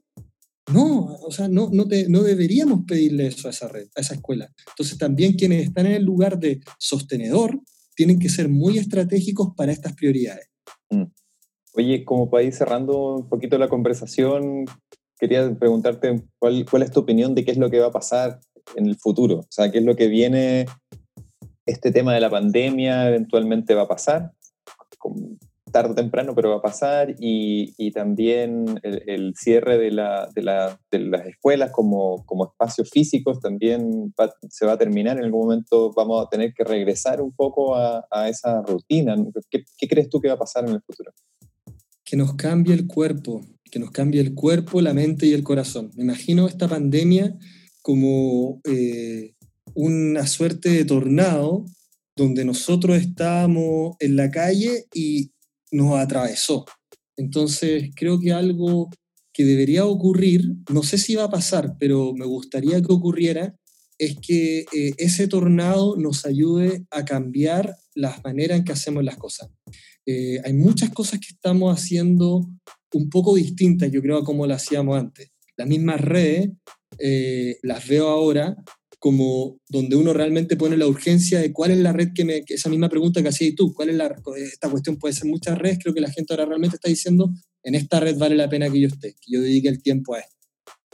No, 0.71 1.15
o 1.21 1.31
sea, 1.31 1.47
no, 1.47 1.69
no, 1.71 1.85
no 1.85 2.23
deberíamos 2.23 2.81
pedirle 2.87 3.27
eso 3.27 3.47
a 3.47 3.51
esa 3.51 3.67
red, 3.67 3.87
a 3.95 4.01
esa 4.01 4.13
escuela. 4.13 4.51
Entonces 4.69 4.97
también 4.97 5.33
quienes 5.33 5.67
están 5.67 5.87
en 5.87 5.93
el 5.93 6.03
lugar 6.03 6.39
de 6.39 6.61
sostenedor 6.77 7.59
tienen 7.95 8.19
que 8.19 8.29
ser 8.29 8.47
muy 8.47 8.77
estratégicos 8.77 9.49
para 9.55 9.71
estas 9.71 9.93
prioridades. 9.93 10.49
Mm. 10.89 11.05
Oye, 11.73 12.05
como 12.05 12.29
para 12.29 12.43
ir 12.43 12.53
cerrando 12.53 13.15
un 13.15 13.29
poquito 13.29 13.57
la 13.57 13.69
conversación, 13.69 14.65
quería 15.19 15.53
preguntarte 15.57 16.23
cuál, 16.37 16.65
cuál 16.69 16.83
es 16.83 16.91
tu 16.91 16.99
opinión 16.99 17.33
de 17.33 17.45
qué 17.45 17.51
es 17.51 17.57
lo 17.57 17.69
que 17.69 17.79
va 17.79 17.87
a 17.87 17.91
pasar 17.91 18.39
en 18.75 18.85
el 18.87 18.97
futuro. 18.97 19.39
O 19.39 19.47
sea, 19.49 19.71
qué 19.71 19.79
es 19.79 19.83
lo 19.83 19.95
que 19.95 20.07
viene 20.07 20.65
este 21.65 21.91
tema 21.91 22.13
de 22.13 22.19
la 22.19 22.29
pandemia 22.29 23.07
eventualmente 23.07 23.73
va 23.73 23.83
a 23.83 23.87
pasar. 23.87 24.31
Tarde 25.71 25.91
o 25.91 25.95
temprano, 25.95 26.35
pero 26.35 26.51
va 26.51 26.57
a 26.57 26.61
pasar, 26.61 27.15
y, 27.19 27.91
también 27.91 28.79
el, 28.83 29.33
cierre 29.35 29.77
de, 29.77 29.91
la, 29.91 30.29
de, 30.33 30.43
la, 30.43 30.79
de, 30.89 30.99
las 30.99 31.27
escuelas 31.27 31.71
como, 31.71 32.23
espacios 32.51 32.89
físicos 32.89 33.39
también 33.39 34.13
se 34.49 34.65
va 34.65 34.73
a 34.73 34.77
terminar. 34.77 35.17
En 35.17 35.25
algún 35.25 35.41
momento 35.41 35.91
vamos 35.95 36.25
a 36.25 36.29
tener 36.29 36.53
que 36.53 36.63
regresar 36.63 37.21
un 37.21 37.31
poco 37.33 37.75
a, 37.75 38.29
esa 38.29 38.61
rutina. 38.61 39.15
¿Qué, 39.49 39.63
¿Qué, 39.77 39.87
crees 39.87 40.09
tú 40.09 40.19
que 40.19 40.27
va 40.27 40.35
a 40.35 40.39
pasar 40.39 40.67
en 40.67 40.75
el 40.75 40.81
futuro? 40.81 41.11
Que 42.03 42.15
nos 42.15 42.35
cambie 42.35 42.73
el 42.73 42.87
cuerpo, 42.87 43.41
que 43.69 43.79
nos 43.79 43.91
cambie 43.91 44.21
el 44.21 44.33
cuerpo, 44.35 44.81
la 44.81 44.93
mente 44.93 45.25
y 45.25 45.33
el 45.33 45.43
corazón. 45.43 45.91
Me 45.95 46.03
imagino 46.03 46.47
esta 46.47 46.67
pandemia 46.67 47.37
como 47.81 48.61
eh, 48.63 49.33
una 49.73 50.27
suerte 50.27 50.69
de 50.69 50.85
tornado 50.85 51.65
donde 52.15 52.45
nosotros 52.45 52.97
estábamos 52.97 53.95
en 53.99 54.15
la 54.15 54.29
calle 54.29 54.85
y 54.93 55.31
nos 55.71 55.99
atravesó. 55.99 56.65
Entonces, 57.17 57.91
creo 57.95 58.19
que 58.19 58.31
algo 58.31 58.89
que 59.33 59.45
debería 59.45 59.85
ocurrir, 59.85 60.55
no 60.71 60.83
sé 60.83 60.97
si 60.97 61.15
va 61.15 61.25
a 61.25 61.29
pasar, 61.29 61.75
pero 61.79 62.13
me 62.13 62.25
gustaría 62.25 62.81
que 62.81 62.91
ocurriera, 62.91 63.55
es 63.97 64.17
que 64.19 64.65
eh, 64.73 64.93
ese 64.97 65.27
tornado 65.27 65.95
nos 65.95 66.25
ayude 66.25 66.85
a 66.89 67.05
cambiar 67.05 67.75
las 67.93 68.23
maneras 68.23 68.57
en 68.57 68.65
que 68.65 68.71
hacemos 68.71 69.03
las 69.03 69.17
cosas. 69.17 69.49
Eh, 70.05 70.41
hay 70.43 70.53
muchas 70.53 70.89
cosas 70.89 71.19
que 71.19 71.33
estamos 71.33 71.71
haciendo 71.77 72.49
un 72.93 73.09
poco 73.09 73.35
distintas, 73.35 73.91
yo 73.91 74.01
creo, 74.01 74.17
a 74.17 74.25
como 74.25 74.47
las 74.47 74.63
hacíamos 74.63 74.99
antes. 74.99 75.31
Las 75.55 75.67
mismas 75.67 76.01
redes 76.01 76.49
eh, 76.97 77.57
las 77.61 77.87
veo 77.87 78.07
ahora 78.09 78.57
como 79.01 79.59
donde 79.67 79.95
uno 79.95 80.13
realmente 80.13 80.55
pone 80.55 80.77
la 80.77 80.85
urgencia 80.85 81.39
de 81.39 81.51
cuál 81.51 81.71
es 81.71 81.79
la 81.79 81.91
red 81.91 82.09
que 82.13 82.23
me, 82.23 82.43
esa 82.47 82.69
misma 82.69 82.87
pregunta 82.87 83.23
que 83.23 83.29
hacías 83.29 83.55
tú, 83.55 83.73
cuál 83.73 83.89
es 83.89 83.95
la, 83.95 84.15
esta 84.37 84.69
cuestión 84.69 84.97
puede 84.97 85.15
ser 85.15 85.25
muchas 85.25 85.57
redes, 85.57 85.79
creo 85.81 85.95
que 85.95 86.01
la 86.01 86.11
gente 86.11 86.31
ahora 86.31 86.45
realmente 86.45 86.75
está 86.75 86.87
diciendo, 86.87 87.33
en 87.63 87.73
esta 87.73 87.99
red 87.99 88.15
vale 88.15 88.35
la 88.35 88.47
pena 88.47 88.69
que 88.69 88.79
yo 88.79 88.87
esté, 88.87 89.13
que 89.13 89.33
yo 89.33 89.41
dedique 89.41 89.69
el 89.69 89.81
tiempo 89.81 90.13
a 90.13 90.19
esto. 90.19 90.35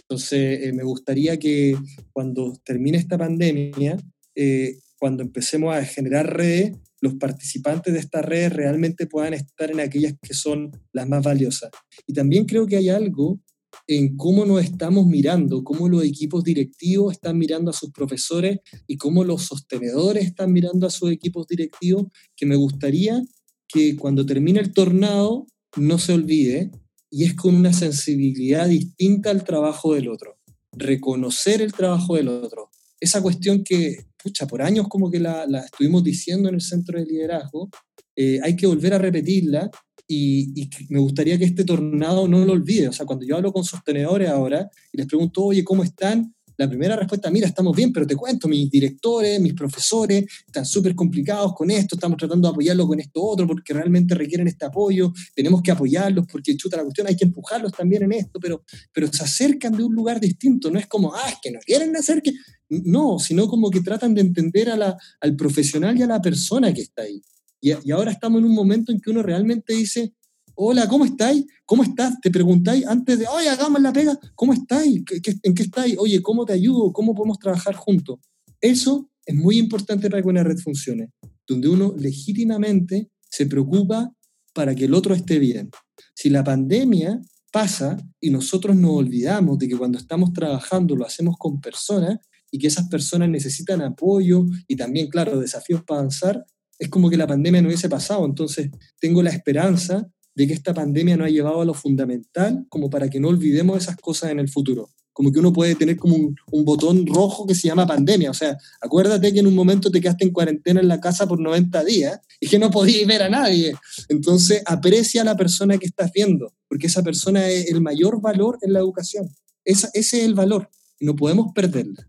Entonces, 0.03 0.63
eh, 0.63 0.71
me 0.71 0.83
gustaría 0.83 1.37
que 1.37 1.75
cuando 2.13 2.57
termine 2.63 2.97
esta 2.97 3.17
pandemia, 3.17 3.97
eh, 4.35 4.79
cuando 4.97 5.21
empecemos 5.23 5.75
a 5.75 5.83
generar 5.83 6.33
redes, 6.33 6.77
los 7.01 7.15
participantes 7.15 7.93
de 7.93 7.99
estas 7.99 8.23
redes 8.23 8.53
realmente 8.53 9.05
puedan 9.07 9.33
estar 9.33 9.69
en 9.69 9.81
aquellas 9.81 10.13
que 10.21 10.33
son 10.33 10.71
las 10.93 11.09
más 11.09 11.21
valiosas. 11.23 11.71
Y 12.05 12.13
también 12.13 12.45
creo 12.45 12.67
que 12.67 12.77
hay 12.77 12.87
algo 12.87 13.41
en 13.87 14.17
cómo 14.17 14.45
nos 14.45 14.61
estamos 14.61 15.07
mirando, 15.07 15.63
cómo 15.63 15.87
los 15.87 16.03
equipos 16.03 16.43
directivos 16.43 17.13
están 17.13 17.37
mirando 17.37 17.71
a 17.71 17.73
sus 17.73 17.91
profesores 17.91 18.59
y 18.85 18.97
cómo 18.97 19.23
los 19.23 19.43
sostenedores 19.43 20.25
están 20.25 20.51
mirando 20.51 20.85
a 20.85 20.89
sus 20.89 21.09
equipos 21.09 21.47
directivos, 21.47 22.07
que 22.35 22.45
me 22.45 22.57
gustaría 22.57 23.23
que 23.67 23.95
cuando 23.95 24.25
termine 24.25 24.59
el 24.59 24.73
tornado 24.73 25.47
no 25.77 25.97
se 25.97 26.13
olvide 26.13 26.71
y 27.09 27.23
es 27.23 27.33
con 27.33 27.55
una 27.55 27.71
sensibilidad 27.71 28.67
distinta 28.67 29.29
al 29.29 29.45
trabajo 29.45 29.93
del 29.93 30.09
otro, 30.09 30.37
reconocer 30.73 31.61
el 31.61 31.71
trabajo 31.71 32.15
del 32.15 32.27
otro. 32.27 32.69
Esa 32.99 33.21
cuestión 33.21 33.63
que, 33.63 34.07
pucha, 34.21 34.47
por 34.47 34.61
años 34.61 34.87
como 34.89 35.09
que 35.09 35.19
la, 35.19 35.45
estuvimos 35.63 36.03
diciendo 36.03 36.49
en 36.49 36.55
el 36.55 36.61
centro 36.61 36.99
de 36.99 37.05
liderazgo, 37.05 37.69
eh, 38.15 38.39
hay 38.43 38.55
que 38.55 38.67
volver 38.67 38.93
a 38.93 38.97
repetirla 38.97 39.69
y, 40.07 40.69
me 40.89 40.99
gustaría 40.99 41.37
que 41.37 41.45
este 41.45 41.63
tornado 41.63 42.27
no 42.27 42.45
lo 42.45 42.53
olvide. 42.53 42.87
O 42.87 42.93
sea, 42.93 43.05
cuando 43.05 43.25
yo 43.25 43.35
hablo 43.35 43.51
con 43.51 43.63
sostenedores 43.63 44.29
ahora 44.29 44.69
y 44.91 44.97
les 44.97 45.07
pregunto, 45.07 45.43
oye, 45.43 45.63
¿cómo 45.63 45.83
están? 45.83 46.33
La 46.59 46.67
primera 46.67 46.95
respuesta, 46.95 47.29
mira, 47.29 47.47
estamos 47.47 47.75
bien, 47.75 47.93
pero 47.93 48.07
te 48.07 48.15
cuento, 48.15 48.47
mis 48.47 48.67
directores, 48.71 49.39
mis 49.39 49.53
profesores 49.53 50.25
están 50.47 50.65
súper 50.65 50.95
complicados 50.95 51.53
con 51.53 51.69
esto, 51.69 51.95
estamos 51.95 52.17
tratando 52.17 52.47
de 52.47 52.51
apoyarlos 52.51 52.87
con 52.87 52.99
esto 52.99 53.23
otro 53.23 53.45
porque 53.45 53.75
realmente 53.75 54.15
requieren 54.15 54.47
este 54.47 54.65
apoyo, 54.65 55.13
tenemos 55.35 55.61
que 55.61 55.69
apoyarlos 55.69 56.25
porque 56.25 56.57
chuta 56.57 56.77
la 56.77 56.83
cuestión, 56.83 57.05
hay 57.05 57.15
que 57.15 57.25
empujarlos 57.25 57.71
también 57.73 58.03
en 58.03 58.13
esto, 58.13 58.39
pero, 58.39 58.63
pero 58.91 59.07
se 59.13 59.23
acercan 59.23 59.77
de 59.77 59.83
un 59.83 59.93
lugar 59.93 60.19
distinto, 60.19 60.71
no 60.71 60.79
es 60.79 60.87
como, 60.87 61.13
ah, 61.13 61.29
es 61.29 61.35
que 61.43 61.51
no 61.51 61.59
quieren 61.59 61.95
hacer 61.95 62.23
que... 62.23 62.31
No, 62.69 63.17
sino 63.17 63.47
como 63.47 63.69
que 63.69 63.79
tratan 63.79 64.13
de 64.13 64.21
entender 64.21 64.69
a 64.69 64.75
la, 64.75 64.97
al 65.21 65.35
profesional 65.37 65.97
y 65.97 66.01
a 66.01 66.07
la 66.07 66.21
persona 66.21 66.73
que 66.73 66.81
está 66.81 67.03
ahí. 67.03 67.21
Y, 67.61 67.91
ahora 67.91 68.11
estamos 68.11 68.39
en 68.39 68.45
un 68.45 68.53
momento 68.53 68.91
en 68.91 68.99
que 68.99 69.09
uno 69.09 69.23
realmente 69.23 69.73
dice, 69.73 70.13
hola, 70.55 70.87
¿cómo 70.87 71.05
estáis? 71.05 71.45
¿Cómo 71.65 71.83
estás? 71.83 72.19
Te 72.21 72.31
preguntáis 72.31 72.85
antes 72.85 73.19
de, 73.19 73.27
oye, 73.27 73.49
hagamos 73.49 73.81
la 73.81 73.93
pega, 73.93 74.19
¿cómo 74.35 74.53
estáis? 74.53 75.03
en 75.43 75.53
qué 75.53 75.63
estáis? 75.63 75.95
Oye, 75.97 76.21
¿cómo 76.21 76.45
te 76.45 76.53
ayudo? 76.53 76.91
¿Cómo 76.93 77.13
podemos 77.13 77.39
trabajar 77.39 77.75
juntos? 77.75 78.19
Eso 78.61 79.09
es 79.25 79.35
muy 79.35 79.57
importante 79.57 80.09
para 80.09 80.21
que 80.21 80.29
una 80.29 80.43
red 80.43 80.57
funcione, 80.57 81.11
donde 81.47 81.67
uno 81.67 81.93
legítimamente 81.97 83.09
se 83.29 83.45
preocupa 83.45 84.11
para 84.53 84.73
que 84.73 84.85
el 84.85 84.93
otro 84.93 85.13
esté 85.13 85.37
bien. 85.37 85.69
Si 86.15 86.29
la 86.29 86.43
pandemia 86.43 87.21
pasa 87.51 87.97
y 88.19 88.29
nosotros 88.29 88.75
nos 88.75 88.91
olvidamos 88.91 89.57
de 89.57 89.67
que 89.67 89.77
cuando 89.77 89.97
estamos 89.97 90.33
trabajando 90.33 90.95
lo 90.95 91.05
hacemos 91.05 91.35
con 91.37 91.61
personas 91.61 92.17
y 92.51 92.57
que 92.59 92.67
esas 92.67 92.87
personas 92.87 93.29
necesitan 93.29 93.81
apoyo 93.81 94.45
y 94.67 94.75
también, 94.75 95.09
claro, 95.09 95.39
desafíos 95.39 95.83
para 95.83 95.99
avanzar, 95.99 96.45
es 96.79 96.89
como 96.89 97.09
que 97.09 97.17
la 97.17 97.27
pandemia 97.27 97.61
no 97.61 97.67
hubiese 97.67 97.89
pasado. 97.89 98.25
Entonces, 98.25 98.69
tengo 98.99 99.23
la 99.23 99.29
esperanza 99.29 100.07
de 100.35 100.47
que 100.47 100.53
esta 100.53 100.73
pandemia 100.73 101.17
nos 101.17 101.27
ha 101.27 101.31
llevado 101.31 101.61
a 101.61 101.65
lo 101.65 101.73
fundamental 101.73 102.65
como 102.69 102.89
para 102.89 103.09
que 103.09 103.19
no 103.19 103.29
olvidemos 103.29 103.77
esas 103.81 103.97
cosas 103.97 104.31
en 104.31 104.39
el 104.39 104.49
futuro. 104.49 104.89
Como 105.11 105.31
que 105.31 105.39
uno 105.39 105.51
puede 105.51 105.73
tener 105.73 105.97
como 105.97 106.15
un, 106.15 106.63
botón 106.63 107.07
rojo 107.07 107.47
que 107.47 107.55
se 107.55 107.67
llama 107.67 107.87
pandemia. 107.87 108.29
O 108.29 108.35
sea, 108.35 108.55
acuérdate 108.79 109.33
que 109.33 109.39
en 109.39 109.47
un 109.47 109.55
momento 109.55 109.89
te 109.89 109.99
quedaste 109.99 110.25
en 110.25 110.31
cuarentena 110.31 110.79
en 110.79 110.87
la 110.87 110.99
casa 110.99 111.27
por 111.27 111.39
90 111.39 111.83
días 111.83 112.19
y 112.39 112.47
que 112.47 112.59
no 112.59 112.69
podías 112.69 113.07
ver 113.07 113.23
a 113.23 113.29
nadie. 113.29 113.73
Entonces, 114.09 114.61
aprecia 114.67 115.23
a 115.23 115.25
la 115.25 115.35
persona 115.35 115.79
que 115.79 115.87
estás 115.87 116.11
viendo, 116.13 116.53
porque 116.67 116.85
esa 116.85 117.01
persona 117.01 117.47
es 117.47 117.71
el 117.71 117.81
mayor 117.81 118.21
valor 118.21 118.59
en 118.61 118.73
la 118.73 118.79
educación. 118.79 119.27
ese 119.65 119.89
es 119.91 120.13
el 120.13 120.35
valor. 120.35 120.69
No 120.99 121.15
podemos 121.15 121.51
perderla. 121.51 122.07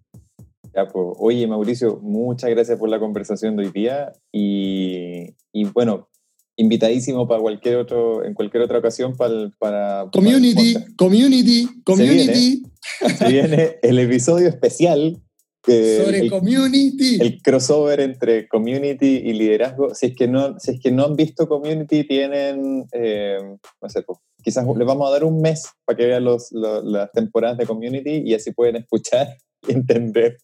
Pues, 0.86 1.16
oye, 1.18 1.46
Mauricio, 1.46 1.98
muchas 2.02 2.50
gracias 2.50 2.78
por 2.78 2.88
la 2.88 3.00
conversación 3.00 3.56
de 3.56 3.64
hoy 3.64 3.72
día 3.72 4.12
y, 4.32 5.34
bueno, 5.72 6.08
invitadísimo 6.56 7.26
para 7.26 7.40
cualquier 7.40 7.76
otro, 7.76 8.24
en 8.24 8.34
cualquier 8.34 8.62
otra 8.62 8.78
ocasión 8.78 9.16
para... 9.16 9.50
para 9.58 10.08
community, 10.12 10.76
community, 10.96 11.68
community. 11.84 12.62
Se 13.16 13.28
viene, 13.28 13.76
el 13.82 13.98
episodio 13.98 14.48
especial 14.48 15.20
sobre 15.64 16.20
el, 16.20 16.30
community. 16.30 17.18
El 17.20 17.42
crossover 17.42 18.00
entre 18.00 18.48
community 18.48 19.22
y 19.24 19.32
liderazgo. 19.34 19.94
Si 19.94 20.06
es 20.06 20.16
que 20.16 20.28
no, 20.28 20.58
si 20.58 20.72
es 20.72 20.80
que 20.80 20.90
no 20.90 21.04
han 21.04 21.16
visto 21.16 21.48
community, 21.48 22.04
tienen, 22.04 22.86
eh, 22.92 23.38
no 23.82 23.88
sé, 23.88 24.02
pues, 24.02 24.18
quizás 24.42 24.64
les 24.66 24.86
vamos 24.86 25.08
a 25.08 25.12
dar 25.12 25.24
un 25.24 25.40
mes 25.40 25.68
para 25.84 25.96
que 25.96 26.06
vean 26.06 26.24
los, 26.24 26.50
las 26.52 27.12
temporadas 27.12 27.58
de 27.58 27.66
community 27.66 28.22
y 28.24 28.34
así 28.34 28.52
pueden 28.52 28.76
escuchar 28.76 29.36
entender 29.72 30.38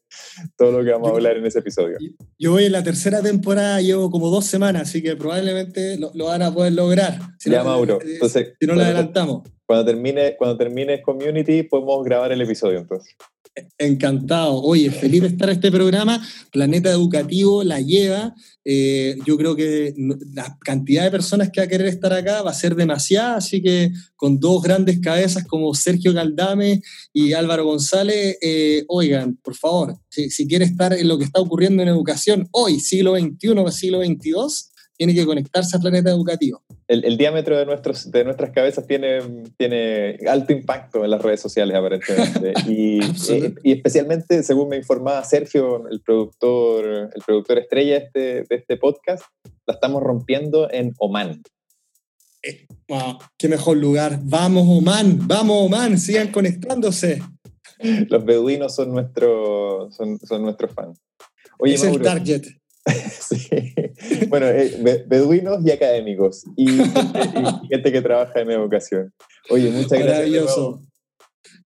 todo 0.57 0.72
lo 0.72 0.85
que 0.85 0.91
vamos 0.91 1.11
a 1.11 1.14
hablar 1.14 1.37
en 1.37 1.47
ese 1.47 1.61
episodio. 1.61 1.97
Yo 2.39 2.53
voy 2.53 2.64
en 2.64 2.72
la 2.72 2.83
tercera 2.83 3.22
temporada, 3.22 3.81
llevo 3.81 4.11
como 4.11 4.31
dos 4.31 4.47
semanas, 4.47 4.83
así 4.83 5.03
que 5.03 5.16
probablemente 5.16 5.99
lo, 5.99 6.12
van 6.25 6.43
a 6.43 6.53
poder 6.53 6.72
lograr. 6.72 7.18
Si 7.39 7.51
ya, 7.51 7.64
Mauro. 7.64 8.01
Eh, 8.01 8.14
entonces, 8.14 8.55
si 8.61 8.66
no 8.66 8.75
lo 8.75 8.83
adelantamos. 8.83 9.49
Cuando 9.66 9.85
termine, 9.85 10.37
cuando 10.37 10.57
termine 10.57 11.01
Community, 11.03 11.62
podemos 11.62 12.05
grabar 12.05 12.33
el 12.33 12.41
episodio 12.41 12.79
entonces. 12.79 13.14
Encantado. 13.78 14.61
Oye, 14.62 14.90
feliz 14.90 15.22
de 15.22 15.28
estar 15.28 15.48
en 15.48 15.55
este 15.57 15.70
programa. 15.70 16.20
Planeta 16.50 16.90
Educativo 16.90 17.62
la 17.62 17.80
lleva. 17.80 18.34
Eh, 18.64 19.16
yo 19.26 19.36
creo 19.36 19.55
que 19.55 19.94
la 20.32 20.57
cantidad 20.61 21.05
de 21.05 21.11
personas 21.11 21.50
que 21.50 21.61
va 21.61 21.66
a 21.66 21.68
querer 21.68 21.86
estar 21.86 22.12
acá 22.12 22.42
va 22.42 22.50
a 22.50 22.55
ser 22.55 22.74
demasiada, 22.74 23.36
así 23.36 23.62
que 23.62 23.92
con 24.16 24.40
dos 24.40 24.62
grandes 24.62 24.98
cabezas 25.00 25.44
como 25.44 25.74
Sergio 25.74 26.12
Galdame 26.12 26.80
y 27.12 27.34
Álvaro 27.34 27.64
González, 27.64 28.38
eh, 28.40 28.84
oigan, 28.88 29.36
por 29.36 29.55
favor, 29.55 29.98
si, 30.09 30.48
quiere 30.48 30.64
estar 30.64 30.92
en 30.92 31.07
lo 31.07 31.18
que 31.18 31.24
está 31.24 31.40
ocurriendo 31.40 31.82
en 31.82 31.88
educación 31.88 32.48
hoy, 32.52 32.80
siglo 32.80 33.16
XXI 33.16 33.55
siglo 33.70 34.02
XXII, 34.02 34.74
tiene 34.97 35.14
que 35.14 35.26
conectarse 35.26 35.76
al 35.76 35.82
planeta 35.82 36.11
educativo. 36.11 36.62
El, 36.86 37.16
diámetro 37.16 37.59
de, 37.59 37.66
nuestros, 37.66 38.11
de 38.11 38.24
nuestras 38.24 38.51
cabezas 38.51 38.86
tiene, 38.86 39.20
tiene 39.57 40.18
alto 40.28 40.53
impacto 40.53 41.05
en 41.05 41.11
las 41.11 41.20
redes 41.20 41.40
sociales, 41.40 41.76
aparentemente. 41.76 42.53
y, 42.68 43.01
y, 43.62 43.72
especialmente, 43.72 44.42
según 44.42 44.68
me 44.68 44.76
informaba 44.76 45.24
Sergio, 45.24 45.88
el 45.88 46.01
productor, 46.01 47.11
el 47.14 47.22
productor 47.26 47.59
estrella 47.59 47.99
de 47.99 48.05
este, 48.05 48.20
de 48.20 48.57
este 48.57 48.76
podcast, 48.76 49.24
la 49.66 49.74
estamos 49.74 50.03
rompiendo 50.03 50.70
en 50.70 50.95
Oman. 50.99 51.42
Eh, 52.42 52.66
qué 53.38 53.49
mejor 53.49 53.78
lugar. 53.78 54.20
Vamos, 54.22 54.64
Oman, 54.68 55.26
vamos, 55.26 55.66
Oman, 55.66 55.99
sigan 55.99 56.30
conectándose. 56.30 57.22
Los 58.09 58.24
beduinos 58.24 58.74
son, 58.74 58.92
nuestro, 58.92 59.90
son, 59.90 60.18
son 60.20 60.42
nuestros 60.42 60.72
fans. 60.72 61.01
Oye, 61.59 61.74
es 61.74 61.84
el 61.84 62.01
target. 62.01 62.42
sí. 63.20 63.49
Bueno, 64.28 64.47
eh, 64.47 65.05
beduinos 65.07 65.64
y 65.64 65.70
académicos 65.70 66.45
y, 66.57 66.66
gente 67.70 67.93
que 67.93 68.03
trabaja 68.03 68.41
en 68.41 68.51
educación. 68.51 69.12
Oye, 69.51 69.70
muchas 69.70 69.91
gracias. 69.91 70.09
Maravilloso. 70.09 70.82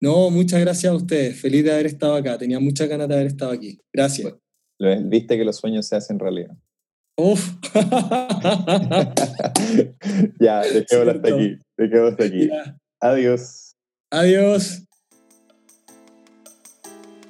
No, 0.01 0.31
muchas 0.31 0.61
gracias 0.61 0.93
a 0.93 0.97
ustedes. 0.97 1.41
Feliz 1.41 1.64
de 1.64 1.73
haber 1.73 1.87
estado 1.87 2.14
acá. 2.14 2.39
Tenía 2.39 2.61
muchas 2.61 2.89
ganas 2.89 3.09
de 3.09 3.14
haber 3.14 3.27
estado 3.27 3.51
aquí. 3.53 3.81
Gracias. 3.93 4.33
Viste 4.79 5.37
que 5.37 5.45
los 5.45 5.57
sueños 5.57 5.87
se 5.87 5.97
hacen 5.97 6.21
realidad. 6.21 6.57
Uf. 7.16 7.55
ya, 10.41 10.61
dejémoslo 10.61 11.12
hasta 11.12 11.35
aquí. 11.35 11.59
Dejémoslo 11.77 12.09
hasta 12.11 12.25
aquí. 12.25 12.49
Adiós. 13.01 13.75
Adiós. 14.11 14.85